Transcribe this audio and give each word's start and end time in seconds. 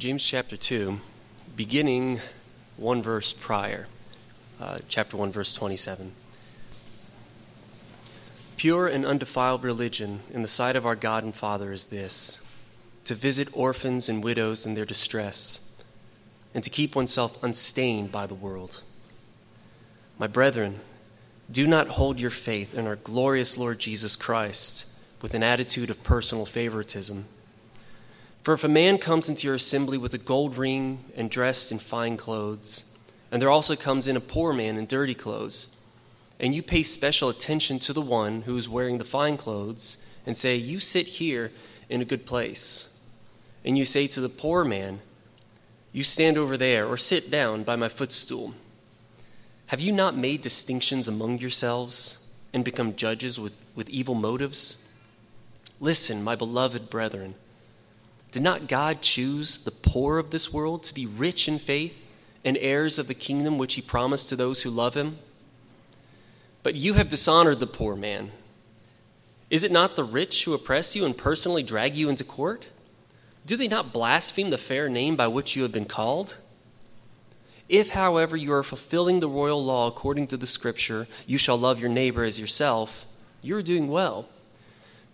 James 0.00 0.24
chapter 0.24 0.56
2, 0.56 0.98
beginning 1.56 2.20
one 2.78 3.02
verse 3.02 3.34
prior, 3.34 3.86
uh, 4.58 4.78
chapter 4.88 5.14
1, 5.14 5.30
verse 5.30 5.52
27. 5.52 6.12
Pure 8.56 8.86
and 8.86 9.04
undefiled 9.04 9.62
religion 9.62 10.20
in 10.30 10.40
the 10.40 10.48
sight 10.48 10.74
of 10.74 10.86
our 10.86 10.96
God 10.96 11.22
and 11.22 11.34
Father 11.34 11.70
is 11.70 11.84
this 11.86 12.42
to 13.04 13.14
visit 13.14 13.50
orphans 13.52 14.08
and 14.08 14.24
widows 14.24 14.64
in 14.64 14.72
their 14.72 14.86
distress, 14.86 15.70
and 16.54 16.64
to 16.64 16.70
keep 16.70 16.96
oneself 16.96 17.36
unstained 17.44 18.10
by 18.10 18.26
the 18.26 18.32
world. 18.32 18.80
My 20.18 20.26
brethren, 20.26 20.80
do 21.52 21.66
not 21.66 21.88
hold 21.88 22.18
your 22.18 22.30
faith 22.30 22.74
in 22.74 22.86
our 22.86 22.96
glorious 22.96 23.58
Lord 23.58 23.78
Jesus 23.78 24.16
Christ 24.16 24.86
with 25.20 25.34
an 25.34 25.42
attitude 25.42 25.90
of 25.90 26.02
personal 26.02 26.46
favoritism. 26.46 27.26
For 28.42 28.54
if 28.54 28.64
a 28.64 28.68
man 28.68 28.98
comes 28.98 29.28
into 29.28 29.46
your 29.46 29.56
assembly 29.56 29.98
with 29.98 30.14
a 30.14 30.18
gold 30.18 30.56
ring 30.56 31.04
and 31.14 31.30
dressed 31.30 31.70
in 31.70 31.78
fine 31.78 32.16
clothes, 32.16 32.84
and 33.30 33.40
there 33.40 33.50
also 33.50 33.76
comes 33.76 34.06
in 34.06 34.16
a 34.16 34.20
poor 34.20 34.52
man 34.52 34.76
in 34.76 34.86
dirty 34.86 35.14
clothes, 35.14 35.76
and 36.38 36.54
you 36.54 36.62
pay 36.62 36.82
special 36.82 37.28
attention 37.28 37.78
to 37.80 37.92
the 37.92 38.00
one 38.00 38.42
who 38.42 38.56
is 38.56 38.68
wearing 38.68 38.96
the 38.96 39.04
fine 39.04 39.36
clothes, 39.36 39.98
and 40.26 40.36
say, 40.36 40.56
You 40.56 40.80
sit 40.80 41.06
here 41.06 41.52
in 41.90 42.00
a 42.00 42.06
good 42.06 42.24
place, 42.24 42.98
and 43.62 43.76
you 43.76 43.84
say 43.84 44.06
to 44.06 44.20
the 44.22 44.28
poor 44.30 44.64
man, 44.64 45.00
You 45.92 46.02
stand 46.02 46.38
over 46.38 46.56
there, 46.56 46.86
or 46.86 46.96
sit 46.96 47.30
down 47.30 47.62
by 47.62 47.76
my 47.76 47.88
footstool, 47.88 48.54
have 49.66 49.80
you 49.80 49.92
not 49.92 50.16
made 50.16 50.40
distinctions 50.40 51.06
among 51.06 51.38
yourselves 51.38 52.28
and 52.52 52.64
become 52.64 52.96
judges 52.96 53.38
with, 53.38 53.56
with 53.76 53.88
evil 53.88 54.16
motives? 54.16 54.90
Listen, 55.78 56.24
my 56.24 56.34
beloved 56.34 56.90
brethren. 56.90 57.34
Did 58.30 58.42
not 58.42 58.68
God 58.68 59.02
choose 59.02 59.58
the 59.58 59.70
poor 59.70 60.18
of 60.18 60.30
this 60.30 60.52
world 60.52 60.84
to 60.84 60.94
be 60.94 61.06
rich 61.06 61.48
in 61.48 61.58
faith 61.58 62.06
and 62.44 62.56
heirs 62.58 62.98
of 62.98 63.08
the 63.08 63.14
kingdom 63.14 63.58
which 63.58 63.74
he 63.74 63.82
promised 63.82 64.28
to 64.28 64.36
those 64.36 64.62
who 64.62 64.70
love 64.70 64.94
him? 64.94 65.18
But 66.62 66.74
you 66.74 66.94
have 66.94 67.08
dishonored 67.08 67.60
the 67.60 67.66
poor 67.66 67.96
man. 67.96 68.30
Is 69.48 69.64
it 69.64 69.72
not 69.72 69.96
the 69.96 70.04
rich 70.04 70.44
who 70.44 70.54
oppress 70.54 70.94
you 70.94 71.04
and 71.04 71.16
personally 71.16 71.62
drag 71.62 71.96
you 71.96 72.08
into 72.08 72.22
court? 72.22 72.68
Do 73.46 73.56
they 73.56 73.68
not 73.68 73.92
blaspheme 73.92 74.50
the 74.50 74.58
fair 74.58 74.88
name 74.88 75.16
by 75.16 75.26
which 75.26 75.56
you 75.56 75.62
have 75.62 75.72
been 75.72 75.86
called? 75.86 76.36
If, 77.68 77.90
however, 77.90 78.36
you 78.36 78.52
are 78.52 78.62
fulfilling 78.62 79.20
the 79.20 79.28
royal 79.28 79.64
law 79.64 79.88
according 79.88 80.28
to 80.28 80.36
the 80.36 80.46
scripture, 80.46 81.08
you 81.26 81.38
shall 81.38 81.56
love 81.56 81.80
your 81.80 81.88
neighbor 81.88 82.24
as 82.24 82.38
yourself, 82.38 83.06
you 83.42 83.56
are 83.56 83.62
doing 83.62 83.88
well. 83.88 84.28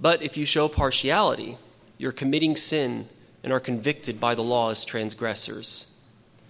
But 0.00 0.22
if 0.22 0.36
you 0.36 0.44
show 0.44 0.68
partiality, 0.68 1.58
you're 1.98 2.12
committing 2.12 2.56
sin 2.56 3.08
and 3.42 3.52
are 3.52 3.60
convicted 3.60 4.20
by 4.20 4.34
the 4.34 4.42
law 4.42 4.70
as 4.70 4.84
transgressors. 4.84 5.98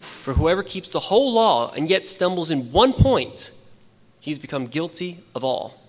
For 0.00 0.34
whoever 0.34 0.62
keeps 0.62 0.92
the 0.92 1.00
whole 1.00 1.33
law 1.33 1.72
and 1.72 1.89
yet 1.91 2.06
stumbles 2.06 2.50
in 2.50 2.72
one 2.72 2.92
point, 2.92 3.50
he's 4.20 4.39
become 4.39 4.67
guilty 4.67 5.20
of 5.34 5.44
all. 5.44 5.80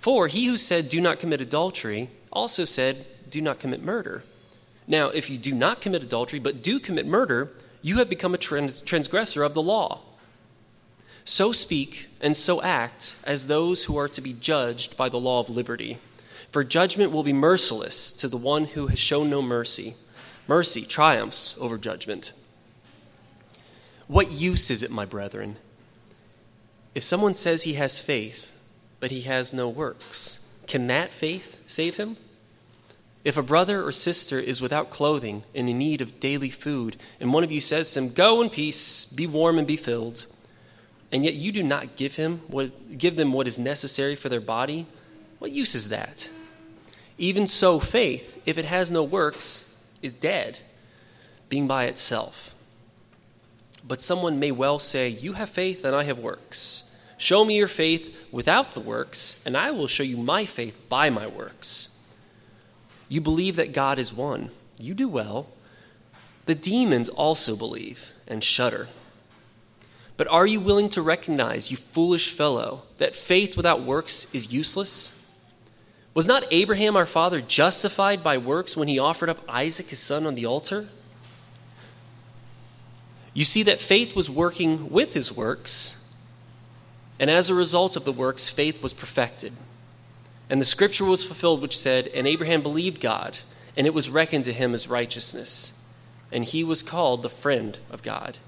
For 0.00 0.28
he 0.28 0.46
who 0.46 0.56
said, 0.56 0.88
Do 0.88 1.00
not 1.00 1.18
commit 1.18 1.40
adultery, 1.40 2.10
also 2.32 2.64
said, 2.64 3.06
Do 3.30 3.40
not 3.40 3.58
commit 3.58 3.82
murder. 3.82 4.24
Now, 4.86 5.08
if 5.08 5.30
you 5.30 5.38
do 5.38 5.54
not 5.54 5.80
commit 5.80 6.02
adultery, 6.02 6.38
but 6.38 6.62
do 6.62 6.78
commit 6.78 7.06
murder, 7.06 7.52
you 7.80 7.96
have 7.96 8.10
become 8.10 8.34
a 8.34 8.38
transgressor 8.38 9.42
of 9.42 9.54
the 9.54 9.62
law. 9.62 10.00
So 11.24 11.52
speak 11.52 12.08
and 12.20 12.36
so 12.36 12.60
act 12.60 13.16
as 13.24 13.46
those 13.46 13.86
who 13.86 13.96
are 13.96 14.08
to 14.08 14.20
be 14.20 14.34
judged 14.34 14.96
by 14.96 15.08
the 15.08 15.18
law 15.18 15.40
of 15.40 15.48
liberty. 15.48 15.98
For 16.54 16.62
judgment 16.62 17.10
will 17.10 17.24
be 17.24 17.32
merciless 17.32 18.12
to 18.12 18.28
the 18.28 18.36
one 18.36 18.66
who 18.66 18.86
has 18.86 19.00
shown 19.00 19.28
no 19.28 19.42
mercy. 19.42 19.96
Mercy 20.46 20.82
triumphs 20.82 21.56
over 21.58 21.76
judgment. 21.76 22.32
What 24.06 24.30
use 24.30 24.70
is 24.70 24.84
it, 24.84 24.92
my 24.92 25.04
brethren, 25.04 25.56
if 26.94 27.02
someone 27.02 27.34
says 27.34 27.64
he 27.64 27.72
has 27.72 27.98
faith, 27.98 28.56
but 29.00 29.10
he 29.10 29.22
has 29.22 29.52
no 29.52 29.68
works? 29.68 30.46
Can 30.68 30.86
that 30.86 31.12
faith 31.12 31.58
save 31.66 31.96
him? 31.96 32.16
If 33.24 33.36
a 33.36 33.42
brother 33.42 33.84
or 33.84 33.90
sister 33.90 34.38
is 34.38 34.62
without 34.62 34.90
clothing 34.90 35.42
and 35.56 35.68
in 35.68 35.76
need 35.76 36.00
of 36.00 36.20
daily 36.20 36.50
food, 36.50 36.96
and 37.18 37.34
one 37.34 37.42
of 37.42 37.50
you 37.50 37.60
says 37.60 37.92
to 37.94 37.98
him, 37.98 38.10
Go 38.10 38.40
in 38.42 38.48
peace, 38.48 39.06
be 39.06 39.26
warm 39.26 39.58
and 39.58 39.66
be 39.66 39.76
filled, 39.76 40.26
and 41.10 41.24
yet 41.24 41.34
you 41.34 41.50
do 41.50 41.64
not 41.64 41.96
give, 41.96 42.14
him 42.14 42.42
what, 42.46 42.96
give 42.96 43.16
them 43.16 43.32
what 43.32 43.48
is 43.48 43.58
necessary 43.58 44.14
for 44.14 44.28
their 44.28 44.40
body, 44.40 44.86
what 45.40 45.50
use 45.50 45.74
is 45.74 45.88
that? 45.88 46.30
Even 47.16 47.46
so, 47.46 47.78
faith, 47.78 48.40
if 48.44 48.58
it 48.58 48.64
has 48.64 48.90
no 48.90 49.02
works, 49.02 49.74
is 50.02 50.14
dead, 50.14 50.58
being 51.48 51.66
by 51.66 51.84
itself. 51.84 52.54
But 53.86 54.00
someone 54.00 54.38
may 54.38 54.50
well 54.50 54.78
say, 54.78 55.08
You 55.08 55.34
have 55.34 55.50
faith, 55.50 55.84
and 55.84 55.94
I 55.94 56.04
have 56.04 56.18
works. 56.18 56.90
Show 57.16 57.44
me 57.44 57.56
your 57.56 57.68
faith 57.68 58.16
without 58.32 58.74
the 58.74 58.80
works, 58.80 59.42
and 59.46 59.56
I 59.56 59.70
will 59.70 59.86
show 59.86 60.02
you 60.02 60.16
my 60.16 60.44
faith 60.44 60.76
by 60.88 61.10
my 61.10 61.26
works. 61.26 61.98
You 63.08 63.20
believe 63.20 63.56
that 63.56 63.72
God 63.72 63.98
is 63.98 64.12
one. 64.12 64.50
You 64.78 64.94
do 64.94 65.08
well. 65.08 65.48
The 66.46 66.54
demons 66.54 67.08
also 67.08 67.56
believe 67.56 68.12
and 68.26 68.42
shudder. 68.42 68.88
But 70.16 70.28
are 70.28 70.46
you 70.46 70.60
willing 70.60 70.88
to 70.90 71.02
recognize, 71.02 71.70
you 71.70 71.76
foolish 71.76 72.30
fellow, 72.30 72.82
that 72.98 73.14
faith 73.14 73.56
without 73.56 73.82
works 73.82 74.32
is 74.34 74.52
useless? 74.52 75.23
Was 76.14 76.28
not 76.28 76.46
Abraham 76.52 76.96
our 76.96 77.06
father 77.06 77.40
justified 77.40 78.22
by 78.22 78.38
works 78.38 78.76
when 78.76 78.86
he 78.86 79.00
offered 79.00 79.28
up 79.28 79.40
Isaac 79.48 79.88
his 79.88 79.98
son 79.98 80.26
on 80.26 80.36
the 80.36 80.46
altar? 80.46 80.88
You 83.34 83.44
see 83.44 83.64
that 83.64 83.80
faith 83.80 84.14
was 84.14 84.30
working 84.30 84.90
with 84.90 85.14
his 85.14 85.32
works, 85.32 86.08
and 87.18 87.28
as 87.28 87.50
a 87.50 87.54
result 87.54 87.96
of 87.96 88.04
the 88.04 88.12
works, 88.12 88.48
faith 88.48 88.80
was 88.80 88.94
perfected. 88.94 89.52
And 90.48 90.60
the 90.60 90.64
scripture 90.64 91.04
was 91.04 91.24
fulfilled, 91.24 91.60
which 91.60 91.76
said, 91.76 92.06
And 92.08 92.28
Abraham 92.28 92.62
believed 92.62 93.00
God, 93.00 93.38
and 93.76 93.84
it 93.84 93.94
was 93.94 94.08
reckoned 94.08 94.44
to 94.44 94.52
him 94.52 94.72
as 94.72 94.88
righteousness, 94.88 95.84
and 96.30 96.44
he 96.44 96.62
was 96.62 96.84
called 96.84 97.22
the 97.22 97.28
friend 97.28 97.76
of 97.90 98.04
God. 98.04 98.38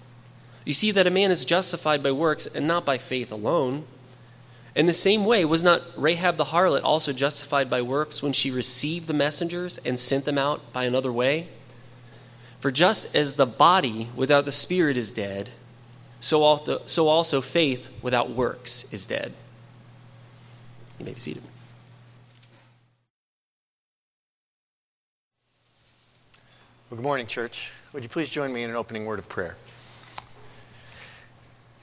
You 0.64 0.72
see 0.72 0.92
that 0.92 1.06
a 1.06 1.10
man 1.10 1.32
is 1.32 1.44
justified 1.44 2.02
by 2.02 2.12
works 2.12 2.46
and 2.46 2.68
not 2.68 2.84
by 2.84 2.98
faith 2.98 3.32
alone. 3.32 3.86
In 4.76 4.84
the 4.84 4.92
same 4.92 5.24
way, 5.24 5.42
was 5.46 5.64
not 5.64 5.82
Rahab 5.96 6.36
the 6.36 6.44
harlot 6.44 6.82
also 6.84 7.14
justified 7.14 7.70
by 7.70 7.80
works 7.80 8.22
when 8.22 8.34
she 8.34 8.50
received 8.50 9.06
the 9.06 9.14
messengers 9.14 9.78
and 9.78 9.98
sent 9.98 10.26
them 10.26 10.36
out 10.36 10.70
by 10.74 10.84
another 10.84 11.10
way? 11.10 11.48
For 12.60 12.70
just 12.70 13.16
as 13.16 13.34
the 13.34 13.46
body 13.46 14.10
without 14.14 14.44
the 14.44 14.52
spirit 14.52 14.98
is 14.98 15.14
dead, 15.14 15.48
so 16.20 16.42
also, 16.42 16.82
so 16.84 17.08
also 17.08 17.40
faith 17.40 17.88
without 18.02 18.28
works 18.28 18.92
is 18.92 19.06
dead. 19.06 19.32
You 20.98 21.06
may 21.06 21.12
be 21.12 21.20
seated. 21.20 21.42
Well, 26.90 26.96
good 26.96 27.02
morning, 27.02 27.26
church. 27.26 27.72
Would 27.94 28.02
you 28.02 28.10
please 28.10 28.28
join 28.28 28.52
me 28.52 28.62
in 28.62 28.68
an 28.68 28.76
opening 28.76 29.06
word 29.06 29.20
of 29.20 29.28
prayer? 29.30 29.56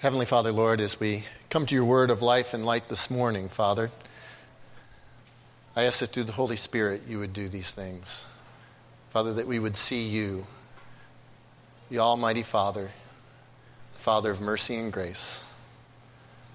Heavenly 0.03 0.25
Father, 0.25 0.51
Lord, 0.51 0.81
as 0.81 0.99
we 0.99 1.23
come 1.49 1.65
to 1.65 1.73
your 1.73 1.85
word 1.85 2.11
of 2.11 2.21
life 2.21 2.53
and 2.53 2.65
light 2.65 2.89
this 2.89 3.09
morning, 3.09 3.47
Father, 3.47 3.89
I 5.77 5.83
ask 5.83 6.01
that 6.01 6.07
through 6.07 6.25
the 6.25 6.33
Holy 6.33 6.57
Spirit 6.57 7.03
you 7.07 7.19
would 7.19 7.31
do 7.31 7.47
these 7.47 7.71
things. 7.71 8.27
Father, 9.11 9.31
that 9.31 9.47
we 9.47 9.59
would 9.59 9.77
see 9.77 10.05
you, 10.05 10.45
the 11.89 11.99
Almighty 11.99 12.43
Father, 12.43 12.91
the 13.93 13.99
Father 13.99 14.31
of 14.31 14.41
mercy 14.41 14.75
and 14.75 14.91
grace. 14.91 15.45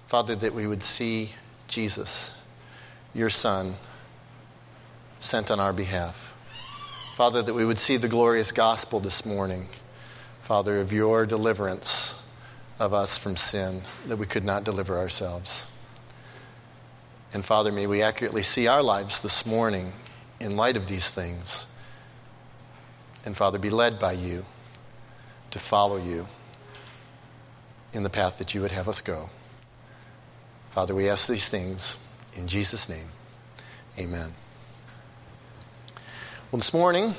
Father, 0.05 0.35
that 0.35 0.53
we 0.53 0.67
would 0.67 0.83
see 0.83 1.31
Jesus, 1.67 2.39
your 3.15 3.31
Son, 3.31 3.73
sent 5.17 5.49
on 5.49 5.59
our 5.59 5.73
behalf. 5.73 6.35
Father, 7.15 7.41
that 7.41 7.55
we 7.55 7.65
would 7.65 7.79
see 7.79 7.97
the 7.97 8.07
glorious 8.07 8.51
gospel 8.51 8.99
this 8.99 9.25
morning, 9.25 9.69
Father, 10.39 10.79
of 10.79 10.93
your 10.93 11.25
deliverance 11.25 12.08
of 12.79 12.93
us 12.93 13.17
from 13.17 13.35
sin 13.35 13.81
that 14.07 14.17
we 14.17 14.25
could 14.25 14.45
not 14.45 14.63
deliver 14.63 14.97
ourselves. 14.97 15.67
And 17.33 17.45
Father, 17.45 17.71
may 17.71 17.85
we 17.85 18.01
accurately 18.01 18.43
see 18.43 18.67
our 18.67 18.81
lives 18.81 19.21
this 19.21 19.45
morning 19.45 19.91
in 20.39 20.55
light 20.55 20.77
of 20.77 20.87
these 20.87 21.11
things. 21.11 21.67
And 23.25 23.35
Father, 23.35 23.59
be 23.59 23.69
led 23.69 23.99
by 23.99 24.13
you 24.13 24.45
to 25.51 25.59
follow 25.59 25.97
you 25.97 26.27
in 27.91 28.03
the 28.03 28.09
path 28.09 28.37
that 28.37 28.53
you 28.53 28.61
would 28.61 28.71
have 28.71 28.87
us 28.87 29.01
go. 29.01 29.29
Father, 30.69 30.95
we 30.95 31.09
ask 31.09 31.27
these 31.27 31.49
things 31.49 32.03
in 32.35 32.47
Jesus' 32.47 32.87
name. 32.87 33.07
Amen. 33.97 34.33
Well, 36.51 36.57
this 36.57 36.73
morning, 36.73 37.13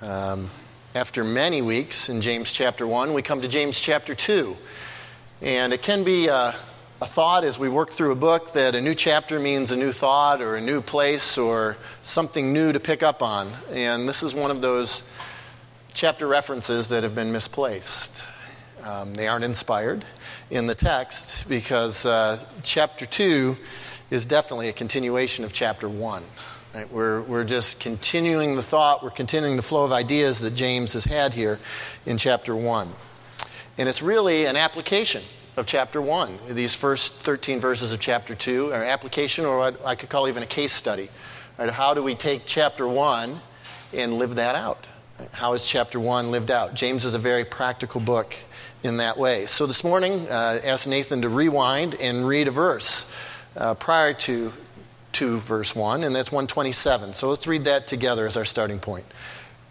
um, 0.00 0.48
after 0.94 1.22
many 1.22 1.62
weeks 1.62 2.08
in 2.08 2.20
James 2.20 2.50
chapter 2.50 2.84
1, 2.84 3.14
we 3.14 3.22
come 3.22 3.40
to 3.42 3.48
James 3.48 3.80
chapter 3.80 4.12
2. 4.12 4.56
And 5.40 5.72
it 5.72 5.82
can 5.82 6.02
be 6.02 6.26
a, 6.26 6.48
a, 7.00 7.06
thought 7.06 7.44
as 7.44 7.58
we 7.60 7.68
work 7.68 7.90
through 7.90 8.10
a 8.10 8.16
book 8.16 8.52
that 8.54 8.74
a 8.74 8.80
new 8.80 8.94
chapter 8.94 9.38
means 9.38 9.70
a 9.70 9.76
new 9.76 9.92
thought 9.92 10.42
or 10.42 10.56
a 10.56 10.60
new 10.60 10.80
place 10.80 11.38
or 11.38 11.76
something 12.02 12.52
new 12.52 12.72
to 12.72 12.80
pick 12.80 13.04
up 13.04 13.22
on. 13.22 13.48
And 13.70 14.08
this 14.08 14.24
is 14.24 14.34
one 14.34 14.50
of 14.50 14.62
those 14.62 15.08
chapter 15.94 16.26
references 16.26 16.88
that 16.88 17.04
have 17.04 17.14
been 17.14 17.30
misplaced. 17.30 18.26
Um, 18.82 19.14
they 19.14 19.28
aren't 19.28 19.44
inspired 19.44 20.04
in 20.50 20.66
the 20.66 20.74
text 20.74 21.48
because 21.48 22.04
uh, 22.04 22.36
chapter 22.64 23.06
2 23.06 23.56
is 24.10 24.26
definitely 24.26 24.68
a 24.68 24.72
continuation 24.72 25.44
of 25.44 25.52
chapter 25.52 25.88
1. 25.88 26.24
Right? 26.74 26.90
We're, 26.92 27.22
we're 27.22 27.44
just 27.44 27.80
continuing 27.80 28.54
the 28.54 28.62
thought, 28.62 29.02
we're 29.02 29.10
continuing 29.10 29.56
the 29.56 29.62
flow 29.62 29.84
of 29.84 29.90
ideas 29.90 30.40
that 30.40 30.54
James 30.54 30.92
has 30.92 31.04
had 31.04 31.34
here 31.34 31.58
in 32.06 32.16
chapter 32.16 32.54
1. 32.54 32.88
And 33.76 33.88
it's 33.88 34.02
really 34.02 34.44
an 34.44 34.54
application 34.54 35.22
of 35.56 35.66
chapter 35.66 36.00
1. 36.00 36.38
These 36.50 36.76
first 36.76 37.14
13 37.14 37.58
verses 37.58 37.92
of 37.92 37.98
chapter 37.98 38.36
2 38.36 38.72
are 38.72 38.82
an 38.82 38.88
application, 38.88 39.46
or 39.46 39.58
what 39.58 39.84
I 39.84 39.96
could 39.96 40.10
call 40.10 40.28
even 40.28 40.44
a 40.44 40.46
case 40.46 40.72
study. 40.72 41.08
Right? 41.58 41.70
How 41.70 41.92
do 41.92 42.04
we 42.04 42.14
take 42.14 42.42
chapter 42.46 42.86
1 42.86 43.34
and 43.92 44.14
live 44.14 44.36
that 44.36 44.54
out? 44.54 44.86
How 45.32 45.54
is 45.54 45.66
chapter 45.66 45.98
1 45.98 46.30
lived 46.30 46.52
out? 46.52 46.74
James 46.74 47.04
is 47.04 47.14
a 47.14 47.18
very 47.18 47.44
practical 47.44 48.00
book 48.00 48.36
in 48.84 48.98
that 48.98 49.18
way. 49.18 49.46
So 49.46 49.66
this 49.66 49.82
morning, 49.82 50.28
uh, 50.28 50.60
asked 50.64 50.86
Nathan 50.86 51.22
to 51.22 51.28
rewind 51.28 51.96
and 51.96 52.28
read 52.28 52.46
a 52.46 52.52
verse 52.52 53.12
uh, 53.56 53.74
prior 53.74 54.14
to 54.14 54.52
2 55.12 55.38
verse 55.38 55.74
1, 55.74 56.04
and 56.04 56.14
that's 56.14 56.32
127. 56.32 57.14
So 57.14 57.28
let's 57.28 57.46
read 57.46 57.64
that 57.64 57.86
together 57.86 58.26
as 58.26 58.36
our 58.36 58.44
starting 58.44 58.78
point. 58.78 59.06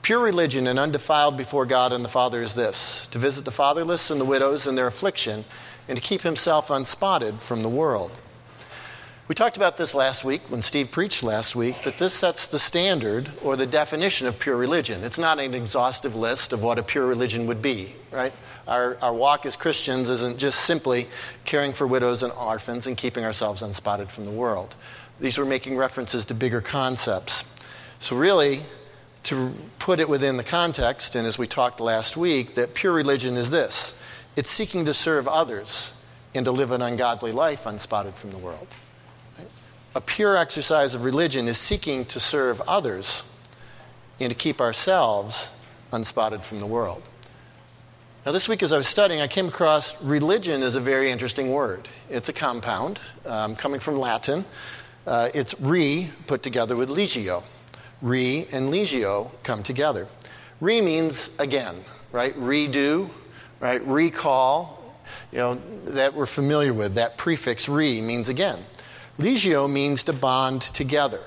Pure 0.01 0.23
religion 0.23 0.67
and 0.67 0.79
undefiled 0.79 1.37
before 1.37 1.65
God 1.65 1.91
and 1.91 2.03
the 2.03 2.09
Father 2.09 2.41
is 2.41 2.53
this 2.53 3.07
to 3.09 3.17
visit 3.17 3.45
the 3.45 3.51
fatherless 3.51 4.09
and 4.09 4.19
the 4.19 4.25
widows 4.25 4.67
in 4.67 4.75
their 4.75 4.87
affliction, 4.87 5.45
and 5.87 5.97
to 5.97 6.01
keep 6.01 6.21
himself 6.21 6.69
unspotted 6.69 7.41
from 7.41 7.61
the 7.61 7.69
world. 7.69 8.11
We 9.29 9.35
talked 9.35 9.57
about 9.57 9.77
this 9.77 9.93
last 9.93 10.25
week 10.25 10.41
when 10.49 10.63
Steve 10.63 10.89
preached 10.89 11.21
last 11.21 11.55
week 11.55 11.83
that 11.83 11.99
this 11.99 12.15
sets 12.15 12.47
the 12.47 12.57
standard 12.57 13.29
or 13.43 13.55
the 13.55 13.67
definition 13.67 14.25
of 14.25 14.39
pure 14.39 14.57
religion. 14.57 15.03
It's 15.03 15.19
not 15.19 15.37
an 15.39 15.53
exhaustive 15.53 16.15
list 16.15 16.51
of 16.51 16.63
what 16.63 16.79
a 16.79 16.83
pure 16.83 17.05
religion 17.05 17.45
would 17.45 17.61
be, 17.61 17.93
right? 18.09 18.33
Our, 18.67 18.97
our 19.03 19.13
walk 19.13 19.45
as 19.45 19.55
Christians 19.55 20.09
isn't 20.09 20.39
just 20.39 20.61
simply 20.61 21.07
caring 21.45 21.73
for 21.73 21.85
widows 21.85 22.23
and 22.23 22.33
orphans 22.33 22.87
and 22.87 22.97
keeping 22.97 23.23
ourselves 23.23 23.61
unspotted 23.61 24.09
from 24.09 24.25
the 24.25 24.31
world. 24.31 24.75
These 25.19 25.37
were 25.37 25.45
making 25.45 25.77
references 25.77 26.25
to 26.27 26.33
bigger 26.33 26.61
concepts. 26.61 27.43
So, 27.99 28.15
really, 28.15 28.61
to 29.23 29.53
put 29.79 29.99
it 29.99 30.07
within 30.07 30.37
the 30.37 30.43
context, 30.43 31.15
and 31.15 31.27
as 31.27 31.37
we 31.37 31.45
talked 31.47 31.79
last 31.79 32.15
week, 32.15 32.55
that 32.55 32.73
pure 32.73 32.93
religion 32.93 33.35
is 33.35 33.51
this 33.51 34.01
it's 34.35 34.49
seeking 34.49 34.85
to 34.85 34.93
serve 34.93 35.27
others 35.27 36.01
and 36.33 36.45
to 36.45 36.51
live 36.51 36.71
an 36.71 36.81
ungodly 36.81 37.31
life 37.31 37.65
unspotted 37.65 38.13
from 38.13 38.31
the 38.31 38.37
world 38.37 38.67
a 39.95 40.01
pure 40.01 40.37
exercise 40.37 40.93
of 40.93 41.03
religion 41.03 41.47
is 41.47 41.57
seeking 41.57 42.05
to 42.05 42.19
serve 42.19 42.61
others 42.67 43.23
and 44.19 44.29
to 44.29 44.35
keep 44.35 44.61
ourselves 44.61 45.51
unspotted 45.91 46.41
from 46.41 46.59
the 46.59 46.65
world. 46.65 47.01
Now, 48.25 48.33
this 48.33 48.47
week 48.47 48.61
as 48.61 48.73
I 48.73 48.77
was 48.77 48.87
studying, 48.87 49.21
I 49.21 49.27
came 49.27 49.47
across 49.47 50.03
religion 50.03 50.61
is 50.61 50.75
a 50.75 50.79
very 50.79 51.09
interesting 51.09 51.51
word. 51.51 51.87
It's 52.09 52.29
a 52.29 52.33
compound 52.33 52.99
um, 53.25 53.55
coming 53.55 53.79
from 53.79 53.97
Latin. 53.97 54.45
Uh, 55.09 55.29
it's 55.33 55.59
re 55.59 56.07
put 56.27 56.43
together 56.43 56.75
with 56.75 56.87
legio. 56.87 57.41
Re 57.99 58.45
and 58.53 58.71
legio 58.71 59.31
come 59.41 59.63
together. 59.63 60.07
Re 60.61 60.81
means 60.81 61.35
again, 61.39 61.75
right? 62.11 62.31
Redo, 62.35 63.09
right? 63.59 63.83
Recall, 63.87 64.99
you 65.31 65.39
know, 65.39 65.61
that 65.85 66.13
we're 66.13 66.27
familiar 66.27 66.75
with. 66.75 66.93
That 66.93 67.17
prefix 67.17 67.67
re 67.67 68.01
means 68.01 68.29
again. 68.29 68.59
Legio 69.17 69.67
means 69.67 70.03
to 70.03 70.13
bond 70.13 70.61
together. 70.61 71.21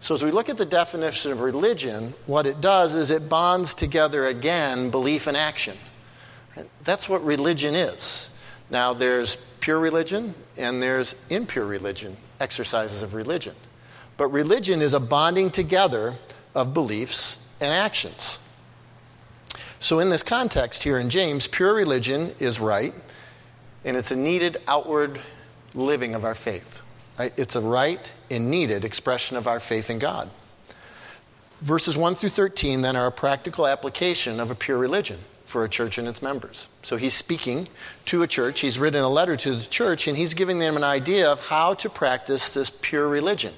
So, 0.00 0.14
as 0.14 0.22
we 0.22 0.30
look 0.30 0.48
at 0.48 0.56
the 0.56 0.64
definition 0.64 1.30
of 1.30 1.40
religion, 1.40 2.14
what 2.24 2.46
it 2.46 2.62
does 2.62 2.94
is 2.94 3.10
it 3.10 3.28
bonds 3.28 3.74
together 3.74 4.24
again 4.24 4.88
belief 4.88 5.26
and 5.26 5.36
action. 5.36 5.76
That's 6.82 7.06
what 7.06 7.22
religion 7.22 7.74
is. 7.74 8.34
Now, 8.70 8.94
there's 8.94 9.36
pure 9.60 9.78
religion 9.78 10.34
and 10.56 10.82
there's 10.82 11.16
impure 11.28 11.66
religion, 11.66 12.16
exercises 12.40 13.02
of 13.02 13.14
religion. 13.14 13.54
But 14.16 14.28
religion 14.28 14.80
is 14.80 14.94
a 14.94 15.00
bonding 15.00 15.50
together 15.50 16.14
of 16.54 16.74
beliefs 16.74 17.48
and 17.60 17.72
actions. 17.72 18.38
So, 19.78 19.98
in 19.98 20.08
this 20.08 20.22
context 20.22 20.82
here 20.82 20.98
in 20.98 21.10
James, 21.10 21.46
pure 21.46 21.74
religion 21.74 22.34
is 22.38 22.58
right, 22.58 22.94
and 23.84 23.96
it's 23.96 24.10
a 24.10 24.16
needed 24.16 24.56
outward 24.66 25.20
living 25.74 26.14
of 26.14 26.24
our 26.24 26.34
faith. 26.34 26.82
It's 27.18 27.56
a 27.56 27.60
right 27.60 28.12
and 28.30 28.50
needed 28.50 28.84
expression 28.84 29.36
of 29.36 29.46
our 29.46 29.60
faith 29.60 29.90
in 29.90 29.98
God. 29.98 30.30
Verses 31.60 31.96
1 31.96 32.14
through 32.14 32.30
13 32.30 32.82
then 32.82 32.96
are 32.96 33.06
a 33.06 33.12
practical 33.12 33.66
application 33.66 34.40
of 34.40 34.50
a 34.50 34.54
pure 34.54 34.78
religion 34.78 35.18
for 35.44 35.64
a 35.64 35.68
church 35.68 35.98
and 35.98 36.08
its 36.08 36.22
members. 36.22 36.68
So 36.82 36.96
he's 36.96 37.14
speaking 37.14 37.68
to 38.06 38.22
a 38.22 38.26
church, 38.26 38.60
he's 38.60 38.78
written 38.78 39.02
a 39.02 39.08
letter 39.08 39.36
to 39.36 39.54
the 39.54 39.66
church, 39.66 40.08
and 40.08 40.16
he's 40.16 40.34
giving 40.34 40.58
them 40.58 40.76
an 40.76 40.84
idea 40.84 41.30
of 41.30 41.48
how 41.48 41.74
to 41.74 41.90
practice 41.90 42.52
this 42.54 42.70
pure 42.70 43.08
religion 43.08 43.52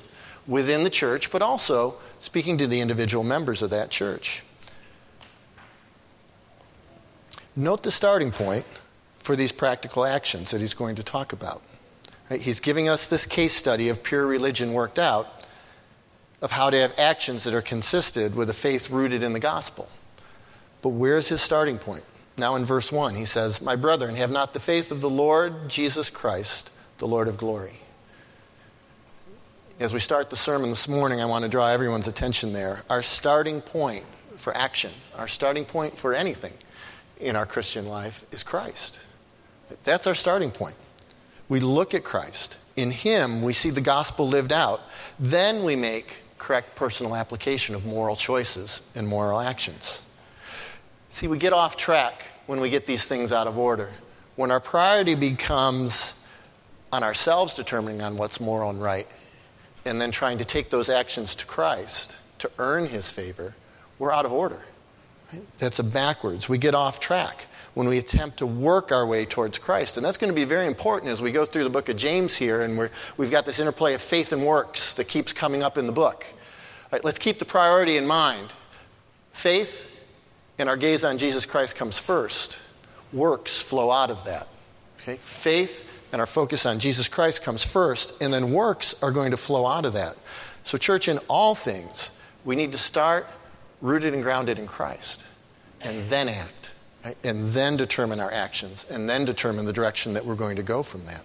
within 0.46 0.84
the 0.84 0.90
church, 0.90 1.30
but 1.30 1.42
also 1.42 1.96
speaking 2.20 2.58
to 2.58 2.66
the 2.66 2.80
individual 2.80 3.24
members 3.24 3.62
of 3.62 3.70
that 3.70 3.90
church. 3.90 4.42
Note 7.54 7.82
the 7.82 7.90
starting 7.90 8.30
point 8.30 8.66
for 9.18 9.34
these 9.34 9.52
practical 9.52 10.04
actions 10.04 10.50
that 10.50 10.60
he's 10.60 10.74
going 10.74 10.96
to 10.96 11.02
talk 11.02 11.32
about. 11.32 11.62
He's 12.28 12.60
giving 12.60 12.88
us 12.88 13.08
this 13.08 13.24
case 13.24 13.54
study 13.54 13.88
of 13.88 14.02
pure 14.02 14.26
religion 14.26 14.72
worked 14.72 14.98
out, 14.98 15.44
of 16.42 16.50
how 16.50 16.70
to 16.70 16.78
have 16.78 16.94
actions 16.98 17.44
that 17.44 17.54
are 17.54 17.62
consistent 17.62 18.36
with 18.36 18.50
a 18.50 18.52
faith 18.52 18.90
rooted 18.90 19.22
in 19.22 19.32
the 19.32 19.40
gospel. 19.40 19.88
But 20.86 20.92
where's 20.92 21.26
his 21.26 21.42
starting 21.42 21.78
point? 21.78 22.04
Now, 22.38 22.54
in 22.54 22.64
verse 22.64 22.92
1, 22.92 23.16
he 23.16 23.24
says, 23.24 23.60
My 23.60 23.74
brethren, 23.74 24.14
have 24.14 24.30
not 24.30 24.54
the 24.54 24.60
faith 24.60 24.92
of 24.92 25.00
the 25.00 25.10
Lord 25.10 25.68
Jesus 25.68 26.10
Christ, 26.10 26.70
the 26.98 27.08
Lord 27.08 27.26
of 27.26 27.36
glory. 27.36 27.80
As 29.80 29.92
we 29.92 29.98
start 29.98 30.30
the 30.30 30.36
sermon 30.36 30.68
this 30.68 30.86
morning, 30.86 31.20
I 31.20 31.24
want 31.24 31.42
to 31.42 31.50
draw 31.50 31.66
everyone's 31.70 32.06
attention 32.06 32.52
there. 32.52 32.84
Our 32.88 33.02
starting 33.02 33.62
point 33.62 34.04
for 34.36 34.56
action, 34.56 34.92
our 35.18 35.26
starting 35.26 35.64
point 35.64 35.98
for 35.98 36.14
anything 36.14 36.52
in 37.18 37.34
our 37.34 37.46
Christian 37.46 37.88
life 37.88 38.24
is 38.30 38.44
Christ. 38.44 39.00
That's 39.82 40.06
our 40.06 40.14
starting 40.14 40.52
point. 40.52 40.76
We 41.48 41.58
look 41.58 41.94
at 41.94 42.04
Christ. 42.04 42.58
In 42.76 42.92
Him, 42.92 43.42
we 43.42 43.54
see 43.54 43.70
the 43.70 43.80
gospel 43.80 44.28
lived 44.28 44.52
out. 44.52 44.82
Then 45.18 45.64
we 45.64 45.74
make 45.74 46.22
correct 46.38 46.76
personal 46.76 47.16
application 47.16 47.74
of 47.74 47.84
moral 47.84 48.14
choices 48.14 48.82
and 48.94 49.08
moral 49.08 49.40
actions. 49.40 50.05
See, 51.08 51.28
we 51.28 51.38
get 51.38 51.52
off 51.52 51.76
track 51.76 52.30
when 52.46 52.60
we 52.60 52.70
get 52.70 52.86
these 52.86 53.06
things 53.06 53.32
out 53.32 53.46
of 53.46 53.56
order. 53.58 53.92
When 54.34 54.50
our 54.50 54.60
priority 54.60 55.14
becomes 55.14 56.26
on 56.92 57.02
ourselves 57.02 57.54
determining 57.54 58.02
on 58.02 58.16
what's 58.16 58.40
moral 58.40 58.70
and 58.70 58.82
right, 58.82 59.06
and 59.84 60.00
then 60.00 60.10
trying 60.10 60.38
to 60.38 60.44
take 60.44 60.70
those 60.70 60.88
actions 60.88 61.34
to 61.36 61.46
Christ 61.46 62.16
to 62.38 62.50
earn 62.58 62.86
His 62.86 63.10
favor, 63.10 63.54
we're 63.98 64.12
out 64.12 64.24
of 64.24 64.32
order. 64.32 64.62
That's 65.58 65.78
a 65.78 65.84
backwards. 65.84 66.48
We 66.48 66.58
get 66.58 66.74
off 66.74 67.00
track 67.00 67.46
when 67.74 67.88
we 67.88 67.98
attempt 67.98 68.38
to 68.38 68.46
work 68.46 68.92
our 68.92 69.06
way 69.06 69.24
towards 69.24 69.58
Christ. 69.58 69.96
And 69.96 70.04
that's 70.06 70.16
going 70.16 70.32
to 70.32 70.34
be 70.34 70.44
very 70.44 70.66
important 70.66 71.10
as 71.10 71.20
we 71.20 71.32
go 71.32 71.44
through 71.44 71.64
the 71.64 71.70
book 71.70 71.88
of 71.88 71.96
James 71.96 72.36
here, 72.36 72.62
and 72.62 72.78
we 72.78 73.24
have 73.24 73.30
got 73.30 73.44
this 73.44 73.58
interplay 73.58 73.94
of 73.94 74.00
faith 74.00 74.32
and 74.32 74.44
works 74.44 74.94
that 74.94 75.08
keeps 75.08 75.32
coming 75.32 75.62
up 75.62 75.78
in 75.78 75.86
the 75.86 75.92
book. 75.92 76.26
Let's 77.02 77.18
keep 77.18 77.38
the 77.38 77.44
priority 77.44 77.96
in 77.96 78.06
mind. 78.06 78.48
Faith 79.32 79.95
and 80.58 80.68
our 80.68 80.76
gaze 80.76 81.04
on 81.04 81.18
Jesus 81.18 81.46
Christ 81.46 81.76
comes 81.76 81.98
first. 81.98 82.58
Works 83.12 83.62
flow 83.62 83.90
out 83.90 84.10
of 84.10 84.24
that. 84.24 84.48
Okay? 85.00 85.16
Faith 85.16 85.92
and 86.12 86.20
our 86.20 86.26
focus 86.26 86.66
on 86.66 86.78
Jesus 86.78 87.08
Christ 87.08 87.42
comes 87.42 87.64
first, 87.64 88.22
and 88.22 88.32
then 88.32 88.52
works 88.52 89.02
are 89.02 89.12
going 89.12 89.32
to 89.32 89.36
flow 89.36 89.66
out 89.66 89.84
of 89.84 89.92
that. 89.92 90.16
So, 90.62 90.78
church, 90.78 91.08
in 91.08 91.18
all 91.28 91.54
things, 91.54 92.16
we 92.44 92.56
need 92.56 92.72
to 92.72 92.78
start 92.78 93.26
rooted 93.80 94.14
and 94.14 94.22
grounded 94.22 94.58
in 94.58 94.66
Christ 94.66 95.24
and 95.80 96.08
then 96.08 96.28
act 96.28 96.72
right? 97.04 97.16
and 97.22 97.50
then 97.50 97.76
determine 97.76 98.18
our 98.18 98.32
actions, 98.32 98.86
and 98.90 99.08
then 99.08 99.24
determine 99.24 99.66
the 99.66 99.72
direction 99.72 100.14
that 100.14 100.24
we're 100.24 100.34
going 100.34 100.56
to 100.56 100.62
go 100.62 100.82
from 100.82 101.04
that. 101.06 101.22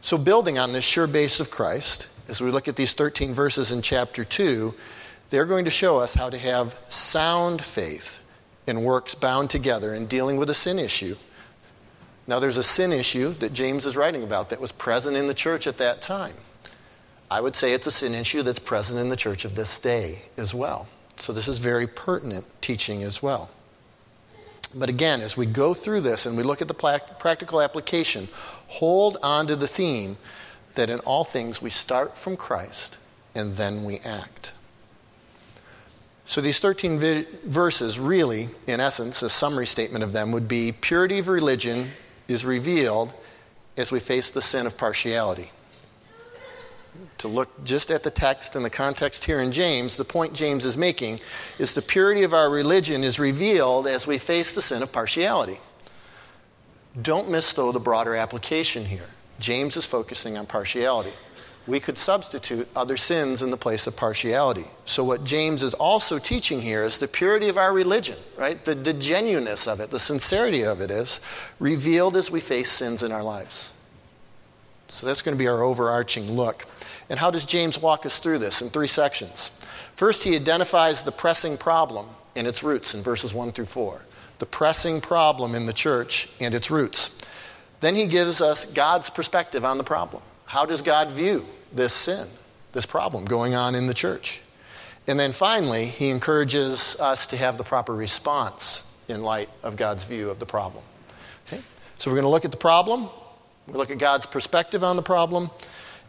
So, 0.00 0.18
building 0.18 0.58
on 0.58 0.72
this 0.72 0.84
sure 0.84 1.06
base 1.06 1.40
of 1.40 1.50
Christ, 1.50 2.08
as 2.28 2.40
we 2.40 2.50
look 2.50 2.68
at 2.68 2.76
these 2.76 2.92
13 2.92 3.34
verses 3.34 3.72
in 3.72 3.82
chapter 3.82 4.24
2, 4.24 4.74
they're 5.30 5.46
going 5.46 5.64
to 5.64 5.70
show 5.70 5.98
us 5.98 6.14
how 6.14 6.28
to 6.28 6.38
have 6.38 6.78
sound 6.88 7.62
faith 7.62 8.21
and 8.66 8.84
works 8.84 9.14
bound 9.14 9.50
together 9.50 9.94
in 9.94 10.06
dealing 10.06 10.36
with 10.36 10.50
a 10.50 10.54
sin 10.54 10.78
issue. 10.78 11.16
Now, 12.26 12.38
there's 12.38 12.58
a 12.58 12.62
sin 12.62 12.92
issue 12.92 13.30
that 13.34 13.52
James 13.52 13.84
is 13.84 13.96
writing 13.96 14.22
about 14.22 14.50
that 14.50 14.60
was 14.60 14.72
present 14.72 15.16
in 15.16 15.26
the 15.26 15.34
church 15.34 15.66
at 15.66 15.78
that 15.78 16.00
time. 16.00 16.34
I 17.30 17.40
would 17.40 17.56
say 17.56 17.72
it's 17.72 17.86
a 17.86 17.92
sin 17.92 18.14
issue 18.14 18.42
that's 18.42 18.58
present 18.58 19.00
in 19.00 19.08
the 19.08 19.16
church 19.16 19.44
of 19.44 19.56
this 19.56 19.80
day 19.80 20.22
as 20.36 20.54
well. 20.54 20.86
So, 21.16 21.32
this 21.32 21.48
is 21.48 21.58
very 21.58 21.86
pertinent 21.86 22.44
teaching 22.60 23.02
as 23.02 23.22
well. 23.22 23.50
But 24.74 24.88
again, 24.88 25.20
as 25.20 25.36
we 25.36 25.46
go 25.46 25.74
through 25.74 26.00
this 26.00 26.24
and 26.24 26.36
we 26.36 26.42
look 26.42 26.62
at 26.62 26.68
the 26.68 26.74
practical 27.18 27.60
application, 27.60 28.28
hold 28.68 29.18
on 29.22 29.46
to 29.48 29.56
the 29.56 29.66
theme 29.66 30.16
that 30.74 30.88
in 30.88 31.00
all 31.00 31.24
things 31.24 31.60
we 31.60 31.70
start 31.70 32.16
from 32.16 32.36
Christ 32.36 32.96
and 33.34 33.56
then 33.56 33.84
we 33.84 33.98
act. 33.98 34.52
So 36.24 36.40
these 36.40 36.60
13 36.60 36.98
vi- 36.98 37.26
verses, 37.44 37.98
really, 37.98 38.48
in 38.66 38.80
essence, 38.80 39.22
a 39.22 39.28
summary 39.28 39.66
statement 39.66 40.04
of 40.04 40.12
them 40.12 40.32
would 40.32 40.48
be 40.48 40.72
purity 40.72 41.18
of 41.18 41.28
religion 41.28 41.90
is 42.28 42.44
revealed 42.44 43.12
as 43.76 43.90
we 43.90 44.00
face 44.00 44.30
the 44.30 44.42
sin 44.42 44.66
of 44.66 44.76
partiality. 44.76 45.50
To 47.18 47.28
look 47.28 47.64
just 47.64 47.90
at 47.90 48.02
the 48.02 48.10
text 48.10 48.54
and 48.56 48.64
the 48.64 48.70
context 48.70 49.24
here 49.24 49.40
in 49.40 49.52
James, 49.52 49.96
the 49.96 50.04
point 50.04 50.34
James 50.34 50.66
is 50.66 50.76
making 50.76 51.20
is 51.58 51.74
the 51.74 51.82
purity 51.82 52.22
of 52.22 52.34
our 52.34 52.50
religion 52.50 53.02
is 53.04 53.18
revealed 53.18 53.86
as 53.86 54.06
we 54.06 54.18
face 54.18 54.54
the 54.54 54.62
sin 54.62 54.82
of 54.82 54.92
partiality. 54.92 55.58
Don't 57.00 57.30
miss, 57.30 57.52
though, 57.52 57.72
the 57.72 57.80
broader 57.80 58.14
application 58.14 58.84
here. 58.84 59.08
James 59.38 59.76
is 59.76 59.86
focusing 59.86 60.36
on 60.36 60.46
partiality. 60.46 61.12
We 61.66 61.78
could 61.78 61.96
substitute 61.96 62.68
other 62.74 62.96
sins 62.96 63.42
in 63.42 63.50
the 63.50 63.56
place 63.56 63.86
of 63.86 63.96
partiality. 63.96 64.64
So, 64.84 65.04
what 65.04 65.24
James 65.24 65.62
is 65.62 65.74
also 65.74 66.18
teaching 66.18 66.60
here 66.60 66.82
is 66.82 66.98
the 66.98 67.06
purity 67.06 67.48
of 67.48 67.56
our 67.56 67.72
religion, 67.72 68.16
right? 68.36 68.62
The, 68.64 68.74
the 68.74 68.92
genuineness 68.92 69.68
of 69.68 69.80
it, 69.80 69.90
the 69.90 70.00
sincerity 70.00 70.64
of 70.64 70.80
it 70.80 70.90
is 70.90 71.20
revealed 71.60 72.16
as 72.16 72.30
we 72.30 72.40
face 72.40 72.70
sins 72.70 73.02
in 73.02 73.12
our 73.12 73.22
lives. 73.22 73.72
So, 74.88 75.06
that's 75.06 75.22
going 75.22 75.36
to 75.36 75.38
be 75.38 75.48
our 75.48 75.62
overarching 75.62 76.32
look. 76.32 76.64
And 77.08 77.18
how 77.18 77.30
does 77.30 77.46
James 77.46 77.80
walk 77.80 78.06
us 78.06 78.18
through 78.18 78.38
this? 78.38 78.60
In 78.60 78.68
three 78.68 78.88
sections. 78.88 79.50
First, 79.94 80.24
he 80.24 80.34
identifies 80.34 81.04
the 81.04 81.12
pressing 81.12 81.56
problem 81.56 82.06
and 82.34 82.46
its 82.46 82.62
roots 82.62 82.94
in 82.94 83.02
verses 83.02 83.32
1 83.32 83.52
through 83.52 83.66
4 83.66 84.02
the 84.42 84.46
pressing 84.46 85.00
problem 85.00 85.54
in 85.54 85.66
the 85.66 85.72
church 85.72 86.28
and 86.40 86.52
its 86.52 86.68
roots. 86.68 87.16
Then 87.78 87.94
he 87.94 88.06
gives 88.06 88.42
us 88.42 88.64
God's 88.64 89.08
perspective 89.08 89.64
on 89.64 89.78
the 89.78 89.84
problem. 89.84 90.20
How 90.52 90.66
does 90.66 90.82
God 90.82 91.08
view 91.08 91.46
this 91.72 91.94
sin, 91.94 92.28
this 92.72 92.84
problem 92.84 93.24
going 93.24 93.54
on 93.54 93.74
in 93.74 93.86
the 93.86 93.94
church? 93.94 94.42
And 95.06 95.18
then 95.18 95.32
finally, 95.32 95.86
he 95.86 96.10
encourages 96.10 96.94
us 97.00 97.26
to 97.28 97.38
have 97.38 97.56
the 97.56 97.64
proper 97.64 97.94
response 97.94 98.84
in 99.08 99.22
light 99.22 99.48
of 99.62 99.76
God's 99.76 100.04
view 100.04 100.28
of 100.28 100.40
the 100.40 100.44
problem. 100.44 100.84
Okay? 101.46 101.62
So 101.96 102.10
we're 102.10 102.16
going 102.16 102.24
to 102.24 102.28
look 102.28 102.44
at 102.44 102.50
the 102.50 102.58
problem, 102.58 103.08
we 103.66 103.72
look 103.72 103.90
at 103.90 103.96
God's 103.96 104.26
perspective 104.26 104.84
on 104.84 104.96
the 104.96 105.02
problem, 105.02 105.50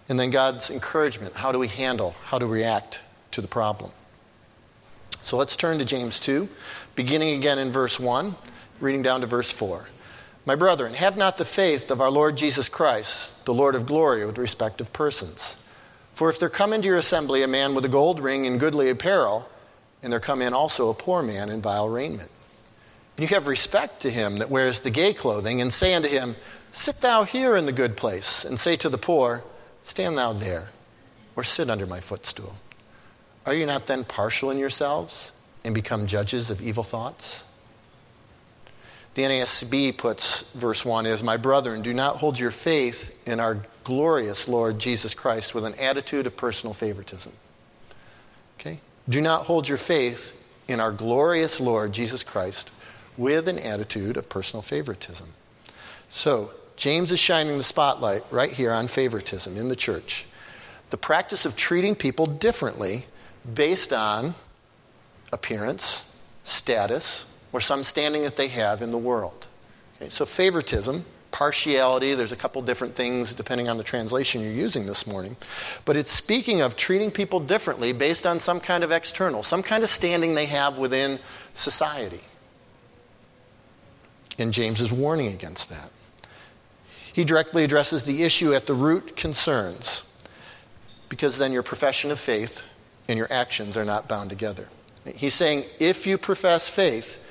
and 0.09 0.19
then 0.19 0.29
God's 0.29 0.69
encouragement. 0.69 1.37
How 1.37 1.53
do 1.53 1.57
we 1.57 1.69
handle, 1.69 2.13
how 2.25 2.37
to 2.37 2.45
react 2.45 2.99
to 3.31 3.39
the 3.39 3.47
problem? 3.47 3.91
So 5.21 5.37
let's 5.37 5.55
turn 5.55 5.79
to 5.79 5.85
James 5.85 6.19
2, 6.19 6.49
beginning 6.95 7.37
again 7.37 7.59
in 7.59 7.71
verse 7.71 7.97
1, 7.97 8.35
reading 8.81 9.03
down 9.03 9.21
to 9.21 9.25
verse 9.25 9.53
4. 9.53 9.87
My 10.45 10.55
brethren, 10.55 10.93
have 10.95 11.15
not 11.15 11.37
the 11.37 11.45
faith 11.45 11.89
of 11.89 12.01
our 12.01 12.09
Lord 12.09 12.35
Jesus 12.35 12.67
Christ, 12.67 13.45
the 13.45 13.53
Lord 13.53 13.75
of 13.75 13.85
glory, 13.85 14.25
with 14.25 14.37
respect 14.37 14.81
of 14.81 14.91
persons. 14.91 15.57
For 16.13 16.29
if 16.29 16.37
there 16.37 16.49
come 16.49 16.73
into 16.73 16.89
your 16.89 16.97
assembly 16.97 17.43
a 17.43 17.47
man 17.47 17.73
with 17.73 17.85
a 17.85 17.89
gold 17.89 18.19
ring 18.19 18.45
and 18.45 18.59
goodly 18.59 18.89
apparel, 18.89 19.49
and 20.01 20.11
there 20.11 20.19
come 20.19 20.41
in 20.41 20.53
also 20.53 20.89
a 20.89 20.93
poor 20.93 21.23
man 21.23 21.49
in 21.49 21.61
vile 21.61 21.87
raiment, 21.87 22.29
and 23.15 23.29
you 23.29 23.33
have 23.33 23.47
respect 23.47 24.01
to 24.01 24.09
him 24.09 24.37
that 24.37 24.49
wears 24.49 24.81
the 24.81 24.89
gay 24.89 25.13
clothing, 25.13 25.61
and 25.61 25.71
say 25.71 25.93
unto 25.93 26.09
him, 26.09 26.35
Sit 26.71 26.97
thou 26.97 27.23
here 27.23 27.55
in 27.55 27.65
the 27.65 27.71
good 27.71 27.95
place, 27.95 28.43
and 28.43 28.59
say 28.59 28.75
to 28.77 28.89
the 28.89 28.97
poor, 28.97 29.43
Stand 29.83 30.17
thou 30.17 30.33
there, 30.33 30.69
or 31.37 31.43
sit 31.43 31.69
under 31.69 31.85
my 31.85 32.01
footstool. 32.01 32.55
Are 33.45 33.53
you 33.53 33.65
not 33.65 33.87
then 33.87 34.03
partial 34.03 34.49
in 34.51 34.57
yourselves 34.57 35.31
and 35.63 35.73
become 35.73 36.05
judges 36.05 36.49
of 36.49 36.61
evil 36.61 36.83
thoughts? 36.83 37.43
The 39.15 39.23
NASB 39.23 39.95
puts 39.97 40.51
verse 40.53 40.83
1 40.83 41.05
is 41.05 41.23
My 41.23 41.37
brethren, 41.37 41.81
do 41.81 41.93
not 41.93 42.17
hold 42.17 42.39
your 42.39 42.51
faith 42.51 43.15
in 43.27 43.39
our 43.39 43.59
glorious 43.83 44.47
Lord 44.47 44.79
Jesus 44.79 45.13
Christ 45.13 45.53
with 45.53 45.65
an 45.65 45.75
attitude 45.75 46.25
of 46.25 46.35
personal 46.35 46.73
favoritism. 46.73 47.31
Okay? 48.59 48.79
Do 49.07 49.21
not 49.21 49.45
hold 49.45 49.67
your 49.67 49.77
faith 49.77 50.39
in 50.67 50.79
our 50.79 50.91
glorious 50.91 51.61
Lord 51.61 51.91
Jesus 51.91 52.23
Christ 52.23 52.71
with 53.17 53.47
an 53.47 53.59
attitude 53.59 54.17
of 54.17 54.29
personal 54.29 54.63
favoritism. 54.63 55.27
So, 56.09 56.51
James 56.75 57.11
is 57.11 57.19
shining 57.19 57.57
the 57.57 57.63
spotlight 57.63 58.23
right 58.31 58.51
here 58.51 58.71
on 58.71 58.87
favoritism 58.87 59.57
in 59.57 59.69
the 59.69 59.75
church. 59.75 60.25
The 60.89 60.97
practice 60.97 61.45
of 61.45 61.55
treating 61.55 61.95
people 61.95 62.25
differently 62.25 63.05
based 63.53 63.93
on 63.93 64.33
appearance, 65.31 66.15
status, 66.43 67.25
or 67.53 67.61
some 67.61 67.83
standing 67.83 68.23
that 68.23 68.35
they 68.35 68.49
have 68.49 68.81
in 68.81 68.91
the 68.91 68.97
world. 68.97 69.47
Okay, 69.95 70.09
so, 70.09 70.25
favoritism, 70.25 71.05
partiality, 71.31 72.13
there's 72.13 72.31
a 72.31 72.35
couple 72.35 72.61
different 72.61 72.95
things 72.95 73.33
depending 73.33 73.69
on 73.69 73.77
the 73.77 73.83
translation 73.83 74.41
you're 74.41 74.51
using 74.51 74.85
this 74.85 75.07
morning. 75.07 75.37
But 75.85 75.95
it's 75.95 76.11
speaking 76.11 76.61
of 76.61 76.75
treating 76.75 77.11
people 77.11 77.39
differently 77.39 77.93
based 77.93 78.27
on 78.27 78.39
some 78.39 78.59
kind 78.59 78.83
of 78.83 78.91
external, 78.91 79.43
some 79.43 79.63
kind 79.63 79.83
of 79.83 79.89
standing 79.89 80.35
they 80.35 80.47
have 80.47 80.77
within 80.77 81.19
society. 81.53 82.21
And 84.37 84.51
James 84.51 84.81
is 84.81 84.91
warning 84.91 85.27
against 85.27 85.69
that. 85.69 85.91
He 87.13 87.23
directly 87.23 87.63
addresses 87.63 88.03
the 88.03 88.23
issue 88.23 88.53
at 88.53 88.65
the 88.65 88.73
root 88.73 89.15
concerns, 89.15 90.09
because 91.09 91.37
then 91.37 91.51
your 91.51 91.61
profession 91.61 92.09
of 92.09 92.19
faith 92.19 92.63
and 93.07 93.17
your 93.17 93.31
actions 93.31 93.77
are 93.77 93.85
not 93.85 94.07
bound 94.07 94.31
together. 94.31 94.69
He's 95.15 95.35
saying 95.35 95.65
if 95.79 96.07
you 96.07 96.17
profess 96.17 96.69
faith 96.69 97.22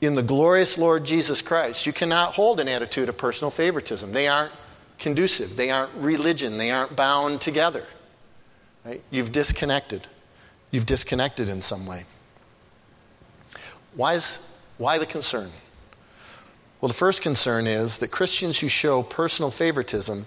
in 0.00 0.14
the 0.14 0.22
glorious 0.22 0.78
Lord 0.78 1.04
Jesus 1.04 1.42
Christ, 1.42 1.86
you 1.86 1.92
cannot 1.92 2.34
hold 2.34 2.58
an 2.60 2.68
attitude 2.68 3.08
of 3.08 3.18
personal 3.18 3.50
favoritism. 3.50 4.12
They 4.12 4.28
aren't 4.28 4.52
conducive, 4.98 5.56
they 5.56 5.70
aren't 5.70 5.92
religion, 5.94 6.58
they 6.58 6.70
aren't 6.70 6.96
bound 6.96 7.40
together. 7.40 7.86
Right? 8.84 9.02
You've 9.10 9.32
disconnected. 9.32 10.06
You've 10.70 10.86
disconnected 10.86 11.48
in 11.48 11.60
some 11.60 11.86
way. 11.86 12.04
Why, 13.94 14.14
is, 14.14 14.50
why 14.78 14.98
the 14.98 15.06
concern? 15.06 15.50
Well, 16.80 16.88
the 16.88 16.94
first 16.94 17.20
concern 17.20 17.66
is 17.66 17.98
that 17.98 18.10
Christians 18.10 18.60
who 18.60 18.68
show 18.68 19.02
personal 19.02 19.50
favoritism 19.50 20.26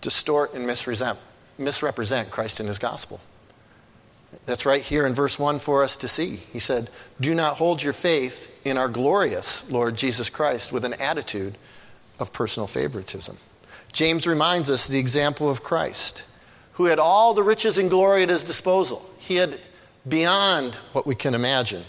distort 0.00 0.54
and 0.54 0.66
misrepresent, 0.66 1.18
misrepresent 1.58 2.30
Christ 2.30 2.60
and 2.60 2.68
his 2.68 2.78
gospel. 2.78 3.20
That's 4.46 4.66
right 4.66 4.82
here 4.82 5.06
in 5.06 5.14
verse 5.14 5.38
1 5.38 5.58
for 5.60 5.84
us 5.84 5.96
to 5.98 6.08
see. 6.08 6.36
He 6.36 6.58
said, 6.58 6.90
Do 7.20 7.34
not 7.34 7.58
hold 7.58 7.82
your 7.82 7.92
faith 7.92 8.60
in 8.64 8.76
our 8.76 8.88
glorious 8.88 9.70
Lord 9.70 9.96
Jesus 9.96 10.28
Christ 10.28 10.72
with 10.72 10.84
an 10.84 10.94
attitude 10.94 11.56
of 12.18 12.32
personal 12.32 12.66
favoritism. 12.66 13.36
James 13.92 14.26
reminds 14.26 14.70
us 14.70 14.88
the 14.88 14.98
example 14.98 15.50
of 15.50 15.62
Christ, 15.62 16.24
who 16.72 16.86
had 16.86 16.98
all 16.98 17.34
the 17.34 17.42
riches 17.42 17.78
and 17.78 17.90
glory 17.90 18.22
at 18.22 18.30
his 18.30 18.42
disposal. 18.42 19.08
He 19.18 19.36
had 19.36 19.60
beyond 20.08 20.76
what 20.92 21.06
we 21.06 21.14
can 21.14 21.34
imagine, 21.34 21.82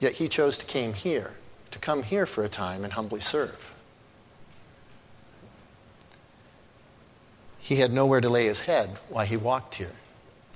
yet 0.00 0.14
he 0.14 0.28
chose 0.28 0.58
to 0.58 0.66
came 0.66 0.92
here, 0.92 1.36
to 1.70 1.78
come 1.78 2.02
here 2.02 2.26
for 2.26 2.44
a 2.44 2.48
time 2.48 2.84
and 2.84 2.92
humbly 2.92 3.20
serve. 3.20 3.74
He 7.58 7.76
had 7.76 7.92
nowhere 7.92 8.20
to 8.20 8.28
lay 8.28 8.44
his 8.44 8.60
head 8.62 8.90
while 9.08 9.24
he 9.24 9.38
walked 9.38 9.76
here, 9.76 9.92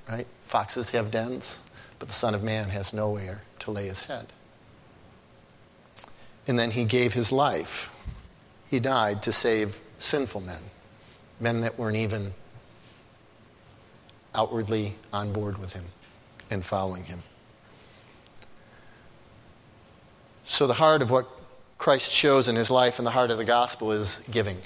right? 0.07 0.27
Foxes 0.49 0.91
have 0.91 1.11
dens, 1.11 1.61
but 1.99 2.09
the 2.09 2.15
Son 2.15 2.35
of 2.35 2.43
Man 2.43 2.71
has 2.71 2.95
nowhere 2.95 3.43
to 3.59 3.71
lay 3.71 3.87
his 3.87 4.01
head. 4.03 4.29
And 6.47 6.59
then 6.59 6.71
he 6.71 6.85
gave 6.85 7.13
his 7.13 7.31
life. 7.31 7.95
He 8.71 8.81
died 8.81 9.21
to 9.23 9.33
save 9.33 9.79
sinful 9.99 10.41
men, 10.41 10.63
men 11.39 11.61
that 11.61 11.79
weren't 11.79 11.99
even 11.99 12.33
outwardly 14.35 14.95
on 15.13 15.35
board 15.35 15.59
with 15.59 15.75
him 15.75 15.85
and 16.51 16.65
following 16.65 17.05
him. 17.05 17.23
So, 20.45 20.67
the 20.67 20.75
heart 20.75 21.03
of 21.03 21.11
what 21.11 21.27
Christ 21.77 22.11
shows 22.11 22.49
in 22.49 22.57
his 22.57 22.71
life 22.71 22.99
and 22.99 23.07
the 23.07 23.11
heart 23.11 23.31
of 23.31 23.37
the 23.37 23.45
gospel 23.45 23.93
is 23.93 24.23
giving, 24.31 24.57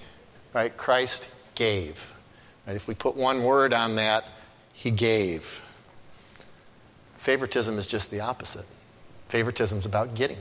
right? 0.54 0.76
Christ 0.76 1.34
gave. 1.56 2.14
Right? 2.68 2.76
If 2.76 2.86
we 2.86 2.94
put 2.94 3.16
one 3.16 3.42
word 3.42 3.72
on 3.72 3.96
that, 3.96 4.24
he 4.72 4.92
gave. 4.92 5.60
Favoritism 7.22 7.78
is 7.78 7.86
just 7.86 8.10
the 8.10 8.20
opposite. 8.20 8.66
Favoritism 9.28 9.78
is 9.78 9.86
about 9.86 10.16
getting. 10.16 10.38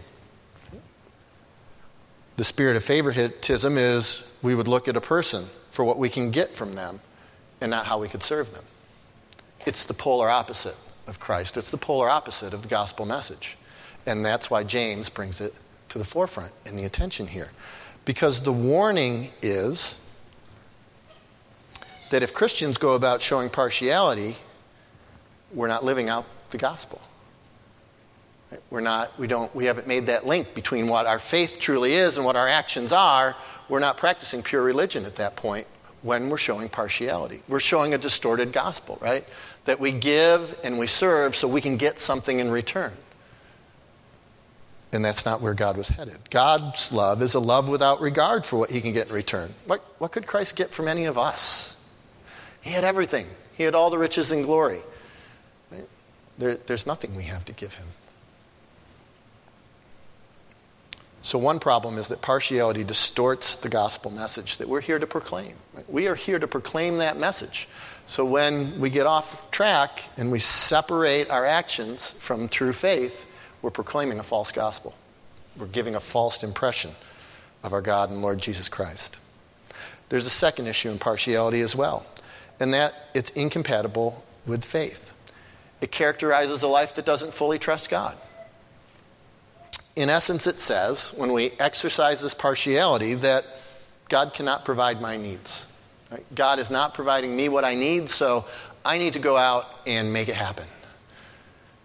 The 2.37 2.43
spirit 2.43 2.75
of 2.75 2.83
favoritism 2.83 3.77
is 3.77 4.39
we 4.41 4.55
would 4.55 4.67
look 4.67 4.87
at 4.87 4.97
a 4.97 5.01
person 5.01 5.45
for 5.69 5.85
what 5.85 5.99
we 5.99 6.09
can 6.09 6.31
get 6.31 6.55
from 6.55 6.73
them 6.73 6.99
and 7.61 7.69
not 7.69 7.85
how 7.85 7.99
we 7.99 8.07
could 8.07 8.23
serve 8.23 8.51
them. 8.55 8.63
It's 9.67 9.85
the 9.85 9.93
polar 9.93 10.27
opposite 10.27 10.75
of 11.05 11.19
Christ, 11.19 11.55
it's 11.55 11.69
the 11.69 11.77
polar 11.77 12.09
opposite 12.09 12.51
of 12.51 12.63
the 12.63 12.67
gospel 12.67 13.05
message. 13.05 13.59
And 14.07 14.25
that's 14.25 14.49
why 14.49 14.63
James 14.63 15.07
brings 15.07 15.39
it 15.39 15.53
to 15.89 15.99
the 15.99 16.05
forefront 16.05 16.51
in 16.65 16.77
the 16.77 16.85
attention 16.85 17.27
here. 17.27 17.51
Because 18.05 18.41
the 18.41 18.51
warning 18.51 19.29
is 19.43 20.03
that 22.09 22.23
if 22.23 22.33
Christians 22.33 22.79
go 22.79 22.95
about 22.95 23.21
showing 23.21 23.51
partiality, 23.51 24.37
we're 25.53 25.67
not 25.67 25.85
living 25.85 26.09
out 26.09 26.25
the 26.51 26.57
gospel. 26.57 27.01
We're 28.69 28.81
not, 28.81 29.17
we 29.17 29.27
don't, 29.27 29.53
we 29.55 29.65
haven't 29.65 29.87
made 29.87 30.07
that 30.07 30.25
link 30.25 30.53
between 30.53 30.87
what 30.87 31.05
our 31.05 31.19
faith 31.19 31.57
truly 31.59 31.93
is 31.93 32.17
and 32.17 32.25
what 32.25 32.35
our 32.35 32.47
actions 32.47 32.91
are. 32.91 33.35
We're 33.69 33.79
not 33.79 33.95
practicing 33.95 34.43
pure 34.43 34.61
religion 34.61 35.05
at 35.05 35.15
that 35.15 35.35
point. 35.37 35.67
when 36.01 36.29
we're 36.29 36.37
showing 36.37 36.69
partiality. 36.69 37.41
We're 37.47 37.59
showing 37.59 37.93
a 37.93 37.97
distorted 37.97 38.51
gospel, 38.51 38.97
right? 39.01 39.25
That 39.65 39.79
we 39.79 39.91
give 39.91 40.57
and 40.63 40.79
we 40.79 40.87
serve 40.87 41.35
so 41.35 41.47
we 41.47 41.61
can 41.61 41.77
get 41.77 41.99
something 41.99 42.39
in 42.39 42.49
return. 42.49 42.93
And 44.93 45.05
that's 45.05 45.25
not 45.25 45.41
where 45.41 45.53
God 45.53 45.77
was 45.77 45.89
headed. 45.89 46.17
God's 46.29 46.91
love 46.91 47.21
is 47.21 47.33
a 47.33 47.39
love 47.39 47.69
without 47.69 48.01
regard 48.01 48.45
for 48.45 48.57
what 48.57 48.71
he 48.71 48.81
can 48.81 48.91
get 48.91 49.07
in 49.07 49.13
return. 49.13 49.53
What, 49.65 49.79
what 49.99 50.11
could 50.11 50.27
Christ 50.27 50.55
get 50.57 50.69
from 50.69 50.87
any 50.87 51.05
of 51.05 51.17
us? 51.17 51.77
He 52.61 52.71
had 52.71 52.83
everything, 52.83 53.27
he 53.53 53.63
had 53.63 53.75
all 53.75 53.89
the 53.89 53.97
riches 53.97 54.31
and 54.31 54.43
glory. 54.43 54.79
There, 56.41 56.55
there's 56.55 56.87
nothing 56.87 57.13
we 57.13 57.25
have 57.25 57.45
to 57.45 57.53
give 57.53 57.75
him. 57.75 57.85
So, 61.21 61.37
one 61.37 61.59
problem 61.59 61.99
is 61.99 62.07
that 62.07 62.23
partiality 62.23 62.83
distorts 62.83 63.55
the 63.55 63.69
gospel 63.69 64.09
message 64.09 64.57
that 64.57 64.67
we're 64.67 64.81
here 64.81 64.97
to 64.97 65.05
proclaim. 65.05 65.53
We 65.87 66.07
are 66.07 66.15
here 66.15 66.39
to 66.39 66.47
proclaim 66.47 66.97
that 66.97 67.15
message. 67.15 67.69
So, 68.07 68.25
when 68.25 68.79
we 68.79 68.89
get 68.89 69.05
off 69.05 69.51
track 69.51 70.09
and 70.17 70.31
we 70.31 70.39
separate 70.39 71.29
our 71.29 71.45
actions 71.45 72.09
from 72.13 72.49
true 72.49 72.73
faith, 72.73 73.27
we're 73.61 73.69
proclaiming 73.69 74.19
a 74.19 74.23
false 74.23 74.51
gospel. 74.51 74.95
We're 75.55 75.67
giving 75.67 75.93
a 75.93 75.99
false 75.99 76.43
impression 76.43 76.89
of 77.61 77.71
our 77.71 77.81
God 77.81 78.09
and 78.09 78.23
Lord 78.23 78.39
Jesus 78.39 78.67
Christ. 78.67 79.15
There's 80.09 80.25
a 80.25 80.31
second 80.31 80.65
issue 80.65 80.89
in 80.89 80.97
partiality 80.97 81.61
as 81.61 81.75
well, 81.75 82.07
and 82.59 82.73
that 82.73 82.95
it's 83.13 83.29
incompatible 83.29 84.25
with 84.47 84.65
faith. 84.65 85.10
It 85.81 85.91
characterizes 85.91 86.63
a 86.63 86.67
life 86.67 86.95
that 86.95 87.05
doesn't 87.05 87.33
fully 87.33 87.57
trust 87.57 87.89
God. 87.89 88.15
In 89.95 90.09
essence, 90.09 90.47
it 90.47 90.57
says, 90.57 91.13
when 91.17 91.33
we 91.33 91.51
exercise 91.59 92.21
this 92.21 92.33
partiality, 92.33 93.15
that 93.15 93.45
God 94.07 94.33
cannot 94.33 94.63
provide 94.63 95.01
my 95.01 95.17
needs. 95.17 95.65
Right? 96.11 96.23
God 96.35 96.59
is 96.59 96.69
not 96.69 96.93
providing 96.93 97.35
me 97.35 97.49
what 97.49 97.65
I 97.65 97.75
need, 97.75 98.09
so 98.09 98.45
I 98.85 98.97
need 98.97 99.13
to 99.13 99.19
go 99.19 99.37
out 99.37 99.65
and 99.87 100.13
make 100.13 100.29
it 100.29 100.35
happen. 100.35 100.67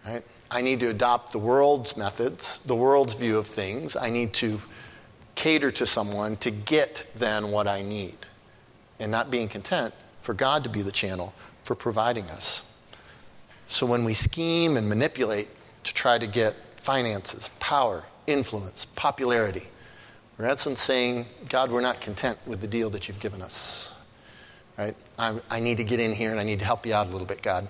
Right? 0.06 0.22
I 0.50 0.62
need 0.62 0.80
to 0.80 0.88
adopt 0.88 1.32
the 1.32 1.38
world's 1.38 1.96
methods, 1.96 2.60
the 2.60 2.74
world's 2.74 3.14
view 3.14 3.38
of 3.38 3.46
things. 3.46 3.96
I 3.96 4.10
need 4.10 4.32
to 4.34 4.60
cater 5.34 5.70
to 5.72 5.86
someone 5.86 6.36
to 6.38 6.50
get 6.50 7.06
then 7.14 7.50
what 7.50 7.66
I 7.66 7.82
need. 7.82 8.16
And 8.98 9.10
not 9.10 9.30
being 9.30 9.48
content 9.48 9.94
for 10.22 10.34
God 10.34 10.64
to 10.64 10.70
be 10.70 10.82
the 10.82 10.92
channel 10.92 11.34
for 11.62 11.74
providing 11.74 12.24
us. 12.30 12.65
So 13.66 13.86
when 13.86 14.04
we 14.04 14.14
scheme 14.14 14.76
and 14.76 14.88
manipulate 14.88 15.48
to 15.84 15.94
try 15.94 16.18
to 16.18 16.26
get 16.26 16.54
finances, 16.76 17.50
power, 17.60 18.04
influence, 18.26 18.84
popularity, 18.84 19.68
we're 20.38 20.44
in 20.44 20.50
essence 20.50 20.80
saying, 20.80 21.26
God, 21.48 21.70
we're 21.70 21.80
not 21.80 22.00
content 22.00 22.38
with 22.46 22.60
the 22.60 22.68
deal 22.68 22.90
that 22.90 23.08
you've 23.08 23.20
given 23.20 23.42
us. 23.42 23.94
Right? 24.76 24.94
I, 25.18 25.38
I 25.50 25.60
need 25.60 25.78
to 25.78 25.84
get 25.84 26.00
in 26.00 26.12
here 26.12 26.30
and 26.30 26.38
I 26.38 26.44
need 26.44 26.58
to 26.58 26.64
help 26.64 26.84
you 26.84 26.94
out 26.94 27.06
a 27.06 27.10
little 27.10 27.26
bit, 27.26 27.42
God. 27.42 27.68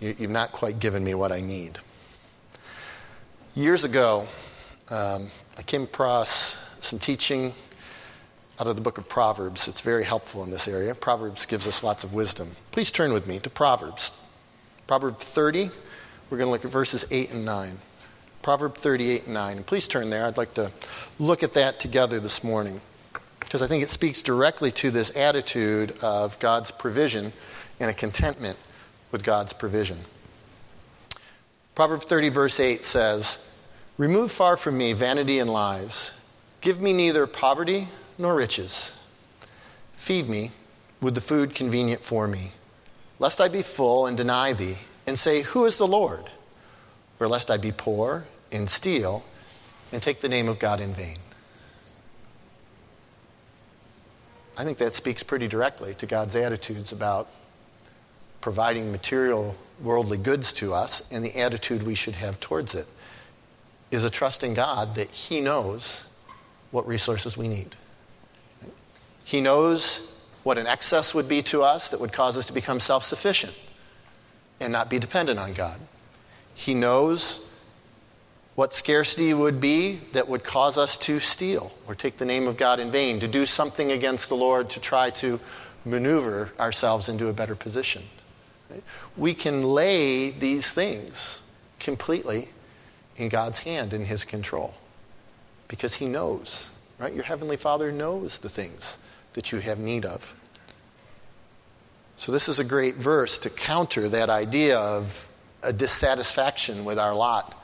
You, 0.00 0.14
have 0.14 0.30
not 0.30 0.52
quite 0.52 0.78
given 0.78 1.04
me 1.04 1.14
what 1.14 1.32
I 1.32 1.40
need. 1.40 1.78
Years 3.54 3.84
ago, 3.84 4.26
um, 4.90 5.28
I 5.58 5.62
came 5.62 5.82
across 5.82 6.84
some 6.84 6.98
teaching 6.98 7.52
out 8.58 8.66
of 8.66 8.76
the 8.76 8.82
book 8.82 8.98
of 8.98 9.08
Proverbs. 9.08 9.68
It's 9.68 9.80
very 9.80 10.04
helpful 10.04 10.42
in 10.42 10.50
this 10.50 10.68
area. 10.68 10.94
Proverbs 10.94 11.44
gives 11.46 11.66
us 11.66 11.82
lots 11.82 12.04
of 12.04 12.14
wisdom. 12.14 12.52
Please 12.70 12.90
turn 12.90 13.12
with 13.12 13.26
me 13.26 13.38
to 13.40 13.50
Proverbs. 13.50 14.25
Proverb 14.86 15.18
30, 15.18 15.70
we're 16.30 16.38
going 16.38 16.46
to 16.46 16.52
look 16.52 16.64
at 16.64 16.70
verses 16.70 17.04
8 17.10 17.32
and 17.32 17.44
9. 17.44 17.78
Proverb 18.42 18.76
38 18.76 19.24
and 19.24 19.34
9. 19.34 19.56
And 19.56 19.66
please 19.66 19.88
turn 19.88 20.10
there. 20.10 20.24
I'd 20.24 20.36
like 20.36 20.54
to 20.54 20.70
look 21.18 21.42
at 21.42 21.54
that 21.54 21.80
together 21.80 22.20
this 22.20 22.44
morning 22.44 22.80
because 23.40 23.62
I 23.62 23.66
think 23.66 23.82
it 23.82 23.88
speaks 23.88 24.22
directly 24.22 24.70
to 24.72 24.90
this 24.90 25.16
attitude 25.16 25.98
of 26.02 26.38
God's 26.38 26.70
provision 26.70 27.32
and 27.80 27.90
a 27.90 27.94
contentment 27.94 28.58
with 29.10 29.24
God's 29.24 29.52
provision. 29.52 29.98
Proverb 31.74 32.02
30, 32.02 32.28
verse 32.28 32.60
8 32.60 32.84
says, 32.84 33.52
Remove 33.98 34.30
far 34.30 34.56
from 34.56 34.78
me 34.78 34.92
vanity 34.92 35.38
and 35.38 35.50
lies. 35.50 36.12
Give 36.60 36.80
me 36.80 36.92
neither 36.92 37.26
poverty 37.26 37.88
nor 38.18 38.34
riches. 38.34 38.96
Feed 39.94 40.28
me 40.28 40.52
with 41.00 41.14
the 41.14 41.20
food 41.20 41.54
convenient 41.54 42.04
for 42.04 42.26
me, 42.26 42.52
lest 43.18 43.40
I 43.40 43.48
be 43.48 43.62
full 43.62 44.06
and 44.06 44.16
deny 44.16 44.52
thee, 44.52 44.78
and 45.06 45.18
say, 45.18 45.42
Who 45.42 45.64
is 45.64 45.76
the 45.76 45.86
Lord? 45.86 46.30
Or 47.18 47.28
lest 47.28 47.50
I 47.50 47.56
be 47.56 47.72
poor 47.72 48.26
and 48.52 48.68
steal 48.68 49.24
and 49.92 50.02
take 50.02 50.20
the 50.20 50.28
name 50.28 50.48
of 50.48 50.58
God 50.58 50.80
in 50.80 50.92
vain. 50.92 51.18
I 54.56 54.64
think 54.64 54.78
that 54.78 54.94
speaks 54.94 55.22
pretty 55.22 55.48
directly 55.48 55.94
to 55.94 56.06
God's 56.06 56.34
attitudes 56.34 56.92
about 56.92 57.28
providing 58.40 58.90
material 58.90 59.56
worldly 59.82 60.18
goods 60.18 60.52
to 60.54 60.72
us 60.72 61.06
and 61.10 61.24
the 61.24 61.38
attitude 61.38 61.82
we 61.82 61.94
should 61.94 62.14
have 62.14 62.40
towards 62.40 62.74
it 62.74 62.86
is 63.90 64.04
a 64.04 64.10
trust 64.10 64.42
in 64.42 64.54
God 64.54 64.94
that 64.94 65.10
He 65.10 65.40
knows 65.40 66.06
what 66.70 66.86
resources 66.86 67.36
we 67.36 67.48
need. 67.48 67.76
He 69.24 69.40
knows 69.40 70.12
what 70.46 70.58
an 70.58 70.66
excess 70.68 71.12
would 71.12 71.26
be 71.26 71.42
to 71.42 71.64
us 71.64 71.90
that 71.90 71.98
would 71.98 72.12
cause 72.12 72.36
us 72.36 72.46
to 72.46 72.52
become 72.52 72.78
self 72.78 73.02
sufficient 73.02 73.52
and 74.60 74.72
not 74.72 74.88
be 74.88 74.96
dependent 74.96 75.40
on 75.40 75.52
God. 75.52 75.80
He 76.54 76.72
knows 76.72 77.44
what 78.54 78.72
scarcity 78.72 79.34
would 79.34 79.60
be 79.60 79.96
that 80.12 80.28
would 80.28 80.44
cause 80.44 80.78
us 80.78 80.96
to 80.98 81.18
steal 81.18 81.72
or 81.88 81.96
take 81.96 82.18
the 82.18 82.24
name 82.24 82.46
of 82.46 82.56
God 82.56 82.78
in 82.78 82.92
vain, 82.92 83.18
to 83.18 83.26
do 83.26 83.44
something 83.44 83.90
against 83.90 84.28
the 84.28 84.36
Lord 84.36 84.70
to 84.70 84.78
try 84.78 85.10
to 85.10 85.40
maneuver 85.84 86.52
ourselves 86.60 87.08
into 87.08 87.26
a 87.26 87.32
better 87.32 87.56
position. 87.56 88.04
We 89.16 89.34
can 89.34 89.62
lay 89.62 90.30
these 90.30 90.72
things 90.72 91.42
completely 91.80 92.50
in 93.16 93.30
God's 93.30 93.58
hand, 93.58 93.92
in 93.92 94.04
His 94.04 94.24
control, 94.24 94.74
because 95.66 95.94
He 95.94 96.06
knows, 96.06 96.70
right? 97.00 97.12
Your 97.12 97.24
Heavenly 97.24 97.56
Father 97.56 97.90
knows 97.90 98.38
the 98.38 98.48
things 98.48 98.98
that 99.36 99.52
you 99.52 99.60
have 99.60 99.78
need 99.78 100.04
of. 100.04 100.34
So, 102.16 102.32
this 102.32 102.48
is 102.48 102.58
a 102.58 102.64
great 102.64 102.94
verse 102.96 103.38
to 103.40 103.50
counter 103.50 104.08
that 104.08 104.30
idea 104.30 104.78
of 104.78 105.30
a 105.62 105.72
dissatisfaction 105.72 106.84
with 106.86 106.98
our 106.98 107.14
lot 107.14 107.62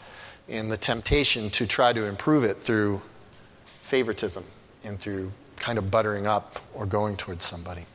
and 0.48 0.70
the 0.70 0.76
temptation 0.76 1.48
to 1.50 1.66
try 1.66 1.92
to 1.94 2.04
improve 2.04 2.44
it 2.44 2.58
through 2.58 3.00
favoritism 3.64 4.44
and 4.84 5.00
through 5.00 5.32
kind 5.56 5.78
of 5.78 5.90
buttering 5.90 6.26
up 6.26 6.58
or 6.74 6.84
going 6.84 7.16
towards 7.16 7.46
somebody. 7.46 7.86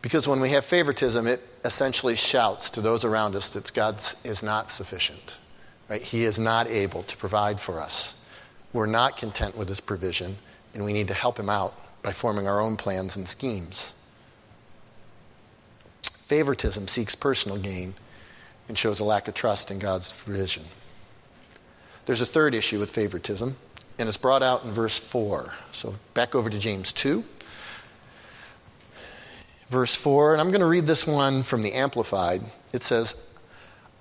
Because 0.00 0.28
when 0.28 0.40
we 0.40 0.50
have 0.50 0.64
favoritism, 0.64 1.26
it 1.26 1.42
essentially 1.64 2.14
shouts 2.14 2.70
to 2.70 2.80
those 2.80 3.04
around 3.04 3.34
us 3.34 3.50
that 3.50 3.72
God 3.74 3.96
is 4.22 4.42
not 4.42 4.70
sufficient. 4.70 5.38
Right? 5.88 6.00
He 6.00 6.22
is 6.22 6.38
not 6.38 6.68
able 6.68 7.02
to 7.02 7.16
provide 7.16 7.58
for 7.58 7.80
us. 7.80 8.24
We're 8.72 8.86
not 8.86 9.16
content 9.16 9.56
with 9.56 9.68
his 9.68 9.80
provision, 9.80 10.36
and 10.72 10.84
we 10.84 10.92
need 10.92 11.08
to 11.08 11.14
help 11.14 11.36
him 11.36 11.50
out 11.50 11.74
by 12.02 12.12
forming 12.12 12.46
our 12.46 12.60
own 12.60 12.76
plans 12.76 13.16
and 13.16 13.28
schemes. 13.28 13.94
Favoritism 16.02 16.88
seeks 16.88 17.14
personal 17.14 17.58
gain 17.58 17.94
and 18.68 18.78
shows 18.78 19.00
a 19.00 19.04
lack 19.04 19.28
of 19.28 19.34
trust 19.34 19.70
in 19.70 19.78
God's 19.78 20.12
provision. 20.12 20.64
There's 22.06 22.20
a 22.20 22.26
third 22.26 22.54
issue 22.54 22.78
with 22.78 22.90
favoritism, 22.90 23.56
and 23.98 24.08
it's 24.08 24.16
brought 24.16 24.42
out 24.42 24.64
in 24.64 24.72
verse 24.72 24.98
4. 24.98 25.52
So 25.72 25.96
back 26.14 26.34
over 26.34 26.48
to 26.48 26.58
James 26.58 26.92
2 26.92 27.24
verse 29.70 29.94
4, 29.94 30.32
and 30.32 30.40
I'm 30.40 30.48
going 30.48 30.60
to 30.60 30.66
read 30.66 30.86
this 30.86 31.06
one 31.06 31.42
from 31.42 31.62
the 31.62 31.72
Amplified. 31.72 32.42
It 32.72 32.82
says, 32.82 33.30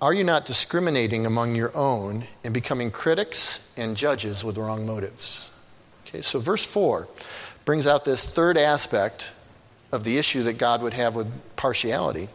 Are 0.01 0.13
you 0.13 0.23
not 0.23 0.45
discriminating 0.45 1.25
among 1.25 1.55
your 1.55 1.75
own 1.77 2.25
and 2.43 2.53
becoming 2.53 2.91
critics 2.91 3.71
and 3.77 3.95
judges 3.95 4.43
with 4.43 4.57
wrong 4.57 4.85
motives? 4.85 5.51
Okay, 6.05 6.21
so 6.21 6.39
verse 6.39 6.65
4 6.65 7.07
brings 7.69 7.85
out 7.85 8.03
this 8.03 8.27
third 8.27 8.57
aspect 8.57 9.29
of 9.91 10.03
the 10.03 10.17
issue 10.17 10.41
that 10.41 10.57
God 10.57 10.81
would 10.81 10.95
have 10.95 11.15
with 11.15 11.27
partiality. 11.55 12.27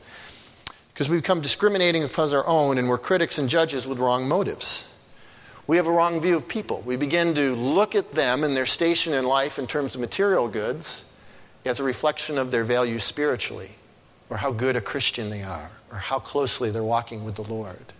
Because 0.93 1.09
we 1.09 1.17
become 1.17 1.41
discriminating 1.41 2.05
upon 2.05 2.33
our 2.33 2.47
own 2.47 2.79
and 2.79 2.89
we're 2.89 2.99
critics 2.99 3.37
and 3.37 3.49
judges 3.49 3.85
with 3.85 3.99
wrong 3.99 4.29
motives. 4.29 4.97
We 5.67 5.77
have 5.77 5.89
a 5.89 5.91
wrong 5.91 6.21
view 6.21 6.37
of 6.37 6.47
people. 6.47 6.85
We 6.87 6.95
begin 6.95 7.35
to 7.35 7.57
look 7.57 7.97
at 7.97 8.13
them 8.15 8.45
and 8.45 8.57
their 8.57 8.65
station 8.65 9.13
in 9.13 9.25
life 9.25 9.59
in 9.59 9.67
terms 9.67 9.97
of 9.97 10.01
material 10.01 10.47
goods 10.47 11.05
as 11.65 11.81
a 11.81 11.83
reflection 11.83 12.39
of 12.39 12.53
their 12.53 12.63
value 12.63 13.01
spiritually, 13.01 13.73
or 14.31 14.37
how 14.37 14.53
good 14.53 14.77
a 14.77 14.81
Christian 14.81 15.31
they 15.31 15.43
are, 15.43 15.73
or 15.91 15.99
how 15.99 16.21
closely 16.21 16.71
they're 16.71 16.85
walking 16.85 17.25
with 17.25 17.35
the 17.35 17.43
Lord. 17.43 17.93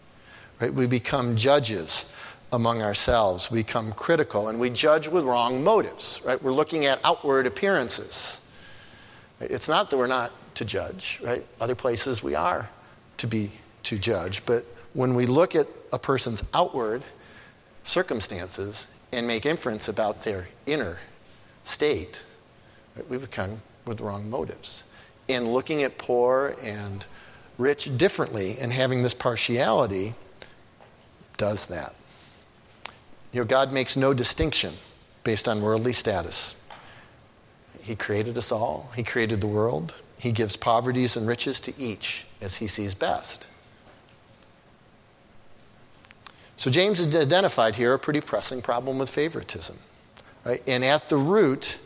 Right? 0.61 0.73
We 0.73 0.87
become 0.87 1.35
judges 1.35 2.14
among 2.55 2.83
ourselves. 2.83 3.51
We 3.51 3.61
become 3.61 3.93
critical, 3.93 4.49
and 4.49 4.59
we 4.59 4.71
judge 4.71 5.09
with 5.09 5.25
wrong 5.25 5.63
motives. 5.63 6.21
Right? 6.25 6.41
We're 6.43 6.53
looking 6.53 6.87
at 6.87 7.01
outward 7.05 7.47
appearances. 7.47 8.41
It's 9.41 9.69
not 9.69 9.91
that 9.91 9.97
we're 9.97 10.07
not 10.07 10.33
to 10.55 10.65
judge, 10.65 11.21
right? 11.25 11.45
Other 11.61 11.75
places 11.75 12.23
we 12.23 12.35
are 12.35 12.71
to 13.19 13.27
be 13.27 13.51
to 13.85 13.99
judge, 13.99 14.47
but 14.47 14.65
when 14.93 15.15
we 15.15 15.27
look 15.27 15.55
at 15.55 15.67
a 15.93 15.99
person's 15.99 16.45
outward 16.55 17.03
circumstances 17.83 18.87
and 19.13 19.27
make 19.27 19.45
inference 19.45 19.89
about 19.89 20.25
their 20.25 20.49
inner 20.67 20.99
state, 21.65 22.25
we 23.09 23.19
become 23.19 23.61
with 23.87 24.01
wrong 24.01 24.31
motives. 24.31 24.85
And 25.29 25.53
looking 25.53 25.83
at 25.83 25.99
poor 25.99 26.55
and 26.63 27.05
rich 27.59 27.97
differently 27.97 28.57
and 28.61 28.73
having 28.73 29.03
this 29.03 29.15
partiality 29.15 30.15
does 31.37 31.67
that. 31.67 31.95
You 33.35 33.41
know, 33.41 33.47
God 33.47 33.73
makes 33.73 33.97
no 33.97 34.15
distinction 34.15 34.73
based 35.25 35.49
on 35.49 35.61
worldly 35.61 35.93
status. 35.93 36.55
He 37.83 37.97
created 37.97 38.39
us 38.39 38.53
all, 38.53 38.91
He 38.95 39.03
created 39.03 39.41
the 39.41 39.49
world. 39.49 40.01
He 40.17 40.31
gives 40.31 40.57
poverties 40.57 41.17
and 41.17 41.27
riches 41.27 41.61
to 41.63 41.75
each 41.77 42.27
as 42.41 42.57
He 42.57 42.69
sees 42.69 42.95
best. 42.95 43.49
So, 46.57 46.71
James 46.71 47.05
has 47.05 47.15
identified 47.15 47.75
here 47.75 47.93
a 47.93 47.99
pretty 47.99 48.21
pressing 48.21 48.63
problem 48.63 48.99
with 48.99 49.11
favoritism. 49.11 49.79
Right? 50.45 50.63
And 50.69 50.85
at 50.85 51.09
the 51.09 51.17
root, 51.17 51.79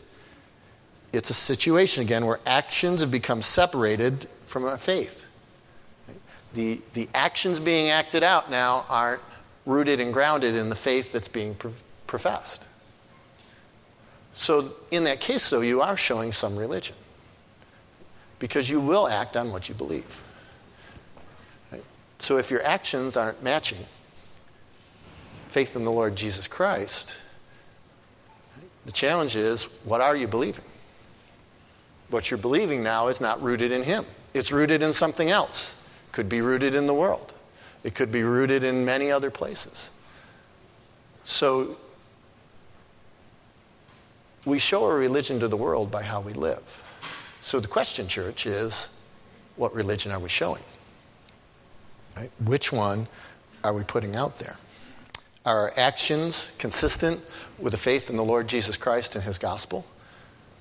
it's 1.11 1.31
a 1.31 1.33
situation 1.33 2.03
again 2.03 2.27
where 2.27 2.39
actions 2.45 3.01
have 3.01 3.09
become 3.09 3.41
separated 3.41 4.27
from 4.45 4.77
faith. 4.77 5.25
The, 6.53 6.81
the 6.93 7.09
actions 7.15 7.59
being 7.59 7.89
acted 7.89 8.23
out 8.23 8.51
now 8.51 8.85
aren't 8.87 9.21
rooted 9.65 9.99
and 9.99 10.13
grounded 10.13 10.55
in 10.55 10.69
the 10.69 10.75
faith 10.75 11.11
that's 11.11 11.27
being 11.27 11.55
professed. 12.07 12.65
So, 14.33 14.73
in 14.91 15.03
that 15.03 15.19
case, 15.19 15.49
though, 15.49 15.61
you 15.61 15.81
are 15.81 15.97
showing 15.97 16.31
some 16.31 16.55
religion 16.55 16.95
because 18.39 18.69
you 18.69 18.79
will 18.79 19.07
act 19.07 19.35
on 19.35 19.51
what 19.51 19.67
you 19.67 19.75
believe. 19.75 20.23
Right? 21.71 21.83
So, 22.19 22.37
if 22.37 22.49
your 22.49 22.63
actions 22.63 23.17
aren't 23.17 23.43
matching 23.43 23.85
faith 25.49 25.75
in 25.75 25.83
the 25.83 25.91
Lord 25.91 26.15
Jesus 26.15 26.47
Christ, 26.47 27.19
the 28.85 28.93
challenge 28.93 29.35
is 29.35 29.65
what 29.83 29.99
are 29.99 30.15
you 30.15 30.27
believing? 30.27 30.65
What 32.09 32.31
you're 32.31 32.37
believing 32.37 32.81
now 32.81 33.07
is 33.07 33.19
not 33.19 33.41
rooted 33.41 33.71
in 33.71 33.83
Him, 33.83 34.05
it's 34.33 34.51
rooted 34.51 34.81
in 34.81 34.93
something 34.93 35.29
else. 35.29 35.75
Could 36.11 36.29
be 36.29 36.41
rooted 36.41 36.73
in 36.73 36.87
the 36.87 36.93
world, 36.93 37.33
it 37.83 37.95
could 37.95 38.11
be 38.11 38.23
rooted 38.23 38.63
in 38.63 38.85
many 38.85 39.11
other 39.11 39.31
places. 39.31 39.91
So, 41.23 41.77
we 44.45 44.59
show 44.59 44.85
our 44.85 44.95
religion 44.95 45.39
to 45.39 45.47
the 45.47 45.57
world 45.57 45.91
by 45.91 46.03
how 46.03 46.21
we 46.21 46.33
live. 46.33 46.83
So, 47.41 47.59
the 47.59 47.67
question, 47.67 48.07
church, 48.07 48.45
is 48.45 48.89
what 49.55 49.73
religion 49.73 50.11
are 50.11 50.19
we 50.19 50.29
showing? 50.29 50.63
Right? 52.15 52.31
Which 52.43 52.71
one 52.71 53.07
are 53.63 53.73
we 53.73 53.83
putting 53.83 54.15
out 54.15 54.39
there? 54.39 54.57
Are 55.45 55.63
our 55.63 55.73
actions 55.77 56.51
consistent 56.57 57.21
with 57.57 57.71
the 57.71 57.77
faith 57.77 58.09
in 58.09 58.17
the 58.17 58.23
Lord 58.23 58.47
Jesus 58.47 58.77
Christ 58.77 59.15
and 59.15 59.23
his 59.23 59.37
gospel? 59.37 59.85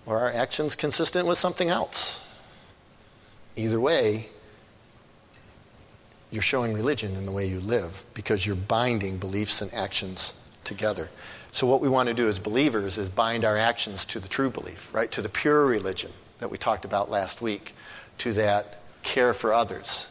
Or 0.06 0.18
are 0.18 0.26
our 0.28 0.32
actions 0.32 0.74
consistent 0.74 1.26
with 1.26 1.38
something 1.38 1.68
else? 1.68 2.26
Either 3.56 3.80
way, 3.80 4.28
you're 6.30 6.42
showing 6.42 6.74
religion 6.74 7.16
in 7.16 7.26
the 7.26 7.32
way 7.32 7.46
you 7.46 7.60
live 7.60 8.04
because 8.14 8.46
you're 8.46 8.56
binding 8.56 9.16
beliefs 9.18 9.62
and 9.62 9.72
actions 9.72 10.38
together. 10.64 11.08
So, 11.50 11.66
what 11.66 11.80
we 11.80 11.88
want 11.88 12.08
to 12.08 12.14
do 12.14 12.28
as 12.28 12.38
believers 12.38 12.98
is 12.98 13.08
bind 13.08 13.44
our 13.44 13.56
actions 13.56 14.04
to 14.06 14.20
the 14.20 14.28
true 14.28 14.50
belief, 14.50 14.92
right? 14.94 15.10
To 15.12 15.22
the 15.22 15.28
pure 15.28 15.64
religion 15.64 16.12
that 16.38 16.50
we 16.50 16.58
talked 16.58 16.84
about 16.84 17.10
last 17.10 17.40
week, 17.40 17.74
to 18.18 18.32
that 18.34 18.78
care 19.02 19.32
for 19.32 19.52
others, 19.52 20.10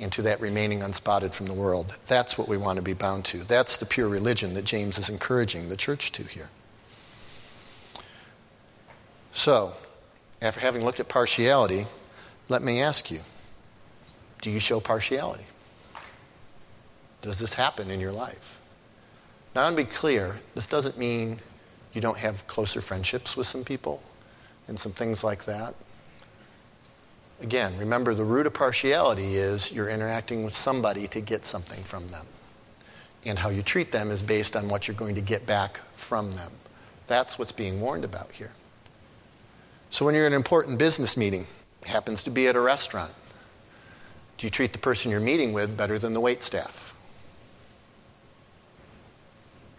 and 0.00 0.10
to 0.12 0.22
that 0.22 0.40
remaining 0.40 0.80
unspotted 0.80 1.34
from 1.34 1.46
the 1.46 1.52
world. 1.52 1.94
That's 2.06 2.38
what 2.38 2.48
we 2.48 2.56
want 2.56 2.76
to 2.76 2.82
be 2.82 2.94
bound 2.94 3.26
to. 3.26 3.38
That's 3.38 3.76
the 3.76 3.86
pure 3.86 4.08
religion 4.08 4.54
that 4.54 4.64
James 4.64 4.98
is 4.98 5.10
encouraging 5.10 5.68
the 5.68 5.76
church 5.76 6.10
to 6.12 6.22
here. 6.22 6.48
So, 9.32 9.74
after 10.40 10.60
having 10.60 10.84
looked 10.84 11.00
at 11.00 11.08
partiality, 11.08 11.86
let 12.48 12.62
me 12.62 12.80
ask 12.80 13.10
you 13.10 13.20
do 14.40 14.50
you 14.50 14.60
show 14.60 14.80
partiality? 14.80 15.44
Does 17.22 17.38
this 17.38 17.54
happen 17.54 17.90
in 17.90 18.00
your 18.00 18.12
life? 18.12 18.60
Now, 19.54 19.62
I 19.62 19.64
want 19.64 19.76
to 19.76 19.84
be 19.84 19.90
clear 19.90 20.40
this 20.54 20.66
doesn't 20.66 20.96
mean 20.96 21.38
you 21.92 22.00
don't 22.00 22.18
have 22.18 22.46
closer 22.46 22.80
friendships 22.80 23.36
with 23.36 23.46
some 23.46 23.64
people 23.64 24.02
and 24.68 24.78
some 24.78 24.92
things 24.92 25.22
like 25.24 25.44
that. 25.44 25.74
Again, 27.40 27.76
remember 27.78 28.14
the 28.14 28.24
root 28.24 28.46
of 28.46 28.54
partiality 28.54 29.34
is 29.34 29.72
you're 29.72 29.88
interacting 29.88 30.44
with 30.44 30.54
somebody 30.54 31.08
to 31.08 31.20
get 31.20 31.44
something 31.44 31.82
from 31.82 32.08
them. 32.08 32.26
And 33.24 33.38
how 33.38 33.48
you 33.48 33.62
treat 33.62 33.92
them 33.92 34.10
is 34.10 34.22
based 34.22 34.56
on 34.56 34.68
what 34.68 34.88
you're 34.88 34.96
going 34.96 35.14
to 35.14 35.20
get 35.20 35.46
back 35.46 35.80
from 35.94 36.32
them. 36.32 36.52
That's 37.06 37.38
what's 37.38 37.52
being 37.52 37.80
warned 37.80 38.04
about 38.04 38.32
here. 38.32 38.52
So 39.90 40.06
when 40.06 40.14
you're 40.14 40.26
in 40.26 40.32
an 40.32 40.36
important 40.36 40.78
business 40.78 41.16
meeting, 41.16 41.46
happens 41.84 42.22
to 42.24 42.30
be 42.30 42.46
at 42.46 42.56
a 42.56 42.60
restaurant, 42.60 43.12
do 44.40 44.46
you 44.46 44.50
treat 44.50 44.72
the 44.72 44.78
person 44.78 45.10
you're 45.10 45.20
meeting 45.20 45.52
with 45.52 45.76
better 45.76 45.98
than 45.98 46.14
the 46.14 46.20
wait 46.20 46.42
staff? 46.42 46.94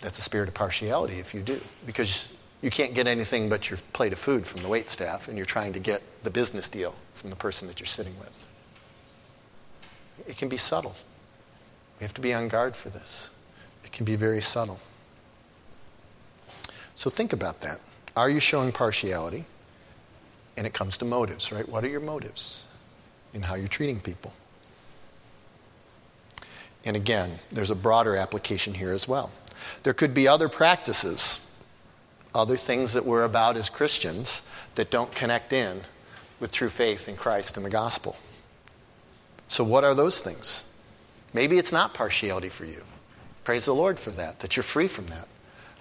That's 0.01 0.19
a 0.19 0.21
spirit 0.21 0.49
of 0.49 0.53
partiality 0.53 1.15
if 1.15 1.33
you 1.33 1.41
do, 1.41 1.59
because 1.87 2.31
you 2.61 2.69
can't 2.69 2.93
get 2.93 3.07
anything 3.07 3.49
but 3.49 3.71
your 3.71 3.79
plate 3.91 4.13
of 4.13 4.19
food 4.19 4.45
from 4.45 4.61
the 4.61 4.67
wait 4.67 4.87
staff, 4.91 5.27
and 5.27 5.35
you're 5.35 5.47
trying 5.47 5.73
to 5.73 5.79
get 5.79 6.03
the 6.23 6.29
business 6.29 6.69
deal 6.69 6.93
from 7.15 7.31
the 7.31 7.35
person 7.35 7.67
that 7.69 7.79
you're 7.79 7.87
sitting 7.87 8.13
with. 8.19 8.45
It 10.27 10.37
can 10.37 10.47
be 10.47 10.57
subtle. 10.57 10.93
We 11.99 12.03
have 12.03 12.13
to 12.13 12.21
be 12.21 12.31
on 12.31 12.47
guard 12.47 12.75
for 12.75 12.89
this. 12.89 13.31
It 13.83 13.91
can 13.91 14.05
be 14.05 14.15
very 14.15 14.41
subtle. 14.41 14.79
So 16.93 17.09
think 17.09 17.33
about 17.33 17.61
that. 17.61 17.79
Are 18.15 18.29
you 18.29 18.39
showing 18.39 18.71
partiality? 18.71 19.45
And 20.55 20.67
it 20.67 20.73
comes 20.73 20.99
to 20.99 21.05
motives, 21.05 21.51
right? 21.51 21.67
What 21.67 21.83
are 21.83 21.89
your 21.89 21.99
motives 21.99 22.67
in 23.33 23.41
how 23.41 23.55
you're 23.55 23.67
treating 23.67 23.99
people? 23.99 24.33
And 26.85 26.95
again, 26.95 27.39
there's 27.51 27.69
a 27.69 27.75
broader 27.75 28.15
application 28.15 28.73
here 28.73 28.93
as 28.93 29.07
well. 29.07 29.31
There 29.83 29.93
could 29.93 30.13
be 30.13 30.27
other 30.27 30.49
practices 30.49 31.47
other 32.33 32.57
things 32.57 32.93
that 32.93 33.05
we're 33.05 33.23
about 33.23 33.57
as 33.57 33.69
Christians 33.69 34.47
that 34.75 34.89
don't 34.89 35.13
connect 35.13 35.53
in 35.53 35.81
with 36.39 36.51
true 36.51 36.69
faith 36.69 37.09
in 37.09 37.15
Christ 37.15 37.57
and 37.57 37.65
the 37.65 37.69
gospel. 37.69 38.15
So, 39.47 39.63
what 39.63 39.83
are 39.83 39.93
those 39.93 40.21
things? 40.21 40.73
Maybe 41.33 41.57
it's 41.57 41.73
not 41.73 41.93
partiality 41.93 42.49
for 42.49 42.65
you. 42.65 42.83
Praise 43.43 43.65
the 43.65 43.75
Lord 43.75 43.99
for 43.99 44.11
that, 44.11 44.39
that 44.39 44.55
you're 44.55 44.63
free 44.63 44.87
from 44.87 45.07
that. 45.07 45.27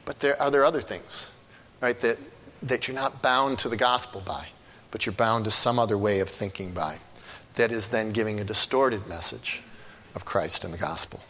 But 0.05 0.21
there 0.21 0.41
are 0.41 0.51
there 0.51 0.65
other 0.65 0.81
things, 0.81 1.31
right, 1.81 1.99
that, 2.01 2.19
that 2.63 2.89
you're 2.89 2.97
not 2.97 3.23
bound 3.23 3.59
to 3.61 3.69
the 3.69 3.77
gospel 3.77 4.23
by, 4.25 4.49
but 4.91 5.07
you're 5.07 5.13
bound 5.13 5.45
to 5.45 5.51
some 5.51 5.79
other 5.79 5.97
way 5.97 6.21
of 6.21 6.29
thinking 6.29 6.73
by, 6.73 6.99
that 7.55 7.71
is 7.71 7.89
then 7.89 8.11
giving 8.11 8.41
a 8.41 8.45
distorted 8.45 9.07
message 9.07 9.63
of 10.15 10.25
Christ 10.25 10.65
and 10.65 10.73
the 10.73 10.79
gospel. 10.79 11.21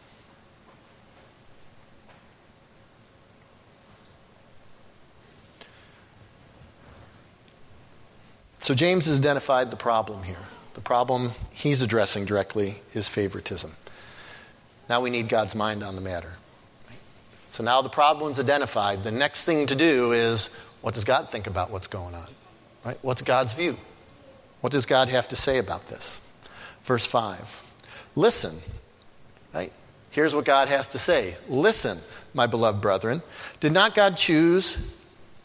So 8.61 8.75
James 8.75 9.07
has 9.07 9.19
identified 9.19 9.71
the 9.71 9.77
problem 9.77 10.23
here. 10.23 10.37
The 10.75 10.81
problem 10.81 11.33
he's 11.51 11.83
addressing 11.83 12.25
directly 12.25 12.77
is 12.93 13.09
favoritism. 13.09 13.73
Now 14.88 15.01
we 15.01 15.11
need 15.11 15.29
God's 15.29 15.55
mind 15.55 15.83
on 15.83 15.95
the 15.95 16.01
matter. 16.01 16.35
So 17.49 17.64
now 17.64 17.83
the 17.83 17.88
problem's 17.88 18.38
identified. 18.38 19.03
The 19.03 19.11
next 19.11 19.45
thing 19.45 19.66
to 19.66 19.75
do 19.75 20.12
is 20.12 20.55
what 20.83 20.95
does 20.95 21.05
God 21.05 21.31
think 21.31 21.47
about 21.47 21.71
what's 21.71 21.88
going 21.88 22.14
on? 22.14 22.29
Right? 22.85 22.99
What's 23.03 23.23
God's 23.23 23.55
view? 23.55 23.77
What 24.61 24.73
does 24.73 24.87
God 24.87 25.09
have 25.09 25.29
to 25.29 25.37
say 25.37 25.59
about 25.59 25.88
this? 25.88 26.21
Verse 26.85 27.07
5. 27.07 27.69
Listen. 28.14 28.57
Right? 29.55 29.73
Here's 30.11 30.35
what 30.35 30.44
God 30.44 30.68
has 30.68 30.87
to 30.88 30.99
say. 30.99 31.37
Listen, 31.49 31.99
my 32.35 32.46
beloved 32.46 32.81
brethren. 32.81 33.23
Did 33.61 33.73
not 33.73 33.94
God 33.94 34.16
choose 34.16 34.96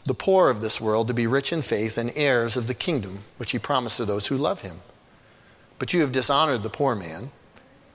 the 0.04 0.14
poor 0.14 0.48
of 0.48 0.60
this 0.60 0.80
world 0.80 1.08
to 1.08 1.14
be 1.14 1.26
rich 1.26 1.52
in 1.52 1.62
faith 1.62 1.98
and 1.98 2.12
heirs 2.14 2.56
of 2.56 2.68
the 2.68 2.74
kingdom 2.74 3.24
which 3.38 3.50
he 3.50 3.58
promised 3.58 3.96
to 3.96 4.04
those 4.04 4.28
who 4.28 4.36
love 4.36 4.62
him. 4.62 4.80
But 5.78 5.92
you 5.92 6.00
have 6.00 6.12
dishonored 6.12 6.62
the 6.62 6.70
poor 6.70 6.94
man. 6.94 7.30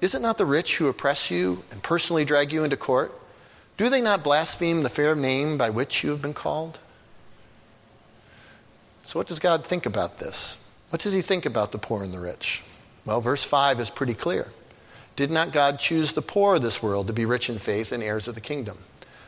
Is 0.02 0.14
it 0.14 0.22
not 0.22 0.38
the 0.38 0.46
rich 0.46 0.78
who 0.78 0.88
oppress 0.88 1.32
you 1.32 1.64
and 1.72 1.82
personally 1.82 2.26
drag 2.26 2.52
you 2.52 2.64
into 2.64 2.78
court? 2.78 3.18
Do 3.78 3.90
they 3.90 4.02
not 4.02 4.24
blaspheme 4.24 4.84
the 4.84 4.90
fair 4.90 5.16
name 5.16 5.58
by 5.58 5.70
which 5.70 6.04
you 6.04 6.10
have 6.12 6.22
been 6.22 6.34
called? 6.34 6.80
So, 9.06 9.20
what 9.20 9.28
does 9.28 9.40
God 9.40 9.66
think 9.66 9.86
about 9.86 10.18
this? 10.18 10.70
What 10.90 11.02
does 11.02 11.14
he 11.14 11.22
think 11.22 11.46
about 11.46 11.72
the 11.72 11.78
poor 11.78 12.04
and 12.04 12.14
the 12.14 12.20
rich? 12.20 12.64
Well, 13.06 13.22
verse 13.22 13.44
5 13.44 13.80
is 13.80 13.90
pretty 13.90 14.14
clear. 14.14 14.52
Did 15.16 15.32
not 15.32 15.52
God 15.52 15.80
choose 15.80 16.14
the 16.14 16.22
poor 16.22 16.56
of 16.56 16.62
this 16.62 16.82
world 16.82 17.08
to 17.08 17.14
be 17.14 17.26
rich 17.26 17.50
in 17.50 17.58
faith 17.58 17.92
and 17.92 18.02
heirs 18.02 18.28
of 18.28 18.36
the 18.36 18.42
kingdom? 18.42 18.78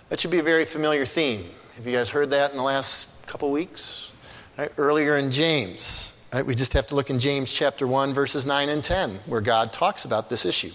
That 0.10 0.20
should 0.20 0.32
be 0.32 0.40
a 0.40 0.44
very 0.44 0.66
familiar 0.66 1.06
theme 1.06 1.46
have 1.76 1.88
you 1.88 1.94
guys 1.94 2.12
heard 2.12 2.30
that 2.30 2.52
in 2.52 2.58
the 2.58 2.64
last 2.64 3.26
couple 3.26 3.50
weeks? 3.50 4.12
Right? 4.60 4.72
Earlier 4.78 5.18
in 5.18 5.32
James, 5.32 6.24
right? 6.32 6.46
we 6.46 6.54
just 6.54 6.74
have 6.74 6.86
to 6.88 6.96
look 6.96 7.10
in 7.10 7.18
James 7.18 7.52
chapter 7.52 7.88
1, 7.88 8.14
verses 8.14 8.46
9 8.46 8.70
and 8.70 8.84
10, 8.84 9.22
where 9.26 9.42
God 9.42 9.74
talks 9.74 10.06
about 10.06 10.30
this 10.30 10.46
issue. 10.46 10.70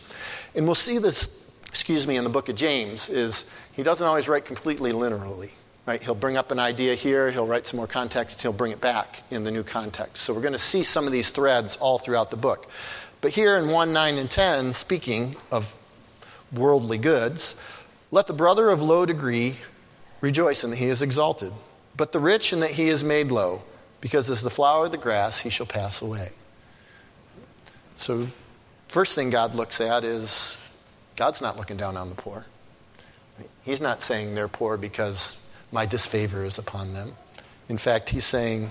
And 0.56 0.66
we'll 0.66 0.74
see 0.74 0.98
this, 0.98 1.48
excuse 1.68 2.04
me, 2.04 2.16
in 2.16 2.24
the 2.24 2.30
book 2.30 2.48
of 2.48 2.56
James, 2.56 3.08
is 3.08 3.48
he 3.74 3.84
doesn't 3.84 4.04
always 4.04 4.28
write 4.28 4.44
completely 4.44 4.90
literally. 4.90 5.52
Right? 5.86 6.02
He'll 6.02 6.16
bring 6.16 6.36
up 6.36 6.50
an 6.50 6.58
idea 6.58 6.96
here, 6.96 7.30
he'll 7.30 7.46
write 7.46 7.64
some 7.64 7.76
more 7.76 7.86
context, 7.86 8.42
he'll 8.42 8.52
bring 8.52 8.72
it 8.72 8.80
back 8.80 9.22
in 9.30 9.44
the 9.44 9.52
new 9.52 9.62
context. 9.62 10.24
So 10.24 10.34
we're 10.34 10.40
going 10.40 10.52
to 10.52 10.58
see 10.58 10.82
some 10.82 11.06
of 11.06 11.12
these 11.12 11.30
threads 11.30 11.76
all 11.76 11.98
throughout 11.98 12.30
the 12.30 12.36
book. 12.36 12.68
But 13.20 13.32
here 13.32 13.56
in 13.56 13.70
1, 13.70 13.92
9, 13.92 14.18
and 14.18 14.30
10, 14.30 14.72
speaking 14.72 15.36
of 15.50 15.76
worldly 16.52 16.98
goods, 16.98 17.60
let 18.10 18.26
the 18.26 18.32
brother 18.32 18.70
of 18.70 18.80
low 18.80 19.04
degree 19.04 19.56
rejoice 20.20 20.64
in 20.64 20.70
that 20.70 20.76
he 20.76 20.86
is 20.86 21.02
exalted, 21.02 21.52
but 21.96 22.12
the 22.12 22.20
rich 22.20 22.52
in 22.52 22.60
that 22.60 22.72
he 22.72 22.88
is 22.88 23.04
made 23.04 23.30
low, 23.30 23.62
because 24.00 24.30
as 24.30 24.42
the 24.42 24.50
flower 24.50 24.86
of 24.86 24.92
the 24.92 24.98
grass 24.98 25.40
he 25.40 25.50
shall 25.50 25.66
pass 25.66 26.00
away. 26.00 26.30
So, 27.96 28.28
first 28.86 29.14
thing 29.14 29.30
God 29.30 29.54
looks 29.54 29.80
at 29.80 30.04
is 30.04 30.64
God's 31.16 31.42
not 31.42 31.56
looking 31.56 31.76
down 31.76 31.96
on 31.96 32.08
the 32.08 32.14
poor. 32.14 32.46
He's 33.64 33.80
not 33.80 34.02
saying 34.02 34.34
they're 34.34 34.48
poor 34.48 34.76
because 34.76 35.44
my 35.72 35.84
disfavor 35.84 36.44
is 36.44 36.58
upon 36.58 36.92
them. 36.92 37.14
In 37.68 37.76
fact, 37.76 38.10
he's 38.10 38.24
saying, 38.24 38.70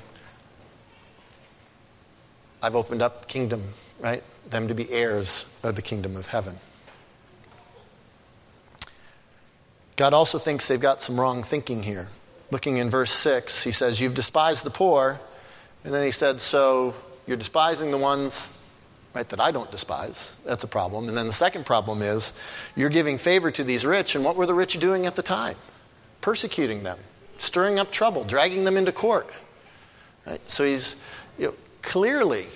I've 2.61 2.75
opened 2.75 3.01
up 3.01 3.27
kingdom, 3.27 3.63
right? 3.99 4.23
Them 4.49 4.67
to 4.67 4.73
be 4.73 4.91
heirs 4.91 5.53
of 5.63 5.75
the 5.75 5.81
kingdom 5.81 6.15
of 6.15 6.27
heaven. 6.27 6.57
God 9.95 10.13
also 10.13 10.37
thinks 10.37 10.67
they've 10.67 10.79
got 10.79 11.01
some 11.01 11.19
wrong 11.19 11.43
thinking 11.43 11.83
here. 11.83 12.09
Looking 12.51 12.77
in 12.77 12.89
verse 12.89 13.11
6, 13.11 13.63
he 13.63 13.71
says, 13.71 13.99
You've 13.99 14.15
despised 14.15 14.65
the 14.65 14.69
poor. 14.69 15.19
And 15.83 15.93
then 15.93 16.03
he 16.03 16.11
said, 16.11 16.39
So 16.39 16.95
you're 17.25 17.37
despising 17.37 17.91
the 17.91 17.97
ones 17.97 18.57
right, 19.13 19.27
that 19.29 19.39
I 19.39 19.51
don't 19.51 19.71
despise. 19.71 20.37
That's 20.45 20.63
a 20.63 20.67
problem. 20.67 21.09
And 21.09 21.17
then 21.17 21.27
the 21.27 21.33
second 21.33 21.65
problem 21.65 22.01
is 22.01 22.33
you're 22.75 22.89
giving 22.89 23.17
favor 23.17 23.51
to 23.51 23.63
these 23.63 23.85
rich. 23.85 24.15
And 24.15 24.23
what 24.23 24.35
were 24.35 24.45
the 24.45 24.53
rich 24.53 24.79
doing 24.79 25.05
at 25.05 25.15
the 25.15 25.23
time? 25.23 25.55
persecuting 26.21 26.83
them, 26.83 26.99
stirring 27.37 27.79
up 27.79 27.91
trouble, 27.91 28.23
dragging 28.23 28.63
them 28.63 28.77
into 28.77 28.91
court. 28.91 29.29
Right? 30.25 30.41
So 30.49 30.65
he's 30.65 31.01
you 31.37 31.45
know, 31.45 31.53
clearly 31.81 32.47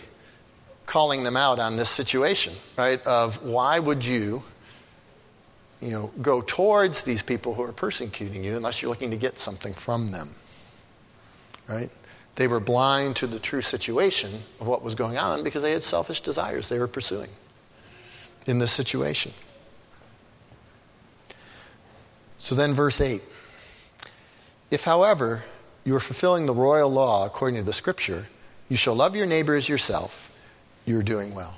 calling 0.91 1.23
them 1.23 1.37
out 1.37 1.57
on 1.57 1.77
this 1.77 1.89
situation, 1.89 2.51
right? 2.77 3.01
Of 3.07 3.45
why 3.45 3.79
would 3.79 4.05
you, 4.05 4.43
you 5.79 5.91
know, 5.91 6.11
go 6.21 6.41
towards 6.41 7.03
these 7.03 7.23
people 7.23 7.53
who 7.53 7.63
are 7.63 7.71
persecuting 7.71 8.43
you 8.43 8.57
unless 8.57 8.81
you're 8.81 8.89
looking 8.89 9.09
to 9.11 9.15
get 9.15 9.39
something 9.39 9.73
from 9.73 10.07
them, 10.07 10.35
right? 11.69 11.89
They 12.35 12.45
were 12.45 12.59
blind 12.59 13.15
to 13.17 13.27
the 13.27 13.39
true 13.39 13.61
situation 13.61 14.31
of 14.59 14.67
what 14.67 14.83
was 14.83 14.93
going 14.93 15.17
on 15.17 15.45
because 15.45 15.63
they 15.63 15.71
had 15.71 15.81
selfish 15.81 16.19
desires 16.19 16.67
they 16.67 16.77
were 16.77 16.89
pursuing 16.89 17.29
in 18.45 18.59
this 18.59 18.73
situation. 18.73 19.31
So 22.37 22.53
then, 22.53 22.73
verse 22.73 22.99
8 22.99 23.21
if, 24.71 24.83
however, 24.83 25.43
you 25.85 25.95
are 25.95 26.01
fulfilling 26.01 26.47
the 26.47 26.53
royal 26.53 26.89
law 26.89 27.25
according 27.25 27.59
to 27.59 27.63
the 27.63 27.71
scripture, 27.71 28.27
you 28.67 28.75
shall 28.75 28.95
love 28.95 29.15
your 29.15 29.25
neighbor 29.25 29.55
as 29.55 29.69
yourself, 29.69 30.27
you 30.91 30.99
are 30.99 31.03
doing 31.03 31.33
well. 31.33 31.55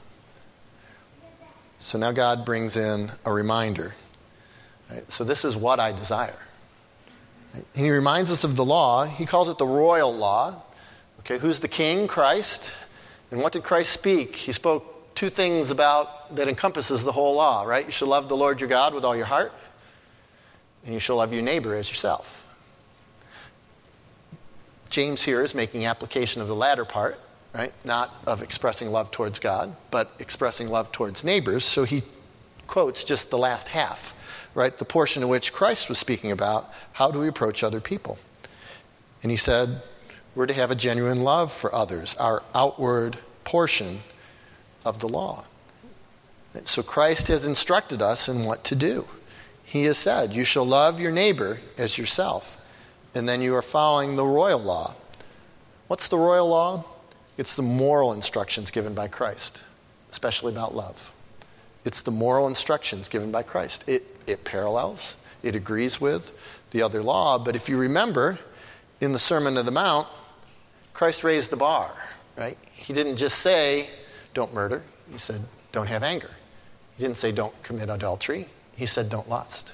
So 1.80 1.98
now 1.98 2.12
God 2.12 2.46
brings 2.46 2.78
in 2.78 3.12
a 3.26 3.34
reminder. 3.34 3.96
Right? 4.90 5.12
So 5.12 5.24
this 5.24 5.44
is 5.44 5.58
what 5.58 5.80
I 5.80 5.92
desire. 5.92 6.40
Right? 7.54 7.66
he 7.76 7.90
reminds 7.92 8.32
us 8.32 8.44
of 8.44 8.56
the 8.56 8.64
law. 8.64 9.06
He 9.06 9.26
calls 9.26 9.50
it 9.50 9.58
the 9.58 9.68
royal 9.68 10.16
law. 10.16 10.62
Okay, 11.20 11.40
who's 11.40 11.60
the 11.60 11.68
king? 11.68 12.08
Christ. 12.08 12.76
And 13.32 13.42
what 13.42 13.54
did 13.54 13.64
Christ 13.64 13.92
speak? 13.92 14.36
He 14.36 14.52
spoke 14.52 15.16
two 15.16 15.30
things 15.30 15.72
about 15.72 16.36
that 16.36 16.48
encompasses 16.48 17.04
the 17.04 17.12
whole 17.12 17.36
law, 17.36 17.64
right? 17.64 17.86
You 17.86 17.92
shall 17.92 18.08
love 18.08 18.30
the 18.30 18.38
Lord 18.38 18.62
your 18.62 18.70
God 18.70 18.94
with 18.94 19.04
all 19.04 19.16
your 19.16 19.26
heart, 19.26 19.54
and 20.86 20.94
you 20.94 21.00
shall 21.00 21.18
love 21.18 21.34
your 21.34 21.44
neighbor 21.44 21.76
as 21.76 21.90
yourself. 21.90 22.40
James 24.90 25.24
here 25.24 25.44
is 25.44 25.56
making 25.56 25.86
application 25.86 26.42
of 26.42 26.48
the 26.48 26.56
latter 26.56 26.86
part, 26.86 27.20
right? 27.54 27.74
Not 27.86 28.14
of 28.26 28.42
expressing 28.42 28.92
love 28.92 29.12
towards 29.12 29.40
God, 29.40 29.76
but 29.92 30.12
expressing 30.20 30.70
love 30.70 30.92
towards 30.92 31.24
neighbors. 31.24 31.64
So 31.64 31.84
he 31.84 32.04
quotes 32.68 33.04
just 33.04 33.30
the 33.30 33.38
last 33.38 33.70
half, 33.70 34.50
right? 34.56 34.78
The 34.78 34.86
portion 34.86 35.24
in 35.24 35.30
which 35.30 35.54
Christ 35.54 35.90
was 35.90 35.98
speaking 35.98 36.32
about 36.32 36.72
how 36.94 37.12
do 37.12 37.20
we 37.20 37.28
approach 37.28 37.64
other 37.64 37.80
people. 37.80 38.18
And 39.22 39.32
he 39.32 39.38
said, 39.38 39.82
we're 40.36 40.48
to 40.48 40.54
have 40.54 40.72
a 40.72 40.76
genuine 40.76 41.22
love 41.22 41.52
for 41.54 41.74
others, 41.74 42.16
our 42.16 42.44
outward 42.56 43.18
portion 43.44 44.00
of 44.84 45.00
the 45.00 45.08
law. 45.08 45.46
So 46.66 46.84
Christ 46.84 47.28
has 47.30 47.48
instructed 47.48 48.02
us 48.02 48.28
in 48.28 48.46
what 48.46 48.64
to 48.66 48.76
do. 48.76 49.08
He 49.64 49.84
has 49.86 49.98
said, 49.98 50.34
You 50.34 50.44
shall 50.44 50.66
love 50.66 51.00
your 51.00 51.12
neighbor 51.12 51.60
as 51.78 51.98
yourself 51.98 52.60
and 53.16 53.30
then 53.30 53.42
you 53.42 53.56
are 53.56 53.62
following 53.62 54.16
the 54.16 54.26
royal 54.26 54.60
law. 54.60 54.96
What's 55.88 56.08
the 56.08 56.18
royal 56.18 56.50
law? 56.50 56.86
It's 57.38 57.56
the 57.56 57.64
moral 57.64 58.14
instructions 58.14 58.72
given 58.72 58.94
by 58.94 59.08
Christ, 59.08 59.64
especially 60.12 60.54
about 60.54 60.76
love. 60.76 61.14
It's 61.86 62.02
the 62.02 62.12
moral 62.12 62.48
instructions 62.48 63.10
given 63.10 63.32
by 63.32 63.44
Christ. 63.44 63.84
It, 63.88 64.04
it 64.28 64.44
parallels, 64.44 65.16
it 65.42 65.56
agrees 65.56 66.00
with 66.00 66.60
the 66.72 66.82
other 66.82 67.04
law, 67.04 67.38
but 67.38 67.56
if 67.56 67.68
you 67.68 67.78
remember, 67.78 68.40
in 69.02 69.12
the 69.12 69.20
Sermon 69.20 69.58
on 69.58 69.66
the 69.66 69.72
Mount, 69.72 70.08
Christ 70.94 71.24
raised 71.24 71.52
the 71.52 71.58
bar, 71.58 71.94
right? 72.38 72.58
He 72.74 72.94
didn't 72.94 73.18
just 73.18 73.40
say, 73.40 73.90
don't 74.34 74.54
murder. 74.54 74.84
He 75.12 75.18
said, 75.18 75.42
don't 75.72 75.90
have 75.90 76.04
anger. 76.04 76.32
He 76.98 77.04
didn't 77.04 77.18
say, 77.18 77.32
don't 77.32 77.62
commit 77.64 77.90
adultery. 77.90 78.46
He 78.76 78.86
said, 78.86 79.10
don't 79.10 79.28
lust. 79.28 79.74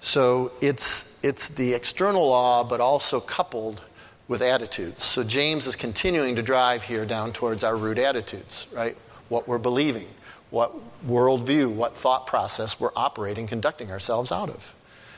So 0.00 0.52
it's, 0.60 1.18
it's 1.22 1.48
the 1.48 1.72
external 1.72 2.28
law, 2.28 2.64
but 2.64 2.80
also 2.80 3.20
coupled 3.20 3.82
with 4.28 4.42
attitudes. 4.42 5.04
So 5.04 5.22
James 5.22 5.66
is 5.66 5.76
continuing 5.76 6.36
to 6.36 6.42
drive 6.42 6.84
here 6.84 7.04
down 7.04 7.32
towards 7.32 7.62
our 7.62 7.76
root 7.76 7.98
attitudes, 7.98 8.66
right? 8.72 8.96
What 9.28 9.46
we're 9.46 9.58
believing, 9.58 10.08
what 10.50 10.72
worldview, 11.06 11.72
what 11.72 11.94
thought 11.94 12.26
process 12.26 12.80
we're 12.80 12.90
operating, 12.96 13.46
conducting 13.46 13.90
ourselves 13.90 14.32
out 14.32 14.48
of. 14.48 14.74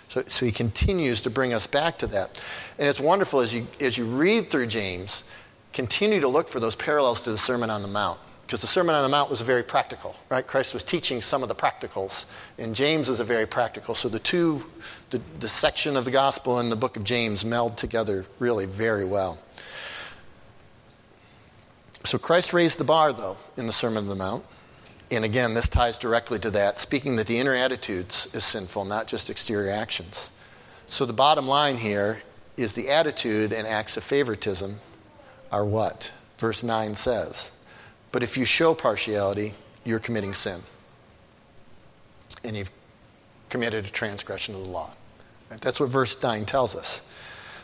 So, 0.08 0.22
so 0.26 0.46
he 0.46 0.52
continues 0.52 1.20
to 1.22 1.30
bring 1.30 1.52
us 1.52 1.66
back 1.66 1.98
to 1.98 2.06
that. 2.08 2.40
And 2.78 2.88
it's 2.88 3.00
wonderful 3.00 3.40
as 3.40 3.54
you, 3.54 3.66
as 3.80 3.98
you 3.98 4.04
read 4.04 4.50
through 4.50 4.66
James, 4.66 5.24
continue 5.72 6.20
to 6.20 6.28
look 6.28 6.48
for 6.48 6.60
those 6.60 6.76
parallels 6.76 7.22
to 7.22 7.30
the 7.30 7.38
Sermon 7.38 7.70
on 7.70 7.82
the 7.82 7.88
Mount 7.88 8.20
because 8.46 8.60
the 8.60 8.68
Sermon 8.68 8.94
on 8.94 9.02
the 9.02 9.08
Mount 9.08 9.28
was 9.28 9.40
very 9.40 9.64
practical, 9.64 10.14
right? 10.28 10.46
Christ 10.46 10.72
was 10.72 10.84
teaching 10.84 11.20
some 11.20 11.42
of 11.42 11.48
the 11.48 11.54
practicals, 11.54 12.26
and 12.58 12.76
James 12.76 13.08
is 13.08 13.18
a 13.18 13.24
very 13.24 13.44
practical. 13.44 13.92
So 13.96 14.08
the 14.08 14.20
two, 14.20 14.64
the, 15.10 15.20
the 15.40 15.48
section 15.48 15.96
of 15.96 16.04
the 16.04 16.12
gospel 16.12 16.60
and 16.60 16.70
the 16.70 16.76
book 16.76 16.96
of 16.96 17.02
James 17.02 17.44
meld 17.44 17.76
together 17.76 18.24
really 18.38 18.64
very 18.64 19.04
well. 19.04 19.38
So 22.04 22.18
Christ 22.18 22.52
raised 22.52 22.78
the 22.78 22.84
bar, 22.84 23.12
though, 23.12 23.36
in 23.56 23.66
the 23.66 23.72
Sermon 23.72 24.04
on 24.04 24.08
the 24.08 24.14
Mount. 24.14 24.44
And 25.10 25.24
again, 25.24 25.54
this 25.54 25.68
ties 25.68 25.98
directly 25.98 26.38
to 26.38 26.50
that, 26.52 26.78
speaking 26.78 27.16
that 27.16 27.26
the 27.26 27.38
inner 27.38 27.54
attitudes 27.54 28.32
is 28.32 28.44
sinful, 28.44 28.84
not 28.84 29.08
just 29.08 29.28
exterior 29.28 29.72
actions. 29.72 30.30
So 30.86 31.04
the 31.04 31.12
bottom 31.12 31.48
line 31.48 31.78
here 31.78 32.22
is 32.56 32.74
the 32.74 32.90
attitude 32.90 33.52
and 33.52 33.66
acts 33.66 33.96
of 33.96 34.04
favoritism 34.04 34.76
are 35.50 35.64
what? 35.64 36.12
Verse 36.38 36.62
9 36.62 36.94
says. 36.94 37.50
But 38.16 38.22
if 38.22 38.38
you 38.38 38.46
show 38.46 38.74
partiality, 38.74 39.52
you're 39.84 39.98
committing 39.98 40.32
sin. 40.32 40.60
And 42.42 42.56
you've 42.56 42.70
committed 43.50 43.84
a 43.84 43.90
transgression 43.90 44.54
of 44.54 44.62
the 44.62 44.70
law. 44.70 44.90
Right? 45.50 45.60
That's 45.60 45.78
what 45.78 45.90
verse 45.90 46.22
9 46.22 46.46
tells 46.46 46.74
us. 46.74 47.06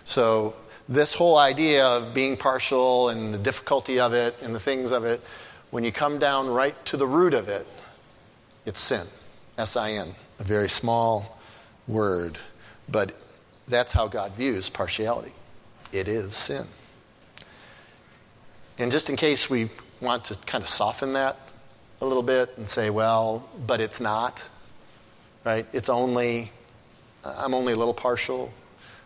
So, 0.05 0.55
this 0.91 1.15
whole 1.15 1.39
idea 1.39 1.87
of 1.87 2.13
being 2.13 2.37
partial 2.37 3.09
and 3.09 3.33
the 3.33 3.39
difficulty 3.39 3.99
of 3.99 4.13
it 4.13 4.37
and 4.43 4.55
the 4.55 4.61
things 4.61 4.93
of 4.93 5.07
it, 5.07 5.23
when 5.71 5.85
you 5.85 5.91
come 5.91 6.19
down 6.19 6.49
right 6.49 6.75
to 6.85 6.99
the 6.99 7.07
root 7.07 7.33
of 7.33 7.49
it, 7.49 7.67
it's 8.67 8.79
sin. 8.79 9.07
S 9.57 9.75
I 9.75 9.93
N. 9.93 10.09
A 10.39 10.45
very 10.45 10.69
small 10.69 11.39
word. 11.89 12.37
But 12.91 13.15
that's 13.69 13.95
how 13.95 14.07
God 14.07 14.33
views 14.33 14.69
partiality. 14.69 15.33
It 15.93 16.09
is 16.09 16.35
sin. 16.35 16.67
And 18.79 18.93
just 18.93 19.09
in 19.09 19.17
case 19.17 19.49
we 19.49 19.71
want 20.03 20.27
to 20.27 20.39
kind 20.47 20.63
of 20.63 20.69
soften 20.69 21.15
that 21.15 21.39
a 22.01 22.07
little 22.07 22.23
bit 22.23 22.51
and 22.57 22.67
say, 22.67 22.91
well, 22.91 23.49
but 23.67 23.81
it's 23.81 24.01
not, 24.01 24.43
right? 25.45 25.67
It's 25.73 25.89
only, 25.89 26.51
I'm 27.25 27.55
only 27.55 27.73
a 27.73 27.77
little 27.77 27.95
partial, 27.95 28.53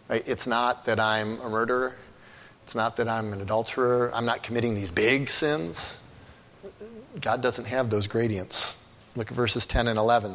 right? 0.08 0.26
It's 0.26 0.46
not 0.46 0.86
that 0.86 0.98
I'm 0.98 1.38
a 1.40 1.50
murderer. 1.50 1.94
It's 2.64 2.74
not 2.74 2.96
that 2.96 3.08
I'm 3.08 3.32
an 3.32 3.40
adulterer. 3.40 4.10
I'm 4.14 4.24
not 4.24 4.42
committing 4.42 4.74
these 4.74 4.90
big 4.90 5.28
sins. 5.28 6.00
God 7.20 7.42
doesn't 7.42 7.66
have 7.66 7.90
those 7.90 8.06
gradients. 8.06 8.82
Look 9.14 9.30
at 9.30 9.36
verses 9.36 9.66
10 9.66 9.88
and 9.88 9.98
11. 9.98 10.34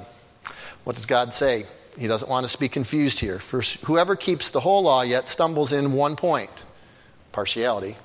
What 0.83 0.95
does 0.95 1.05
God 1.05 1.33
say? 1.33 1.65
He 1.97 2.07
doesn't 2.07 2.29
want 2.29 2.45
us 2.45 2.53
to 2.53 2.59
be 2.59 2.69
confused 2.69 3.19
here. 3.19 3.37
First, 3.37 3.83
whoever 3.85 4.15
keeps 4.15 4.51
the 4.51 4.61
whole 4.61 4.83
law 4.83 5.01
yet 5.01 5.27
stumbles 5.27 5.73
in 5.73 5.93
one 5.93 6.15
point, 6.15 6.51
partiality, 7.31 7.97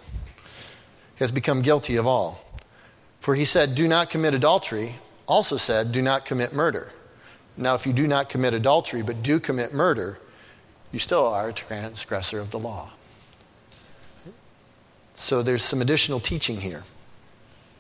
has 1.17 1.31
become 1.31 1.63
guilty 1.63 1.97
of 1.97 2.07
all. 2.07 2.46
For 3.27 3.35
he 3.35 3.45
said, 3.45 3.75
Do 3.75 3.89
not 3.89 4.09
commit 4.09 4.35
adultery, 4.35 4.95
also 5.27 5.57
said, 5.57 5.91
Do 5.91 6.01
not 6.01 6.25
commit 6.25 6.53
murder. 6.53 6.93
Now, 7.57 7.75
if 7.75 7.85
you 7.85 7.93
do 7.93 8.07
not 8.07 8.29
commit 8.29 8.55
adultery, 8.55 9.03
but 9.03 9.21
do 9.25 9.41
commit 9.41 9.75
murder, 9.75 10.21
you 10.93 11.01
still 11.01 11.27
are 11.27 11.49
a 11.49 11.53
transgressor 11.53 12.39
of 12.39 12.53
the 12.53 12.61
law. 12.61 12.91
So 15.13 15.43
there's 15.43 15.65
some 15.65 15.83
additional 15.83 16.21
teaching 16.21 16.61
here. 16.61 16.85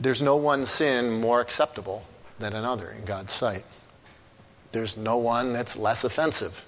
There's 0.00 0.20
no 0.20 0.34
one 0.34 0.64
sin 0.64 1.20
more 1.20 1.40
acceptable 1.40 2.04
than 2.40 2.52
another 2.52 2.90
in 2.90 3.04
God's 3.04 3.32
sight. 3.32 3.64
There's 4.72 4.96
no 4.96 5.16
one 5.16 5.52
that's 5.52 5.76
less 5.76 6.02
offensive 6.02 6.66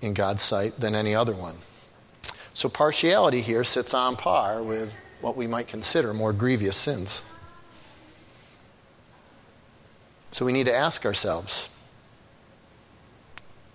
in 0.00 0.14
God's 0.14 0.40
sight 0.40 0.76
than 0.76 0.94
any 0.94 1.14
other 1.14 1.34
one. 1.34 1.58
So 2.54 2.70
partiality 2.70 3.42
here 3.42 3.62
sits 3.62 3.92
on 3.92 4.16
par 4.16 4.62
with 4.62 4.94
what 5.20 5.36
we 5.36 5.46
might 5.46 5.68
consider 5.68 6.14
more 6.14 6.32
grievous 6.32 6.76
sins. 6.76 7.22
So 10.30 10.44
we 10.44 10.52
need 10.52 10.66
to 10.66 10.74
ask 10.74 11.06
ourselves 11.06 11.72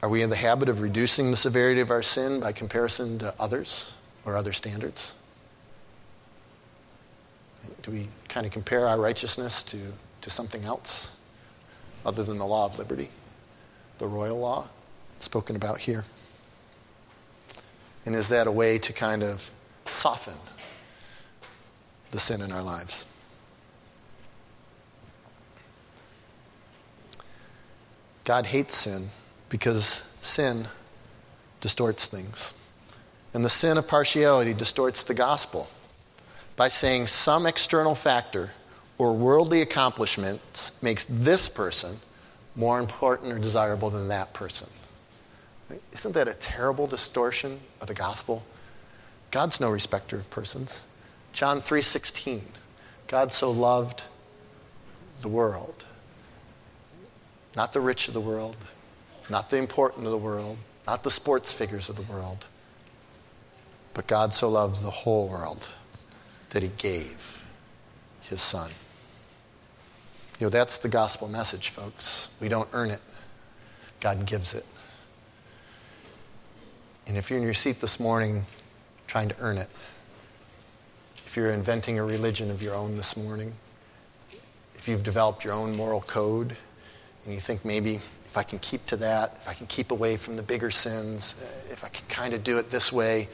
are 0.04 0.10
we 0.10 0.24
in 0.24 0.32
the 0.32 0.36
habit 0.36 0.68
of 0.68 0.82
reducing 0.82 1.30
the 1.30 1.38
severity 1.38 1.80
of 1.80 1.92
our 1.92 2.02
sin 2.02 2.40
by 2.40 2.54
comparison 2.54 3.20
to 3.20 3.36
others 3.40 3.94
or 4.26 4.36
other 4.36 4.52
standards? 4.52 5.14
Do 7.84 7.92
we 7.92 8.10
kind 8.28 8.46
of 8.48 8.52
compare 8.52 8.88
our 8.88 9.00
righteousness 9.00 9.64
to, 9.66 9.78
to 10.22 10.30
something 10.30 10.64
else 10.64 11.12
other 12.04 12.24
than 12.24 12.40
the 12.40 12.46
law 12.46 12.66
of 12.66 12.80
liberty, 12.80 13.10
the 14.00 14.08
royal 14.08 14.40
law 14.40 14.68
spoken 15.20 15.56
about 15.56 15.82
here? 15.82 16.04
And 18.06 18.16
is 18.16 18.30
that 18.30 18.48
a 18.48 18.52
way 18.52 18.80
to 18.80 18.94
kind 18.94 19.22
of 19.22 19.52
soften 19.86 20.34
the 22.10 22.20
sin 22.20 22.42
in 22.42 22.52
our 22.52 22.64
lives? 22.64 23.06
God 28.32 28.46
hates 28.46 28.78
sin 28.78 29.10
because 29.50 30.10
sin 30.22 30.68
distorts 31.60 32.08
things. 32.08 32.54
And 33.34 33.44
the 33.44 33.50
sin 33.50 33.78
of 33.78 33.90
partiality 33.90 34.54
distorts 34.54 35.04
the 35.04 35.14
gospel 35.14 35.70
by 36.56 36.70
saying 36.70 37.08
some 37.08 37.46
external 37.46 37.94
factor 37.94 38.52
or 38.98 39.18
worldly 39.18 39.62
accomplishment 39.62 40.72
makes 40.82 41.04
this 41.04 41.50
person 41.50 42.00
more 42.56 42.80
important 42.80 43.34
or 43.34 43.38
desirable 43.38 43.90
than 43.90 44.08
that 44.08 44.32
person. 44.32 44.70
Isn't 45.92 46.14
that 46.14 46.30
a 46.30 46.34
terrible 46.34 46.88
distortion 46.88 47.60
of 47.82 47.88
the 47.88 47.94
gospel? 47.94 48.46
God's 49.32 49.60
no 49.60 49.70
respecter 49.70 50.16
of 50.16 50.30
persons. 50.30 50.84
John 51.34 51.62
3:16. 51.62 52.44
God 53.08 53.34
so 53.34 53.52
loved 53.52 54.04
the 55.20 55.28
world. 55.28 55.84
Not 57.56 57.74
the 57.74 57.82
rich 57.82 58.08
of 58.08 58.14
the 58.14 58.22
world, 58.22 58.58
not 59.30 59.50
the 59.50 59.58
important 59.58 60.06
of 60.06 60.12
the 60.12 60.18
world, 60.18 60.58
not 60.88 61.04
the 61.04 61.12
sports 61.12 61.54
figures 61.54 61.90
of 61.90 61.96
the 61.96 62.02
world. 62.02 62.46
But 63.94 64.08
God 64.08 64.34
so 64.34 64.50
loved 64.50 64.84
the 64.84 64.90
whole 64.90 65.28
world 65.28 65.70
that 66.52 66.64
he 66.64 66.70
gave 66.78 67.44
his 68.22 68.42
son. 68.42 68.72
You 70.40 70.46
know, 70.46 70.50
that's 70.50 70.78
the 70.80 70.90
gospel 70.90 71.28
message, 71.28 71.70
folks. 71.70 72.30
We 72.40 72.48
don't 72.48 72.70
earn 72.74 72.90
it, 72.90 73.02
God 74.00 74.26
gives 74.26 74.54
it. 74.54 74.66
And 77.06 77.18
if 77.18 77.30
you're 77.30 77.38
in 77.38 77.44
your 77.44 77.54
seat 77.54 77.82
this 77.82 78.00
morning 78.00 78.46
trying 79.08 79.30
to 79.30 79.36
earn 79.40 79.58
it, 79.58 79.68
if 81.18 81.36
you're 81.36 81.52
inventing 81.52 82.00
a 82.00 82.04
religion 82.04 82.50
of 82.50 82.62
your 82.62 82.74
own 82.74 82.96
this 82.96 83.16
morning, 83.16 83.54
if 84.76 84.88
you've 84.88 85.04
developed 85.04 85.44
your 85.44 85.54
own 85.54 85.76
moral 85.76 86.02
code, 86.02 86.58
and 87.26 87.34
you 87.34 87.40
think 87.40 87.64
maybe 87.64 87.96
if 87.96 88.38
I 88.38 88.44
can 88.44 88.60
keep 88.60 88.86
to 88.88 88.98
that, 88.98 89.36
if 89.42 89.48
I 89.50 89.54
can 89.54 89.68
keep 89.68 89.92
away 89.92 90.18
from 90.18 90.38
the 90.38 90.44
bigger 90.44 90.72
sins, 90.72 91.36
if 91.70 91.84
I 91.84 91.90
can 91.90 92.08
kind 92.08 92.34
of 92.34 92.44
do 92.44 92.58
it 92.58 92.72
this 92.72 92.92
way, 92.92 93.28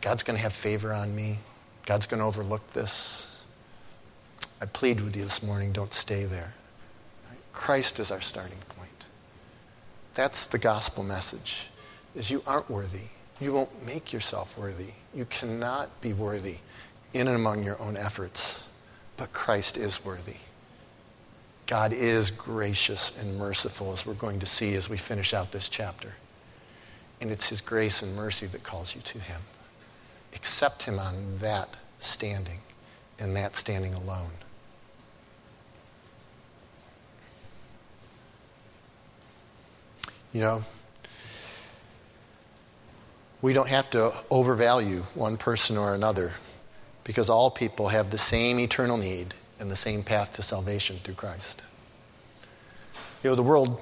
God's 0.00 0.22
going 0.22 0.36
to 0.36 0.42
have 0.42 0.52
favor 0.52 0.92
on 0.92 1.14
me. 1.14 1.38
God's 1.86 2.06
going 2.06 2.20
to 2.20 2.26
overlook 2.26 2.72
this. 2.72 3.42
I 4.60 4.66
plead 4.66 5.00
with 5.00 5.16
you 5.16 5.22
this 5.22 5.42
morning 5.42 5.72
don't 5.72 5.92
stay 5.92 6.24
there. 6.24 6.54
Christ 7.52 7.98
is 7.98 8.12
our 8.12 8.20
starting 8.20 8.58
point. 8.76 9.06
That's 10.14 10.46
the 10.46 10.58
gospel 10.58 11.02
message 11.02 11.68
is 12.14 12.30
you 12.30 12.42
aren't 12.46 12.70
worthy. 12.70 13.06
You 13.40 13.52
won't 13.52 13.84
make 13.86 14.12
yourself 14.12 14.58
worthy. 14.58 14.92
You 15.14 15.24
cannot 15.24 16.00
be 16.00 16.12
worthy 16.12 16.58
in 17.12 17.26
and 17.26 17.36
among 17.36 17.64
your 17.64 17.80
own 17.80 17.96
efforts. 17.96 18.66
But 19.16 19.32
Christ 19.32 19.78
is 19.78 20.04
worthy. 20.04 20.36
God 21.68 21.92
is 21.92 22.30
gracious 22.30 23.20
and 23.20 23.38
merciful, 23.38 23.92
as 23.92 24.06
we're 24.06 24.14
going 24.14 24.40
to 24.40 24.46
see 24.46 24.74
as 24.74 24.88
we 24.88 24.96
finish 24.96 25.34
out 25.34 25.52
this 25.52 25.68
chapter. 25.68 26.14
And 27.20 27.30
it's 27.30 27.50
His 27.50 27.60
grace 27.60 28.02
and 28.02 28.16
mercy 28.16 28.46
that 28.46 28.62
calls 28.62 28.94
you 28.94 29.02
to 29.02 29.18
Him. 29.18 29.42
Accept 30.34 30.84
Him 30.84 30.98
on 30.98 31.38
that 31.40 31.76
standing 31.98 32.60
and 33.18 33.36
that 33.36 33.54
standing 33.54 33.92
alone. 33.92 34.30
You 40.32 40.40
know, 40.40 40.64
we 43.42 43.52
don't 43.52 43.68
have 43.68 43.90
to 43.90 44.14
overvalue 44.30 45.02
one 45.14 45.36
person 45.36 45.76
or 45.76 45.94
another 45.94 46.32
because 47.04 47.28
all 47.28 47.50
people 47.50 47.88
have 47.88 48.10
the 48.10 48.18
same 48.18 48.58
eternal 48.58 48.96
need 48.96 49.34
and 49.60 49.70
the 49.70 49.76
same 49.76 50.02
path 50.02 50.34
to 50.34 50.42
salvation 50.42 50.96
through 51.02 51.14
Christ. 51.14 51.62
You 53.22 53.30
know, 53.30 53.36
the 53.36 53.42
world, 53.42 53.80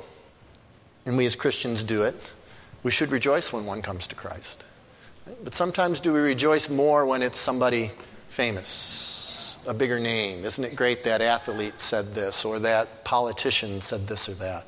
and 1.05 1.17
we 1.17 1.27
as 1.27 1.37
Christians 1.37 1.85
do 1.85 2.03
it, 2.03 2.33
we 2.83 2.91
should 2.91 3.11
rejoice 3.11 3.53
when 3.53 3.67
one 3.67 3.83
comes 3.83 4.07
to 4.09 4.15
Christ. 4.15 4.65
But 5.43 5.55
sometimes 5.55 6.01
do 6.01 6.12
we 6.12 6.21
rejoice 6.21 6.71
more 6.71 7.05
when 7.05 7.23
it's 7.23 7.39
somebody 7.39 7.91
famous, 8.29 9.57
a 9.67 9.75
bigger 9.75 9.99
name? 9.99 10.45
Isn't 10.45 10.65
it 10.65 10.77
great 10.77 11.05
that 11.05 11.21
athlete 11.21 11.81
said 11.81 12.15
this 12.15 12.45
or 12.45 12.61
that 12.61 13.05
politician 13.05 13.81
said 13.81 14.07
this 14.07 14.29
or 14.29 14.35
that? 14.35 14.67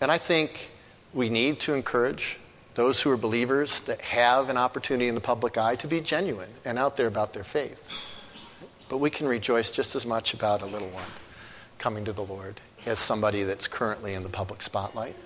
And 0.00 0.10
I 0.10 0.18
think 0.18 0.70
we 1.12 1.28
need 1.28 1.60
to 1.60 1.74
encourage 1.74 2.38
those 2.74 3.00
who 3.02 3.10
are 3.10 3.16
believers 3.16 3.80
that 3.82 4.00
have 4.02 4.50
an 4.50 4.56
opportunity 4.56 5.08
in 5.08 5.14
the 5.14 5.20
public 5.20 5.56
eye 5.56 5.74
to 5.76 5.88
be 5.88 6.00
genuine 6.00 6.50
and 6.64 6.78
out 6.78 6.96
there 6.96 7.06
about 7.06 7.32
their 7.32 7.44
faith. 7.44 8.15
But 8.88 8.98
we 8.98 9.10
can 9.10 9.26
rejoice 9.26 9.70
just 9.70 9.96
as 9.96 10.06
much 10.06 10.34
about 10.34 10.62
a 10.62 10.66
little 10.66 10.88
one 10.88 11.08
coming 11.78 12.04
to 12.04 12.12
the 12.12 12.24
Lord 12.24 12.60
as 12.86 12.98
somebody 12.98 13.42
that's 13.42 13.66
currently 13.66 14.14
in 14.14 14.22
the 14.22 14.28
public 14.28 14.62
spotlight. 14.62 15.16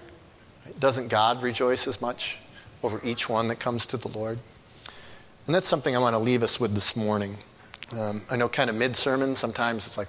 Doesn't 0.79 1.09
God 1.09 1.42
rejoice 1.42 1.87
as 1.87 2.01
much 2.01 2.38
over 2.83 3.01
each 3.05 3.29
one 3.29 3.49
that 3.49 3.57
comes 3.57 3.87
to 3.87 3.96
the 3.96 4.09
Lord? 4.09 4.38
And 5.46 5.55
that's 5.55 5.68
something 5.68 5.94
I 5.94 5.99
want 5.99 6.14
to 6.14 6.18
leave 6.18 6.42
us 6.42 6.59
with 6.61 6.75
this 6.75 6.96
morning. 6.96 7.37
Um, 7.99 8.23
I 8.31 8.37
know, 8.37 8.49
kind 8.49 8.70
of 8.70 8.77
mid 8.77 8.96
sermon, 8.96 9.35
sometimes 9.35 9.87
it's 9.87 9.99
like, 9.99 10.09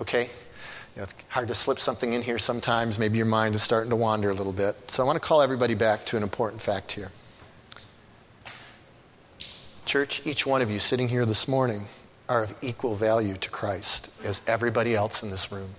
okay, 0.00 0.22
you 0.24 0.98
know, 0.98 1.02
it's 1.02 1.14
hard 1.28 1.48
to 1.48 1.54
slip 1.54 1.78
something 1.78 2.12
in 2.12 2.22
here 2.22 2.38
sometimes. 2.38 2.98
Maybe 2.98 3.16
your 3.16 3.26
mind 3.26 3.54
is 3.54 3.62
starting 3.62 3.90
to 3.90 3.96
wander 3.96 4.30
a 4.30 4.34
little 4.34 4.52
bit. 4.52 4.90
So 4.90 5.02
I 5.02 5.06
want 5.06 5.20
to 5.20 5.26
call 5.26 5.42
everybody 5.42 5.74
back 5.74 6.06
to 6.06 6.16
an 6.16 6.22
important 6.22 6.62
fact 6.62 6.92
here. 6.92 7.10
Church, 9.84 10.26
each 10.26 10.46
one 10.46 10.62
of 10.62 10.70
you 10.70 10.78
sitting 10.78 11.08
here 11.08 11.26
this 11.26 11.46
morning 11.46 11.86
are 12.28 12.42
of 12.42 12.54
equal 12.60 12.94
value 12.94 13.34
to 13.34 13.50
Christ 13.50 14.12
as 14.24 14.42
everybody 14.46 14.94
else 14.94 15.22
in 15.22 15.30
this 15.30 15.52
room. 15.52 15.70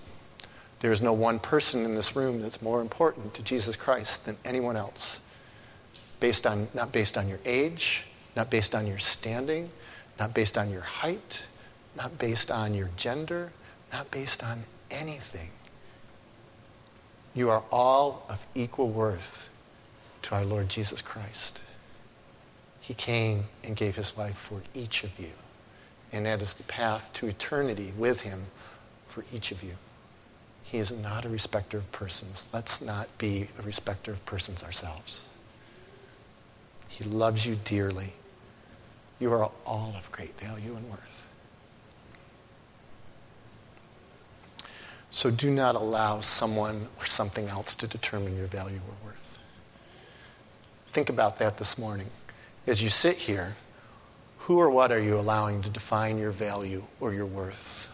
There 0.79 0.91
is 0.91 1.01
no 1.01 1.13
one 1.13 1.39
person 1.39 1.83
in 1.83 1.95
this 1.95 2.15
room 2.15 2.41
that's 2.41 2.61
more 2.61 2.81
important 2.81 3.33
to 3.33 3.43
Jesus 3.43 3.75
Christ 3.75 4.25
than 4.25 4.37
anyone 4.45 4.77
else. 4.77 5.19
Based 6.19 6.45
on, 6.45 6.67
not 6.73 6.91
based 6.91 7.17
on 7.17 7.27
your 7.27 7.39
age, 7.45 8.05
not 8.35 8.49
based 8.49 8.75
on 8.75 8.87
your 8.87 8.99
standing, 8.99 9.69
not 10.19 10.33
based 10.33 10.57
on 10.57 10.71
your 10.71 10.81
height, 10.81 11.43
not 11.95 12.17
based 12.19 12.51
on 12.51 12.73
your 12.73 12.89
gender, 12.95 13.51
not 13.91 14.09
based 14.11 14.43
on 14.43 14.63
anything. 14.91 15.49
You 17.33 17.49
are 17.49 17.63
all 17.71 18.25
of 18.29 18.45
equal 18.55 18.89
worth 18.89 19.49
to 20.23 20.35
our 20.35 20.45
Lord 20.45 20.69
Jesus 20.69 21.01
Christ. 21.01 21.61
He 22.79 22.93
came 22.93 23.45
and 23.63 23.75
gave 23.75 23.95
his 23.95 24.17
life 24.17 24.37
for 24.37 24.61
each 24.73 25.03
of 25.03 25.19
you. 25.19 25.33
And 26.11 26.25
that 26.25 26.41
is 26.41 26.53
the 26.55 26.63
path 26.63 27.11
to 27.13 27.27
eternity 27.27 27.93
with 27.97 28.21
him 28.21 28.45
for 29.07 29.25
each 29.33 29.51
of 29.51 29.63
you. 29.63 29.75
He 30.63 30.77
is 30.79 30.91
not 30.91 31.25
a 31.25 31.29
respecter 31.29 31.77
of 31.77 31.91
persons. 31.91 32.49
Let's 32.53 32.81
not 32.81 33.17
be 33.17 33.47
a 33.57 33.61
respecter 33.61 34.11
of 34.11 34.25
persons 34.25 34.63
ourselves. 34.63 35.27
He 36.87 37.03
loves 37.03 37.45
you 37.45 37.57
dearly. 37.63 38.13
You 39.19 39.33
are 39.33 39.51
all 39.65 39.93
of 39.97 40.11
great 40.11 40.39
value 40.39 40.75
and 40.75 40.89
worth. 40.89 41.27
So 45.09 45.31
do 45.31 45.49
not 45.49 45.75
allow 45.75 46.19
someone 46.19 46.87
or 46.99 47.05
something 47.05 47.47
else 47.47 47.75
to 47.75 47.87
determine 47.87 48.37
your 48.37 48.47
value 48.47 48.81
or 48.87 48.93
worth. 49.05 49.39
Think 50.87 51.09
about 51.09 51.39
that 51.39 51.57
this 51.57 51.77
morning. 51.77 52.07
As 52.67 52.83
you 52.83 52.89
sit 52.89 53.17
here, 53.17 53.55
who 54.47 54.61
or 54.61 54.69
what 54.69 54.93
are 54.93 54.99
you 54.99 55.19
allowing 55.19 55.61
to 55.63 55.69
define 55.69 56.17
your 56.17 56.31
value 56.31 56.85
or 57.01 57.13
your 57.13 57.25
worth? 57.25 57.91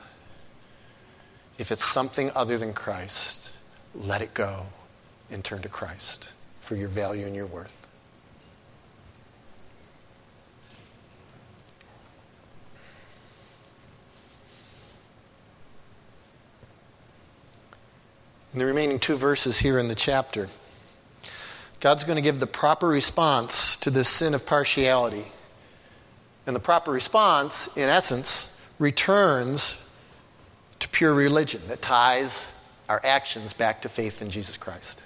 If 1.57 1.71
it's 1.71 1.83
something 1.83 2.29
other 2.35 2.59
than 2.59 2.73
Christ, 2.73 3.51
let 3.95 4.21
it 4.21 4.35
go 4.35 4.67
and 5.31 5.43
turn 5.43 5.63
to 5.63 5.67
Christ 5.67 6.31
for 6.59 6.75
your 6.75 6.89
value 6.89 7.25
and 7.25 7.35
your 7.35 7.47
worth. 7.47 7.87
In 18.53 18.59
the 18.59 18.67
remaining 18.67 18.99
two 18.99 19.15
verses 19.15 19.57
here 19.57 19.79
in 19.79 19.87
the 19.87 19.95
chapter, 19.95 20.49
God's 21.79 22.03
going 22.03 22.17
to 22.17 22.21
give 22.21 22.39
the 22.39 22.45
proper 22.45 22.87
response 22.87 23.75
to 23.77 23.89
this 23.89 24.07
sin 24.07 24.35
of 24.35 24.45
partiality. 24.45 25.31
And 26.45 26.55
the 26.55 26.59
proper 26.59 26.91
response, 26.91 27.75
in 27.77 27.89
essence, 27.89 28.61
returns 28.79 29.79
to 30.79 30.89
pure 30.89 31.13
religion 31.13 31.61
that 31.67 31.81
ties 31.81 32.51
our 32.89 32.99
actions 33.03 33.53
back 33.53 33.81
to 33.83 33.89
faith 33.89 34.21
in 34.21 34.29
Jesus 34.29 34.57
Christ. 34.57 35.03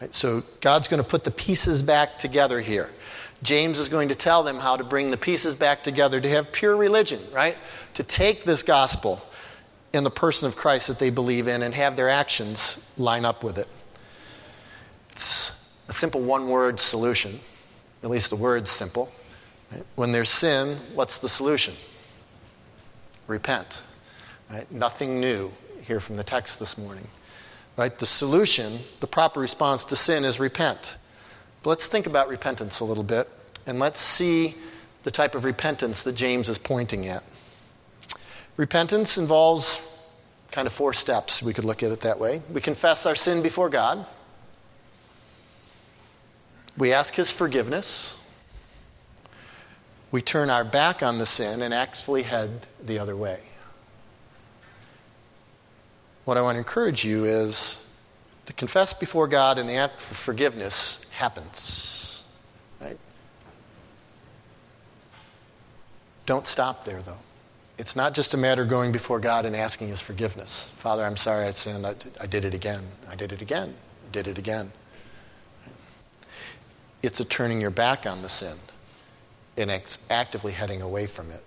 Right? 0.00 0.14
So 0.14 0.44
God's 0.60 0.86
going 0.88 1.02
to 1.02 1.08
put 1.08 1.24
the 1.24 1.30
pieces 1.30 1.82
back 1.82 2.18
together 2.18 2.60
here. 2.60 2.90
James 3.42 3.78
is 3.78 3.88
going 3.88 4.08
to 4.08 4.14
tell 4.14 4.42
them 4.42 4.58
how 4.58 4.76
to 4.76 4.84
bring 4.84 5.10
the 5.10 5.16
pieces 5.16 5.54
back 5.54 5.82
together 5.82 6.20
to 6.20 6.28
have 6.28 6.52
pure 6.52 6.76
religion, 6.76 7.20
right? 7.32 7.56
To 7.94 8.02
take 8.02 8.44
this 8.44 8.62
gospel 8.62 9.20
in 9.92 10.04
the 10.04 10.10
person 10.10 10.48
of 10.48 10.56
Christ 10.56 10.88
that 10.88 10.98
they 10.98 11.10
believe 11.10 11.48
in 11.48 11.62
and 11.62 11.74
have 11.74 11.96
their 11.96 12.08
actions 12.08 12.84
line 12.96 13.24
up 13.24 13.42
with 13.42 13.58
it. 13.58 13.68
It's 15.12 15.68
a 15.88 15.92
simple 15.92 16.20
one 16.20 16.48
word 16.48 16.78
solution. 16.80 17.40
At 18.02 18.10
least 18.10 18.30
the 18.30 18.36
word's 18.36 18.70
simple. 18.70 19.10
Right? 19.72 19.84
When 19.96 20.12
there's 20.12 20.28
sin, 20.28 20.76
what's 20.94 21.18
the 21.18 21.28
solution? 21.28 21.74
Repent. 23.26 23.82
Right? 24.50 24.70
Nothing 24.72 25.20
new 25.20 25.52
here 25.82 26.00
from 26.00 26.16
the 26.16 26.24
text 26.24 26.58
this 26.58 26.78
morning. 26.78 27.06
Right? 27.76 27.96
The 27.98 28.06
solution, 28.06 28.78
the 29.00 29.06
proper 29.06 29.40
response 29.40 29.84
to 29.86 29.96
sin 29.96 30.24
is 30.24 30.40
repent. 30.40 30.96
But 31.62 31.70
let's 31.70 31.88
think 31.88 32.06
about 32.06 32.28
repentance 32.28 32.80
a 32.80 32.84
little 32.84 33.04
bit 33.04 33.28
and 33.66 33.78
let's 33.78 34.00
see 34.00 34.54
the 35.02 35.10
type 35.10 35.34
of 35.34 35.44
repentance 35.44 36.02
that 36.02 36.14
James 36.14 36.48
is 36.48 36.58
pointing 36.58 37.06
at. 37.06 37.22
Repentance 38.56 39.16
involves 39.16 39.84
kind 40.50 40.66
of 40.66 40.72
four 40.72 40.92
steps. 40.92 41.42
We 41.42 41.52
could 41.52 41.64
look 41.64 41.82
at 41.82 41.92
it 41.92 42.00
that 42.00 42.18
way. 42.18 42.42
We 42.52 42.60
confess 42.60 43.06
our 43.06 43.14
sin 43.14 43.42
before 43.42 43.68
God, 43.68 44.04
we 46.76 46.92
ask 46.92 47.14
His 47.14 47.30
forgiveness, 47.30 48.17
we 50.10 50.22
turn 50.22 50.50
our 50.50 50.64
back 50.64 51.02
on 51.02 51.18
the 51.18 51.26
sin 51.26 51.62
and 51.62 51.74
actually 51.74 52.22
head 52.22 52.66
the 52.82 52.98
other 52.98 53.16
way. 53.16 53.40
What 56.24 56.36
I 56.36 56.42
want 56.42 56.54
to 56.54 56.58
encourage 56.58 57.04
you 57.04 57.24
is 57.24 57.92
to 58.46 58.52
confess 58.52 58.92
before 58.92 59.28
God 59.28 59.58
and 59.58 59.68
the 59.68 59.74
act 59.74 60.00
for 60.00 60.14
forgiveness 60.14 61.08
happens. 61.12 62.26
Right? 62.80 62.98
Don't 66.26 66.46
stop 66.46 66.84
there, 66.84 67.02
though. 67.02 67.18
It's 67.78 67.94
not 67.94 68.12
just 68.12 68.34
a 68.34 68.36
matter 68.36 68.62
of 68.62 68.68
going 68.68 68.92
before 68.92 69.20
God 69.20 69.46
and 69.46 69.54
asking 69.54 69.88
His 69.88 70.00
forgiveness. 70.00 70.70
Father, 70.76 71.04
I'm 71.04 71.16
sorry 71.16 71.46
I 71.46 71.50
sinned. 71.50 71.86
I, 71.86 71.94
I 72.20 72.26
did 72.26 72.44
it 72.44 72.54
again. 72.54 72.82
I 73.08 73.14
did 73.14 73.32
it 73.32 73.40
again. 73.40 73.74
I 74.06 74.10
did 74.10 74.26
it 74.26 74.38
again. 74.38 74.72
It's 77.02 77.20
a 77.20 77.24
turning 77.24 77.60
your 77.60 77.70
back 77.70 78.06
on 78.06 78.22
the 78.22 78.28
sin 78.28 78.56
and 79.58 79.70
actively 80.10 80.52
heading 80.52 80.82
away 80.82 81.06
from 81.06 81.30
it, 81.30 81.42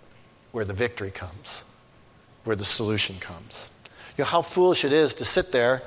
where 0.51 0.65
the 0.65 0.73
victory 0.73 1.11
comes, 1.11 1.65
where 2.43 2.55
the 2.55 2.65
solution 2.65 3.17
comes. 3.19 3.71
You 4.17 4.23
know 4.23 4.29
how 4.29 4.41
foolish 4.41 4.83
it 4.85 4.91
is 4.91 5.15
to 5.15 5.25
sit 5.25 5.51
there 5.51 5.81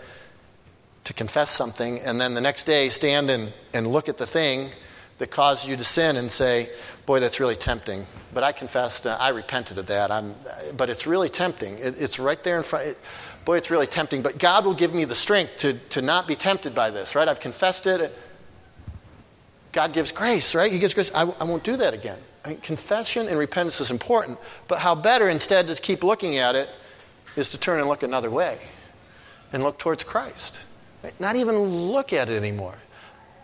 to 1.05 1.13
confess 1.13 1.51
something 1.51 2.01
and 2.01 2.21
then 2.21 2.35
the 2.35 2.41
next 2.41 2.65
day 2.65 2.89
stand 2.89 3.31
and, 3.31 3.53
and 3.75 3.87
look 3.87 4.09
at 4.09 4.17
the 4.17 4.27
thing 4.27 4.71
that 5.19 5.31
caused 5.31 5.69
you 5.69 5.77
to 5.77 5.85
sin 5.85 6.17
and 6.17 6.31
say, 6.31 6.69
Boy, 7.07 7.21
that's 7.21 7.39
really 7.39 7.55
tempting. 7.55 8.07
But 8.33 8.43
I 8.43 8.53
confessed, 8.53 9.07
uh, 9.07 9.17
I 9.21 9.29
repented 9.29 9.79
of 9.79 9.87
that. 9.87 10.11
I'm, 10.11 10.35
but 10.77 10.91
it's 10.91 11.07
really 11.07 11.29
tempting. 11.29 11.79
It, 11.79 11.95
it's 11.99 12.19
right 12.19 12.43
there 12.43 12.57
in 12.57 12.63
front. 12.63 12.89
It, 12.89 12.99
boy, 13.45 13.59
it's 13.59 13.71
really 13.71 13.87
tempting. 13.87 14.23
But 14.23 14.39
God 14.39 14.65
will 14.65 14.75
give 14.75 14.95
me 14.95 15.05
the 15.05 15.15
strength 15.15 15.59
to, 15.59 15.75
to 15.91 16.03
not 16.03 16.27
be 16.27 16.35
tempted 16.35 16.75
by 16.75 16.91
this, 16.91 17.15
right? 17.15 17.29
I've 17.29 17.41
confessed 17.41 17.87
it. 17.87 18.13
God 19.75 19.93
gives 19.93 20.13
grace, 20.13 20.55
right? 20.55 20.73
He 20.73 20.79
gives 20.79 20.95
grace. 20.95 21.11
I, 21.15 21.23
I 21.23 21.45
won't 21.45 21.65
do 21.65 21.77
that 21.77 21.93
again. 21.93 22.19
I 22.45 22.51
mean, 22.51 22.59
confession 22.59 23.27
and 23.27 23.37
repentance 23.37 23.81
is 23.81 23.91
important. 23.91 24.39
But 24.69 24.79
how 24.79 24.95
better, 24.95 25.29
instead, 25.29 25.67
to 25.67 25.75
keep 25.75 26.05
looking 26.05 26.39
at 26.39 26.55
it, 26.55 26.71
is 27.37 27.51
to 27.51 27.61
turn 27.61 27.81
and 27.81 27.89
look 27.89 28.05
another 28.05 28.31
way 28.31 28.59
and 29.53 29.65
look 29.65 29.79
towards 29.79 30.05
Christ. 30.05 30.65
Right? 31.03 31.19
Not 31.21 31.35
even 31.35 31.59
look 31.59 32.13
at 32.13 32.29
it 32.29 32.37
anymore. 32.37 32.77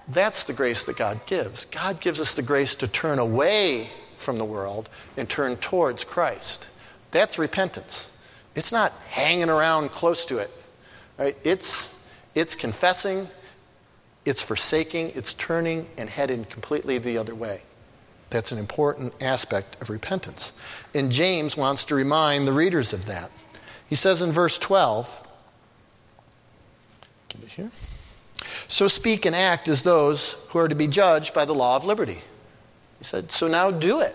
That's 0.07 0.45
the 0.45 0.53
grace 0.53 0.85
that 0.85 0.97
God 0.97 1.21
gives. 1.27 1.65
God 1.65 2.01
gives 2.01 2.21
us 2.21 2.35
the 2.35 2.43
grace 2.43 2.77
to 2.77 2.87
turn 2.87 3.19
away 3.19 3.89
from 4.17 4.39
the 4.39 4.45
world 4.45 4.89
and 5.17 5.29
turn 5.29 5.57
towards 5.57 6.05
Christ. 6.05 6.69
That's 7.11 7.39
repentance. 7.39 8.17
It's 8.55 8.71
not 8.71 8.93
hanging 9.09 9.51
around 9.51 9.91
close 9.91 10.25
to 10.27 10.39
it. 10.39 10.51
Right? 11.19 11.37
It's, 11.43 12.07
it's 12.37 12.55
confessing, 12.55 13.27
it's 14.25 14.43
forsaking, 14.43 15.13
it's 15.15 15.35
turning 15.35 15.89
and 15.97 16.11
heading 16.11 16.45
completely 16.45 16.99
the 16.99 17.19
other 17.19 17.35
way. 17.35 17.63
That's 18.31 18.53
an 18.53 18.59
important 18.59 19.13
aspect 19.21 19.81
of 19.83 19.91
repentance. 19.91 20.53
And 20.95 21.11
James 21.11 21.57
wants 21.57 21.85
to 21.87 21.95
remind 21.95 22.47
the 22.47 22.53
readers 22.53 22.93
of 22.93 23.07
that. 23.07 23.31
He 23.89 23.97
says 23.97 24.23
in 24.23 24.31
verse 24.31 24.57
12, 24.59 25.27
get 27.29 27.43
it 27.43 27.49
here. 27.49 27.71
So 28.69 28.87
speak 28.87 29.27
and 29.27 29.35
act 29.35 29.69
as 29.69 29.83
those 29.83 30.47
who 30.51 30.61
are 30.61 30.69
to 30.69 30.77
be 30.77 30.87
judged 30.87 31.35
by 31.35 31.45
the 31.45 31.55
law 31.55 31.77
of 31.77 31.85
liberty. 31.85 32.23
He 32.99 33.05
said, 33.05 33.33
So 33.33 33.49
now 33.49 33.73
do 33.73 34.01
it. 34.01 34.15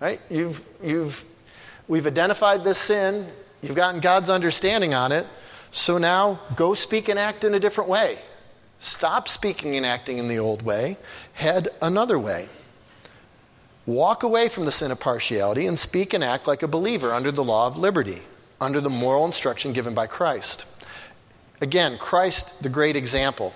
Right? 0.00 0.20
You've, 0.28 0.66
you've, 0.82 1.24
we've 1.86 2.06
identified 2.06 2.64
this 2.64 2.78
sin, 2.78 3.26
you've 3.62 3.76
gotten 3.76 4.00
God's 4.00 4.30
understanding 4.30 4.94
on 4.94 5.12
it. 5.12 5.26
So 5.70 5.98
now 5.98 6.40
go 6.56 6.74
speak 6.74 7.08
and 7.08 7.18
act 7.18 7.44
in 7.44 7.54
a 7.54 7.60
different 7.60 7.88
way. 7.88 8.18
Stop 8.78 9.28
speaking 9.28 9.76
and 9.76 9.86
acting 9.86 10.18
in 10.18 10.28
the 10.28 10.38
old 10.38 10.62
way, 10.62 10.96
head 11.34 11.68
another 11.80 12.18
way. 12.18 12.48
Walk 13.86 14.22
away 14.22 14.48
from 14.48 14.64
the 14.64 14.72
sin 14.72 14.90
of 14.90 15.00
partiality 15.00 15.66
and 15.66 15.78
speak 15.78 16.14
and 16.14 16.24
act 16.24 16.46
like 16.46 16.62
a 16.62 16.68
believer 16.68 17.12
under 17.12 17.30
the 17.30 17.44
law 17.44 17.66
of 17.66 17.76
liberty, 17.76 18.22
under 18.60 18.80
the 18.80 18.90
moral 18.90 19.26
instruction 19.26 19.72
given 19.72 19.94
by 19.94 20.06
Christ. 20.06 20.66
Again, 21.60 21.98
Christ, 21.98 22.62
the 22.62 22.68
great 22.68 22.96
example. 22.96 23.54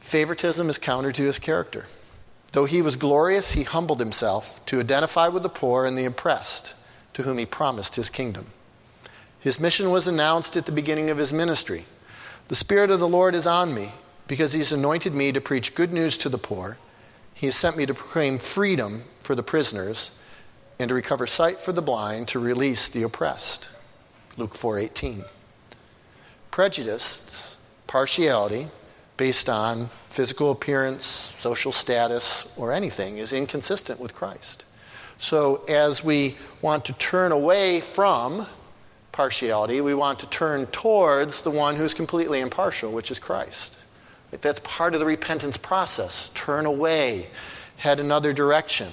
Favoritism 0.00 0.68
is 0.68 0.78
counter 0.78 1.12
to 1.12 1.24
his 1.24 1.38
character. 1.38 1.86
Though 2.52 2.66
he 2.66 2.82
was 2.82 2.96
glorious, 2.96 3.52
he 3.52 3.64
humbled 3.64 4.00
himself 4.00 4.64
to 4.66 4.80
identify 4.80 5.28
with 5.28 5.42
the 5.42 5.48
poor 5.48 5.86
and 5.86 5.98
the 5.98 6.04
oppressed, 6.04 6.74
to 7.14 7.22
whom 7.22 7.38
he 7.38 7.46
promised 7.46 7.96
his 7.96 8.10
kingdom. 8.10 8.46
His 9.40 9.60
mission 9.60 9.90
was 9.90 10.06
announced 10.06 10.56
at 10.56 10.64
the 10.64 10.72
beginning 10.72 11.10
of 11.10 11.18
his 11.18 11.32
ministry. 11.32 11.84
The 12.48 12.54
Spirit 12.54 12.90
of 12.90 13.00
the 13.00 13.08
Lord 13.08 13.34
is 13.34 13.46
on 13.46 13.74
me, 13.74 13.92
because 14.28 14.52
he 14.52 14.58
has 14.58 14.72
anointed 14.72 15.14
me 15.14 15.32
to 15.32 15.40
preach 15.40 15.74
good 15.74 15.92
news 15.92 16.18
to 16.18 16.28
the 16.28 16.38
poor. 16.38 16.76
He 17.32 17.46
has 17.46 17.56
sent 17.56 17.76
me 17.76 17.86
to 17.86 17.94
proclaim 17.94 18.38
freedom 18.38 19.04
for 19.20 19.34
the 19.34 19.42
prisoners 19.42 20.18
and 20.78 20.88
to 20.88 20.94
recover 20.94 21.26
sight 21.26 21.58
for 21.60 21.72
the 21.72 21.82
blind, 21.82 22.28
to 22.28 22.38
release 22.38 22.88
the 22.88 23.02
oppressed. 23.02 23.68
Luke 24.36 24.54
4:18. 24.54 25.24
Prejudice, 26.50 27.56
partiality, 27.86 28.68
based 29.16 29.48
on 29.48 29.88
physical 30.10 30.50
appearance, 30.50 31.06
social 31.06 31.72
status, 31.72 32.48
or 32.56 32.72
anything 32.72 33.18
is 33.18 33.32
inconsistent 33.32 34.00
with 34.00 34.14
Christ. 34.14 34.64
So, 35.16 35.64
as 35.68 36.04
we 36.04 36.36
want 36.60 36.84
to 36.86 36.92
turn 36.92 37.32
away 37.32 37.80
from 37.80 38.46
partiality, 39.14 39.80
we 39.80 39.94
want 39.94 40.18
to 40.18 40.28
turn 40.28 40.66
towards 40.66 41.42
the 41.42 41.50
one 41.50 41.76
who's 41.76 41.94
completely 41.94 42.40
impartial, 42.40 42.90
which 42.90 43.10
is 43.12 43.20
Christ. 43.20 43.78
That's 44.32 44.58
part 44.58 44.94
of 44.94 45.00
the 45.00 45.06
repentance 45.06 45.56
process. 45.56 46.30
Turn 46.34 46.66
away, 46.66 47.28
head 47.76 48.00
another 48.00 48.32
direction. 48.32 48.88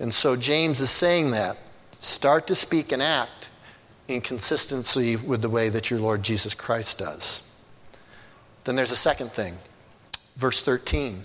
And 0.00 0.12
so, 0.12 0.34
James 0.34 0.80
is 0.80 0.90
saying 0.90 1.32
that. 1.32 1.58
Start 2.00 2.46
to 2.46 2.54
speak 2.54 2.90
and 2.90 3.02
act 3.02 3.50
in 4.08 4.22
consistency 4.22 5.16
with 5.16 5.42
the 5.42 5.50
way 5.50 5.68
that 5.68 5.90
your 5.90 6.00
Lord 6.00 6.22
Jesus 6.22 6.54
Christ 6.54 6.98
does. 6.98 7.52
Then 8.64 8.76
there's 8.76 8.92
a 8.92 8.96
second 8.96 9.32
thing. 9.32 9.56
Verse 10.36 10.62
13. 10.62 11.24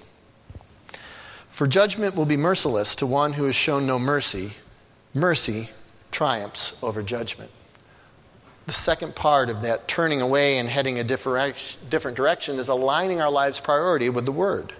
For 1.47 1.67
judgment 1.67 2.15
will 2.15 2.25
be 2.25 2.37
merciless 2.37 2.95
to 2.97 3.05
one 3.05 3.33
who 3.33 3.45
has 3.45 3.55
shown 3.55 3.85
no 3.85 3.97
mercy. 3.97 4.53
Mercy 5.13 5.69
triumphs 6.11 6.77
over 6.83 7.01
judgment. 7.01 7.51
The 8.67 8.73
second 8.73 9.15
part 9.15 9.49
of 9.49 9.61
that 9.63 9.87
turning 9.87 10.21
away 10.21 10.57
and 10.57 10.69
heading 10.69 10.99
a 10.99 11.03
different 11.03 12.15
direction 12.15 12.57
is 12.57 12.67
aligning 12.67 13.21
our 13.21 13.31
lives' 13.31 13.59
priority 13.59 14.09
with 14.09 14.25
the 14.25 14.31
Word. 14.31 14.73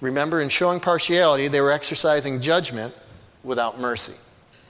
Remember, 0.00 0.40
in 0.40 0.48
showing 0.48 0.80
partiality, 0.80 1.48
they 1.48 1.60
were 1.60 1.72
exercising 1.72 2.40
judgment 2.40 2.96
without 3.42 3.78
mercy. 3.78 4.14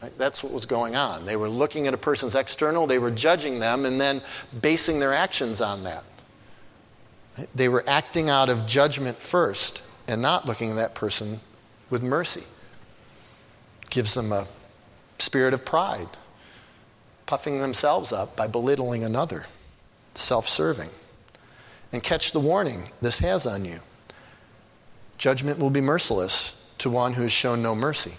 Right? 0.02 0.16
That's 0.18 0.42
what 0.42 0.52
was 0.52 0.66
going 0.66 0.96
on. 0.96 1.24
They 1.26 1.36
were 1.36 1.48
looking 1.48 1.86
at 1.86 1.94
a 1.94 1.98
person's 1.98 2.34
external, 2.34 2.86
they 2.86 2.98
were 2.98 3.10
judging 3.10 3.60
them, 3.60 3.84
and 3.84 4.00
then 4.00 4.22
basing 4.60 4.98
their 4.98 5.12
actions 5.12 5.60
on 5.60 5.84
that. 5.84 6.02
They 7.54 7.68
were 7.68 7.84
acting 7.86 8.28
out 8.28 8.48
of 8.48 8.66
judgment 8.66 9.18
first 9.18 9.82
and 10.08 10.20
not 10.20 10.46
looking 10.46 10.70
at 10.70 10.76
that 10.76 10.94
person 10.94 11.40
with 11.90 12.02
mercy. 12.02 12.44
Gives 13.88 14.14
them 14.14 14.32
a 14.32 14.46
spirit 15.18 15.54
of 15.54 15.64
pride, 15.64 16.08
puffing 17.30 17.60
themselves 17.60 18.12
up 18.12 18.34
by 18.34 18.48
belittling 18.48 19.04
another, 19.04 19.46
self 20.14 20.48
serving. 20.48 20.90
and 21.92 22.02
catch 22.02 22.32
the 22.32 22.40
warning 22.40 22.90
this 23.00 23.20
has 23.20 23.46
on 23.46 23.64
you. 23.64 23.78
Judgment 25.16 25.60
will 25.60 25.70
be 25.70 25.80
merciless 25.80 26.72
to 26.78 26.90
one 26.90 27.12
who 27.12 27.22
has 27.22 27.30
shown 27.30 27.62
no 27.62 27.72
mercy. 27.72 28.14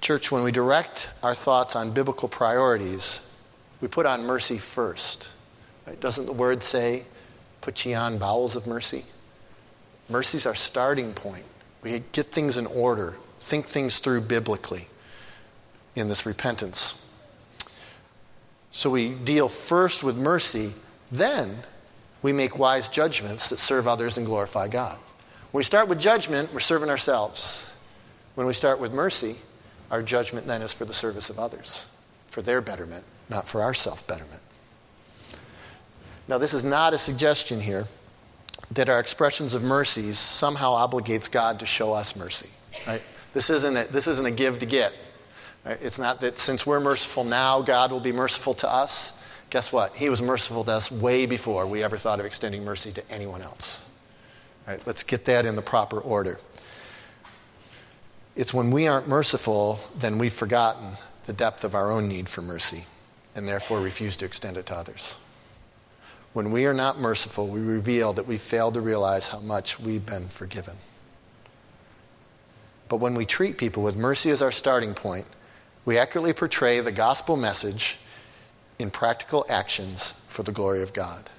Church, 0.00 0.32
when 0.32 0.42
we 0.42 0.50
direct 0.50 1.10
our 1.22 1.34
thoughts 1.34 1.76
on 1.76 1.92
biblical 1.92 2.26
priorities, 2.26 3.44
we 3.82 3.86
put 3.86 4.06
on 4.06 4.24
mercy 4.24 4.56
first. 4.56 5.28
Right? 5.86 6.00
Doesn't 6.00 6.24
the 6.24 6.32
word 6.32 6.62
say, 6.62 7.04
put 7.60 7.84
ye 7.84 7.92
on 7.92 8.16
bowels 8.16 8.56
of 8.56 8.66
mercy? 8.66 9.04
Mercy's 10.08 10.46
our 10.46 10.54
starting 10.54 11.12
point. 11.12 11.44
We 11.82 12.02
get 12.12 12.28
things 12.28 12.56
in 12.56 12.64
order, 12.64 13.18
think 13.40 13.66
things 13.66 13.98
through 13.98 14.22
biblically 14.22 14.88
in 15.98 16.08
this 16.08 16.26
repentance. 16.26 17.04
So 18.70 18.90
we 18.90 19.10
deal 19.10 19.48
first 19.48 20.04
with 20.04 20.16
mercy, 20.16 20.72
then 21.10 21.56
we 22.22 22.32
make 22.32 22.58
wise 22.58 22.88
judgments 22.88 23.48
that 23.50 23.58
serve 23.58 23.86
others 23.86 24.16
and 24.16 24.26
glorify 24.26 24.68
God. 24.68 24.98
When 25.50 25.60
we 25.60 25.64
start 25.64 25.88
with 25.88 25.98
judgment, 25.98 26.52
we're 26.52 26.60
serving 26.60 26.90
ourselves. 26.90 27.74
When 28.34 28.46
we 28.46 28.52
start 28.52 28.78
with 28.78 28.92
mercy, 28.92 29.36
our 29.90 30.02
judgment 30.02 30.46
then 30.46 30.62
is 30.62 30.72
for 30.72 30.84
the 30.84 30.92
service 30.92 31.30
of 31.30 31.38
others, 31.38 31.86
for 32.28 32.42
their 32.42 32.60
betterment, 32.60 33.04
not 33.28 33.48
for 33.48 33.62
our 33.62 33.74
self 33.74 34.06
betterment. 34.06 34.42
Now, 36.28 36.36
this 36.36 36.52
is 36.52 36.62
not 36.62 36.92
a 36.92 36.98
suggestion 36.98 37.60
here 37.60 37.86
that 38.72 38.88
our 38.88 39.00
expressions 39.00 39.54
of 39.54 39.62
mercies 39.62 40.18
somehow 40.18 40.74
obligates 40.74 41.30
God 41.30 41.58
to 41.60 41.66
show 41.66 41.94
us 41.94 42.14
mercy. 42.14 42.50
Right? 42.86 43.02
This 43.32 43.48
isn't 43.50 43.76
a, 43.76 43.84
this 43.84 44.06
isn't 44.06 44.26
a 44.26 44.30
give 44.30 44.58
to 44.58 44.66
get. 44.66 44.94
It's 45.68 45.98
not 45.98 46.20
that 46.22 46.38
since 46.38 46.66
we're 46.66 46.80
merciful 46.80 47.24
now, 47.24 47.60
God 47.60 47.92
will 47.92 48.00
be 48.00 48.12
merciful 48.12 48.54
to 48.54 48.72
us. 48.72 49.22
Guess 49.50 49.72
what? 49.72 49.96
He 49.96 50.08
was 50.08 50.22
merciful 50.22 50.64
to 50.64 50.72
us 50.72 50.90
way 50.90 51.26
before 51.26 51.66
we 51.66 51.82
ever 51.82 51.96
thought 51.96 52.20
of 52.20 52.26
extending 52.26 52.64
mercy 52.64 52.90
to 52.92 53.10
anyone 53.10 53.42
else. 53.42 53.84
Right? 54.66 54.80
Let's 54.86 55.02
get 55.02 55.24
that 55.26 55.46
in 55.46 55.56
the 55.56 55.62
proper 55.62 55.98
order. 55.98 56.38
It's 58.36 58.54
when 58.54 58.70
we 58.70 58.86
aren't 58.86 59.08
merciful, 59.08 59.80
then 59.96 60.18
we've 60.18 60.32
forgotten 60.32 60.92
the 61.24 61.32
depth 61.32 61.64
of 61.64 61.74
our 61.74 61.90
own 61.90 62.08
need 62.08 62.28
for 62.28 62.40
mercy 62.40 62.84
and 63.34 63.48
therefore 63.48 63.80
refuse 63.80 64.16
to 64.18 64.24
extend 64.24 64.56
it 64.56 64.66
to 64.66 64.74
others. 64.74 65.18
When 66.32 66.50
we 66.50 66.66
are 66.66 66.74
not 66.74 66.98
merciful, 66.98 67.48
we 67.48 67.60
reveal 67.60 68.12
that 68.12 68.26
we 68.26 68.36
fail 68.36 68.70
to 68.72 68.80
realize 68.80 69.28
how 69.28 69.40
much 69.40 69.80
we've 69.80 70.04
been 70.04 70.28
forgiven. 70.28 70.76
But 72.88 72.96
when 72.96 73.14
we 73.14 73.26
treat 73.26 73.58
people 73.58 73.82
with 73.82 73.96
mercy 73.96 74.30
as 74.30 74.40
our 74.40 74.52
starting 74.52 74.94
point, 74.94 75.26
we 75.88 75.96
accurately 75.96 76.34
portray 76.34 76.80
the 76.80 76.92
gospel 76.92 77.34
message 77.34 77.98
in 78.78 78.90
practical 78.90 79.46
actions 79.48 80.12
for 80.26 80.42
the 80.42 80.52
glory 80.52 80.82
of 80.82 80.92
God. 80.92 81.30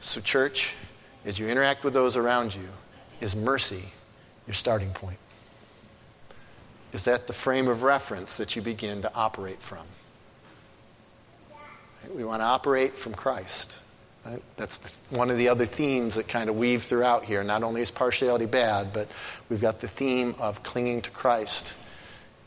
So, 0.00 0.20
church, 0.20 0.76
as 1.24 1.40
you 1.40 1.48
interact 1.48 1.82
with 1.82 1.92
those 1.92 2.16
around 2.16 2.54
you, 2.54 2.68
is 3.20 3.34
mercy 3.34 3.88
your 4.46 4.54
starting 4.54 4.90
point? 4.90 5.18
Is 6.92 7.02
that 7.06 7.26
the 7.26 7.32
frame 7.32 7.66
of 7.66 7.82
reference 7.82 8.36
that 8.36 8.54
you 8.54 8.62
begin 8.62 9.02
to 9.02 9.12
operate 9.12 9.60
from? 9.60 9.86
We 12.14 12.22
want 12.22 12.42
to 12.42 12.46
operate 12.46 12.94
from 12.94 13.12
Christ. 13.12 13.76
Right? 14.24 14.40
That's 14.56 14.78
one 15.10 15.30
of 15.30 15.36
the 15.36 15.48
other 15.48 15.66
themes 15.66 16.14
that 16.14 16.28
kind 16.28 16.48
of 16.48 16.54
weave 16.54 16.84
throughout 16.84 17.24
here. 17.24 17.42
Not 17.42 17.64
only 17.64 17.80
is 17.80 17.90
partiality 17.90 18.46
bad, 18.46 18.92
but 18.92 19.08
we've 19.48 19.60
got 19.60 19.80
the 19.80 19.88
theme 19.88 20.36
of 20.38 20.62
clinging 20.62 21.02
to 21.02 21.10
Christ 21.10 21.74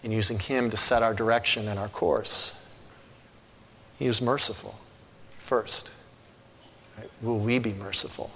and 0.06 0.14
using 0.14 0.38
Him 0.38 0.70
to 0.70 0.78
set 0.78 1.02
our 1.02 1.16
direction 1.16 1.68
and 1.68 1.80
our 1.80 1.90
course. 1.90 2.56
He 3.98 4.08
was 4.08 4.22
merciful 4.22 4.80
first. 5.40 5.92
Right? 6.98 7.10
Will 7.22 7.40
we 7.40 7.58
be 7.58 7.74
merciful 7.74 8.32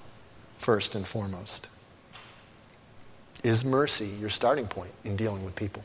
first 0.58 0.96
and 0.96 1.08
foremost? 1.08 1.70
Is 3.44 3.64
mercy 3.64 4.08
your 4.20 4.30
starting 4.30 4.68
point 4.68 4.92
in 5.06 5.16
dealing 5.16 5.46
with 5.46 5.56
people? 5.56 5.84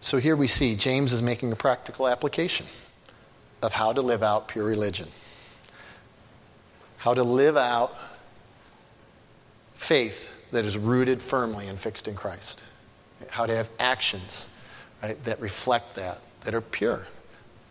So 0.00 0.18
here 0.18 0.36
we 0.36 0.48
see 0.48 0.76
James 0.76 1.14
is 1.14 1.22
making 1.22 1.50
a 1.50 1.56
practical 1.56 2.06
application 2.06 2.66
of 3.62 3.72
how 3.72 3.94
to 3.94 4.02
live 4.02 4.22
out 4.22 4.48
pure 4.48 4.66
religion. 4.66 5.08
How 7.02 7.14
to 7.14 7.24
live 7.24 7.56
out 7.56 7.92
faith 9.74 10.32
that 10.52 10.64
is 10.64 10.78
rooted 10.78 11.20
firmly 11.20 11.66
and 11.66 11.76
fixed 11.76 12.06
in 12.06 12.14
Christ. 12.14 12.62
How 13.28 13.44
to 13.44 13.56
have 13.56 13.68
actions 13.80 14.46
right, 15.02 15.20
that 15.24 15.40
reflect 15.40 15.96
that, 15.96 16.20
that 16.42 16.54
are 16.54 16.60
pure, 16.60 17.08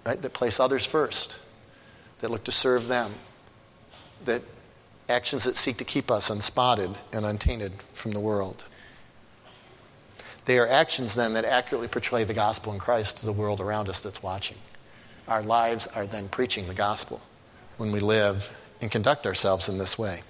right, 0.06 0.22
that 0.22 0.34
place 0.34 0.60
others 0.60 0.86
first, 0.86 1.40
that 2.20 2.30
look 2.30 2.44
to 2.44 2.52
serve 2.52 2.90
them, 2.90 3.14
that 4.26 4.42
actions 5.08 5.46
that 5.46 5.56
seek 5.56 5.78
to 5.78 5.86
keep 5.86 6.12
us 6.12 6.30
unspotted 6.30 6.94
and 7.14 7.26
untainted 7.26 7.72
from 7.94 8.12
the 8.12 8.20
world. 8.20 8.66
They 10.44 10.60
are 10.60 10.68
actions 10.68 11.16
then 11.16 11.36
that 11.36 11.46
accurately 11.46 11.88
portray 11.88 12.26
the 12.26 12.34
gospel 12.34 12.74
in 12.74 12.80
Christ 12.80 13.20
to 13.20 13.26
the 13.26 13.32
world 13.32 13.62
around 13.62 13.88
us 13.88 14.02
that's 14.02 14.22
watching. 14.22 14.58
Our 15.30 15.42
lives 15.42 15.88
are 15.88 16.06
then 16.06 16.28
preaching 16.28 16.68
the 16.68 16.74
gospel 16.74 17.22
when 17.78 17.94
we 17.94 18.02
live 18.02 18.58
and 18.82 18.90
conduct 18.90 19.26
ourselves 19.26 19.70
in 19.70 19.78
this 19.78 19.98
way. 19.98 20.22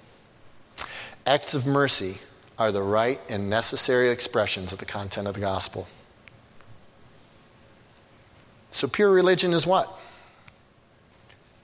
Acts 1.26 1.54
of 1.54 1.66
mercy 1.66 2.18
are 2.60 2.72
the 2.72 2.82
right 2.82 3.20
and 3.30 3.50
necessary 3.50 4.10
expressions 4.10 4.74
of 4.74 4.80
the 4.80 4.86
content 4.86 5.28
of 5.28 5.34
the 5.34 5.40
gospel. 5.40 5.88
So, 8.72 8.88
pure 8.88 9.12
religion 9.12 9.54
is 9.54 9.66
what? 9.66 9.92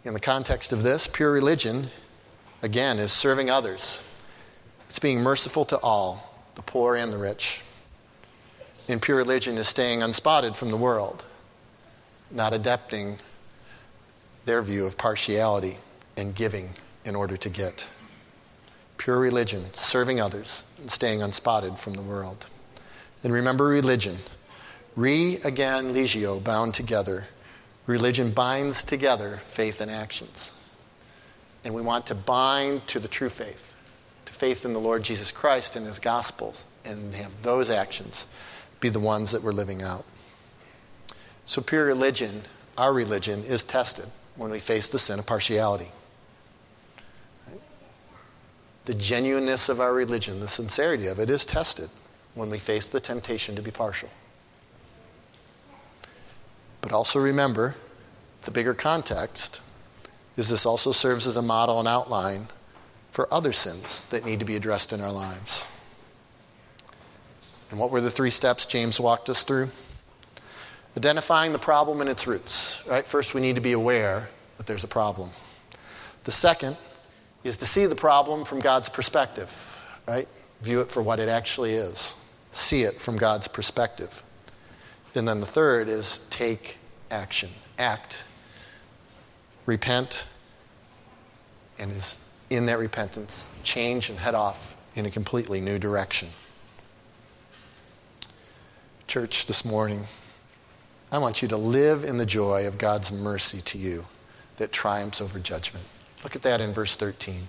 In 0.03 0.13
the 0.13 0.19
context 0.19 0.73
of 0.73 0.83
this, 0.83 1.07
pure 1.07 1.31
religion, 1.31 1.87
again, 2.61 2.99
is 2.99 3.11
serving 3.11 3.49
others. 3.49 4.07
It's 4.87 4.99
being 4.99 5.21
merciful 5.21 5.65
to 5.65 5.77
all, 5.79 6.33
the 6.55 6.61
poor 6.61 6.95
and 6.95 7.11
the 7.11 7.17
rich 7.17 7.61
in 8.87 8.99
pure 8.99 9.17
religion 9.17 9.57
is 9.57 9.67
staying 9.67 10.01
unspotted 10.01 10.55
from 10.55 10.71
the 10.71 10.77
world, 10.77 11.25
not 12.31 12.53
adapting 12.53 13.17
their 14.45 14.61
view 14.61 14.85
of 14.85 14.97
partiality 14.97 15.77
and 16.17 16.35
giving 16.35 16.71
in 17.05 17.15
order 17.15 17.37
to 17.37 17.49
get. 17.49 17.87
Pure 18.97 19.19
religion, 19.19 19.65
serving 19.73 20.19
others, 20.19 20.63
and 20.79 20.91
staying 20.91 21.21
unspotted 21.21 21.77
from 21.77 21.93
the 21.93 22.01
world. 22.01 22.47
And 23.23 23.31
remember 23.31 23.65
religion. 23.65 24.17
Re 24.95 25.39
again, 25.43 25.93
legio, 25.93 26.43
bound 26.43 26.73
together. 26.73 27.27
Religion 27.85 28.31
binds 28.31 28.83
together 28.83 29.37
faith 29.45 29.79
and 29.79 29.91
actions. 29.91 30.55
And 31.63 31.73
we 31.73 31.81
want 31.81 32.07
to 32.07 32.15
bind 32.15 32.87
to 32.87 32.99
the 32.99 33.07
true 33.07 33.29
faith, 33.29 33.75
to 34.25 34.33
faith 34.33 34.65
in 34.65 34.73
the 34.73 34.79
Lord 34.79 35.03
Jesus 35.03 35.31
Christ 35.31 35.75
and 35.75 35.85
his 35.85 35.99
gospels, 35.99 36.65
and 36.83 37.13
have 37.13 37.43
those 37.43 37.69
actions 37.69 38.27
be 38.79 38.89
the 38.89 38.99
ones 38.99 39.31
that 39.31 39.43
we're 39.43 39.51
living 39.51 39.81
out. 39.81 40.05
So, 41.45 41.61
pure 41.61 41.85
religion, 41.85 42.43
our 42.77 42.93
religion, 42.93 43.43
is 43.43 43.63
tested 43.63 44.05
when 44.35 44.51
we 44.51 44.59
face 44.59 44.89
the 44.89 44.99
sin 44.99 45.19
of 45.19 45.25
partiality. 45.25 45.91
The 48.87 48.93
genuineness 48.93 49.67
of 49.67 49.81
our 49.81 49.93
religion, 49.93 50.39
the 50.39 50.47
sincerity 50.47 51.07
of 51.07 51.19
it, 51.19 51.29
is 51.29 51.45
tested 51.45 51.89
when 52.35 52.49
we 52.49 52.57
face 52.57 52.87
the 52.87 53.01
temptation 53.01 53.53
to 53.57 53.61
be 53.61 53.69
partial. 53.69 54.07
But 56.79 56.93
also 56.93 57.19
remember, 57.19 57.75
the 58.43 58.51
bigger 58.51 58.73
context 58.73 59.61
is 60.37 60.47
this 60.47 60.65
also 60.65 60.93
serves 60.93 61.27
as 61.27 61.35
a 61.35 61.41
model 61.41 61.79
and 61.79 61.87
outline 61.87 62.47
for 63.11 63.27
other 63.29 63.51
sins 63.51 64.05
that 64.05 64.23
need 64.23 64.39
to 64.39 64.45
be 64.45 64.55
addressed 64.55 64.93
in 64.93 65.01
our 65.01 65.11
lives. 65.11 65.67
And 67.69 67.81
what 67.81 67.91
were 67.91 67.99
the 67.99 68.09
three 68.09 68.31
steps 68.31 68.65
James 68.65 69.01
walked 69.01 69.29
us 69.29 69.43
through? 69.43 69.67
Identifying 70.95 71.51
the 71.51 71.59
problem 71.59 71.99
and 71.99 72.09
its 72.09 72.25
roots. 72.25 72.87
Right? 72.87 73.05
First, 73.05 73.33
we 73.33 73.41
need 73.41 73.55
to 73.55 73.61
be 73.61 73.73
aware 73.73 74.29
that 74.55 74.65
there's 74.65 74.85
a 74.85 74.87
problem. 74.87 75.31
The 76.23 76.31
second 76.31 76.77
is 77.47 77.57
to 77.57 77.65
see 77.65 77.85
the 77.85 77.95
problem 77.95 78.45
from 78.45 78.59
God's 78.59 78.89
perspective, 78.89 79.85
right? 80.07 80.27
View 80.61 80.81
it 80.81 80.89
for 80.89 81.01
what 81.01 81.19
it 81.19 81.29
actually 81.29 81.73
is. 81.73 82.15
See 82.51 82.83
it 82.83 82.95
from 82.95 83.17
God's 83.17 83.47
perspective. 83.47 84.23
And 85.15 85.27
then 85.27 85.39
the 85.39 85.45
third 85.45 85.87
is 85.87 86.19
take 86.29 86.77
action. 87.09 87.49
Act. 87.79 88.23
Repent. 89.65 90.27
And 91.79 91.91
is 91.91 92.19
in 92.49 92.67
that 92.67 92.79
repentance, 92.79 93.49
change 93.63 94.09
and 94.09 94.19
head 94.19 94.35
off 94.35 94.75
in 94.95 95.05
a 95.05 95.11
completely 95.11 95.59
new 95.59 95.77
direction 95.77 96.29
church, 99.07 99.45
this 99.45 99.63
morning, 99.63 100.01
I 101.13 101.17
want 101.17 101.41
you 101.41 101.47
to 101.47 101.57
live 101.57 102.03
in 102.03 102.17
the 102.17 102.25
joy 102.25 102.67
of 102.67 102.77
God's 102.77 103.09
mercy 103.09 103.61
to 103.61 103.77
you 103.77 104.05
that 104.57 104.73
triumphs 104.73 105.21
over 105.21 105.39
judgment. 105.39 105.85
Look 106.23 106.35
at 106.35 106.41
that 106.43 106.61
in 106.61 106.73
verse 106.73 106.95
13. 106.95 107.47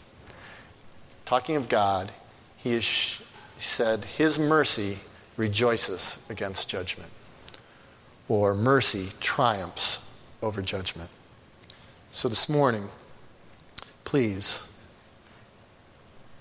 Talking 1.25 1.57
of 1.57 1.69
God, 1.69 2.13
he, 2.57 2.73
is, 2.73 2.85
he 3.57 3.63
said, 3.63 4.05
His 4.05 4.39
mercy 4.39 4.99
rejoices 5.37 6.25
against 6.29 6.69
judgment, 6.69 7.11
or 8.29 8.55
mercy 8.55 9.09
triumphs 9.21 10.11
over 10.43 10.63
judgment. 10.63 11.11
So 12.11 12.29
this 12.29 12.49
morning, 12.49 12.89
please, 14.05 14.73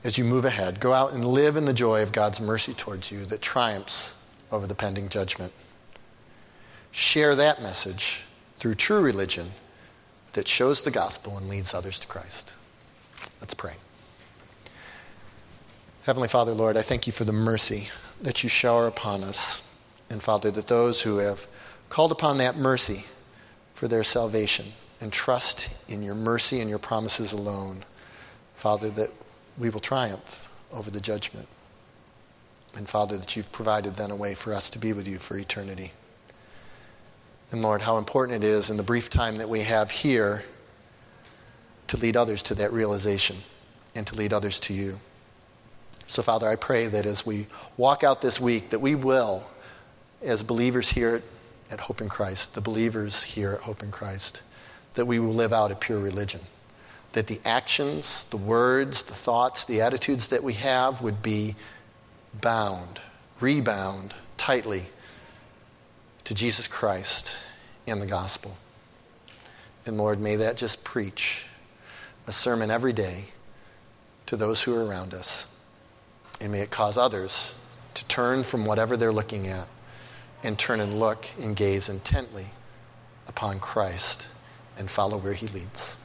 as 0.03 0.17
you 0.17 0.23
move 0.23 0.45
ahead, 0.45 0.80
go 0.80 0.93
out 0.93 1.13
and 1.13 1.25
live 1.25 1.55
in 1.55 1.65
the 1.65 1.73
joy 1.73 2.01
of 2.01 2.11
God's 2.11 2.39
mercy 2.39 2.73
towards 2.73 3.11
you 3.11 3.25
that 3.25 3.41
triumphs 3.41 4.17
over 4.51 4.65
the 4.65 4.75
pending 4.75 5.09
judgment. 5.09 5.51
Share 6.91 7.36
that 7.36 7.61
message 7.61 8.23
through 8.57 8.75
true 8.75 9.01
religion 9.01 9.51
that 10.34 10.47
shows 10.47 10.82
the 10.82 10.91
gospel 10.91 11.38
and 11.38 11.49
leads 11.49 11.73
others 11.73 11.99
to 11.99 12.07
Christ. 12.07 12.53
Let's 13.41 13.53
pray. 13.53 13.75
Heavenly 16.03 16.28
Father, 16.28 16.53
Lord, 16.53 16.78
I 16.78 16.82
thank 16.82 17.05
you 17.05 17.13
for 17.13 17.25
the 17.25 17.34
mercy 17.34 17.89
that 18.21 18.43
you 18.43 18.49
shower 18.49 18.88
upon 18.88 19.23
us. 19.23 19.67
And 20.09 20.23
Father, 20.23 20.51
that 20.51 20.67
those 20.67 21.01
who 21.01 21.17
have 21.17 21.47
called 21.89 22.11
upon 22.11 22.38
that 22.38 22.55
mercy 22.55 23.05
for 23.73 23.88
their 23.88 24.03
salvation 24.03 24.67
and 25.01 25.11
trust 25.11 25.89
in 25.89 26.01
your 26.01 26.15
mercy 26.15 26.59
and 26.59 26.69
your 26.69 26.80
promises 26.80 27.34
alone, 27.34 27.84
Father, 28.55 28.89
that 28.91 29.11
we 29.57 29.69
will 29.69 29.80
triumph 29.80 30.51
over 30.71 30.89
the 30.89 31.01
judgment. 31.01 31.47
And 32.75 32.88
Father, 32.88 33.17
that 33.17 33.36
you've 33.36 33.51
provided 33.51 33.95
then 33.95 34.11
a 34.11 34.15
way 34.15 34.34
for 34.34 34.53
us 34.53 34.69
to 34.71 34.80
be 34.80 34.93
with 34.93 35.07
you 35.07 35.17
for 35.17 35.38
eternity. 35.38 35.91
And 37.51 37.61
Lord, 37.61 37.81
how 37.81 37.97
important 37.97 38.43
it 38.43 38.47
is 38.47 38.69
in 38.69 38.77
the 38.77 38.83
brief 38.83 39.09
time 39.09 39.37
that 39.37 39.49
we 39.49 39.61
have 39.61 39.89
here 39.89 40.43
to 41.87 41.97
lead 41.97 42.17
others 42.17 42.43
to 42.43 42.55
that 42.55 42.73
realization 42.73 43.37
and 43.95 44.05
to 44.07 44.15
lead 44.15 44.33
others 44.33 44.59
to 44.61 44.73
you. 44.73 44.99
So, 46.07 46.21
Father, 46.21 46.47
I 46.47 46.55
pray 46.55 46.87
that 46.87 47.05
as 47.05 47.25
we 47.25 47.47
walk 47.77 48.03
out 48.03 48.21
this 48.21 48.39
week, 48.39 48.69
that 48.69 48.79
we 48.79 48.95
will, 48.95 49.45
as 50.21 50.43
believers 50.43 50.91
here 50.91 51.21
at 51.71 51.81
Hope 51.81 52.01
in 52.01 52.09
Christ, 52.09 52.55
the 52.55 52.61
believers 52.61 53.23
here 53.23 53.53
at 53.53 53.61
Hope 53.61 53.83
in 53.83 53.91
Christ, 53.91 54.41
that 54.93 55.05
we 55.05 55.19
will 55.19 55.33
live 55.33 55.53
out 55.53 55.71
a 55.71 55.75
pure 55.75 55.99
religion. 55.99 56.41
That 57.13 57.27
the 57.27 57.39
actions, 57.45 58.25
the 58.25 58.37
words, 58.37 59.03
the 59.03 59.13
thoughts, 59.13 59.65
the 59.65 59.81
attitudes 59.81 60.29
that 60.29 60.43
we 60.43 60.53
have 60.53 61.01
would 61.01 61.21
be 61.21 61.55
bound, 62.41 62.99
rebound 63.39 64.13
tightly 64.37 64.87
to 66.28 66.36
Jesus 66.36 66.67
Christ 66.67 67.41
and 67.88 68.01
the 68.01 68.05
gospel. 68.05 68.57
And 69.86 69.97
Lord, 69.97 70.19
may 70.19 70.36
that 70.36 70.57
just 70.57 70.84
preach 70.84 71.45
a 72.28 72.34
sermon 72.34 72.69
every 72.69 72.91
day 72.91 73.28
to 74.25 74.36
those 74.36 74.63
who 74.63 74.75
are 74.75 74.86
around 74.86 75.13
us. 75.13 75.57
And 76.41 76.51
may 76.51 76.59
it 76.59 76.69
cause 76.69 76.97
others 76.97 77.57
to 77.93 78.05
turn 78.09 78.43
from 78.43 78.65
whatever 78.65 78.97
they're 78.97 79.13
looking 79.13 79.47
at 79.47 79.69
and 80.43 80.59
turn 80.59 80.82
and 80.82 80.99
look 80.99 81.28
and 81.41 81.55
gaze 81.55 81.88
intently 81.88 82.47
upon 83.30 83.61
Christ 83.61 84.28
and 84.78 84.91
follow 84.91 85.17
where 85.17 85.32
he 85.32 85.47
leads. 85.47 85.95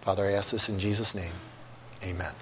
Father, 0.00 0.26
I 0.26 0.32
ask 0.32 0.50
this 0.50 0.68
in 0.68 0.80
Jesus' 0.80 1.14
name. 1.14 1.34
Amen. 2.02 2.32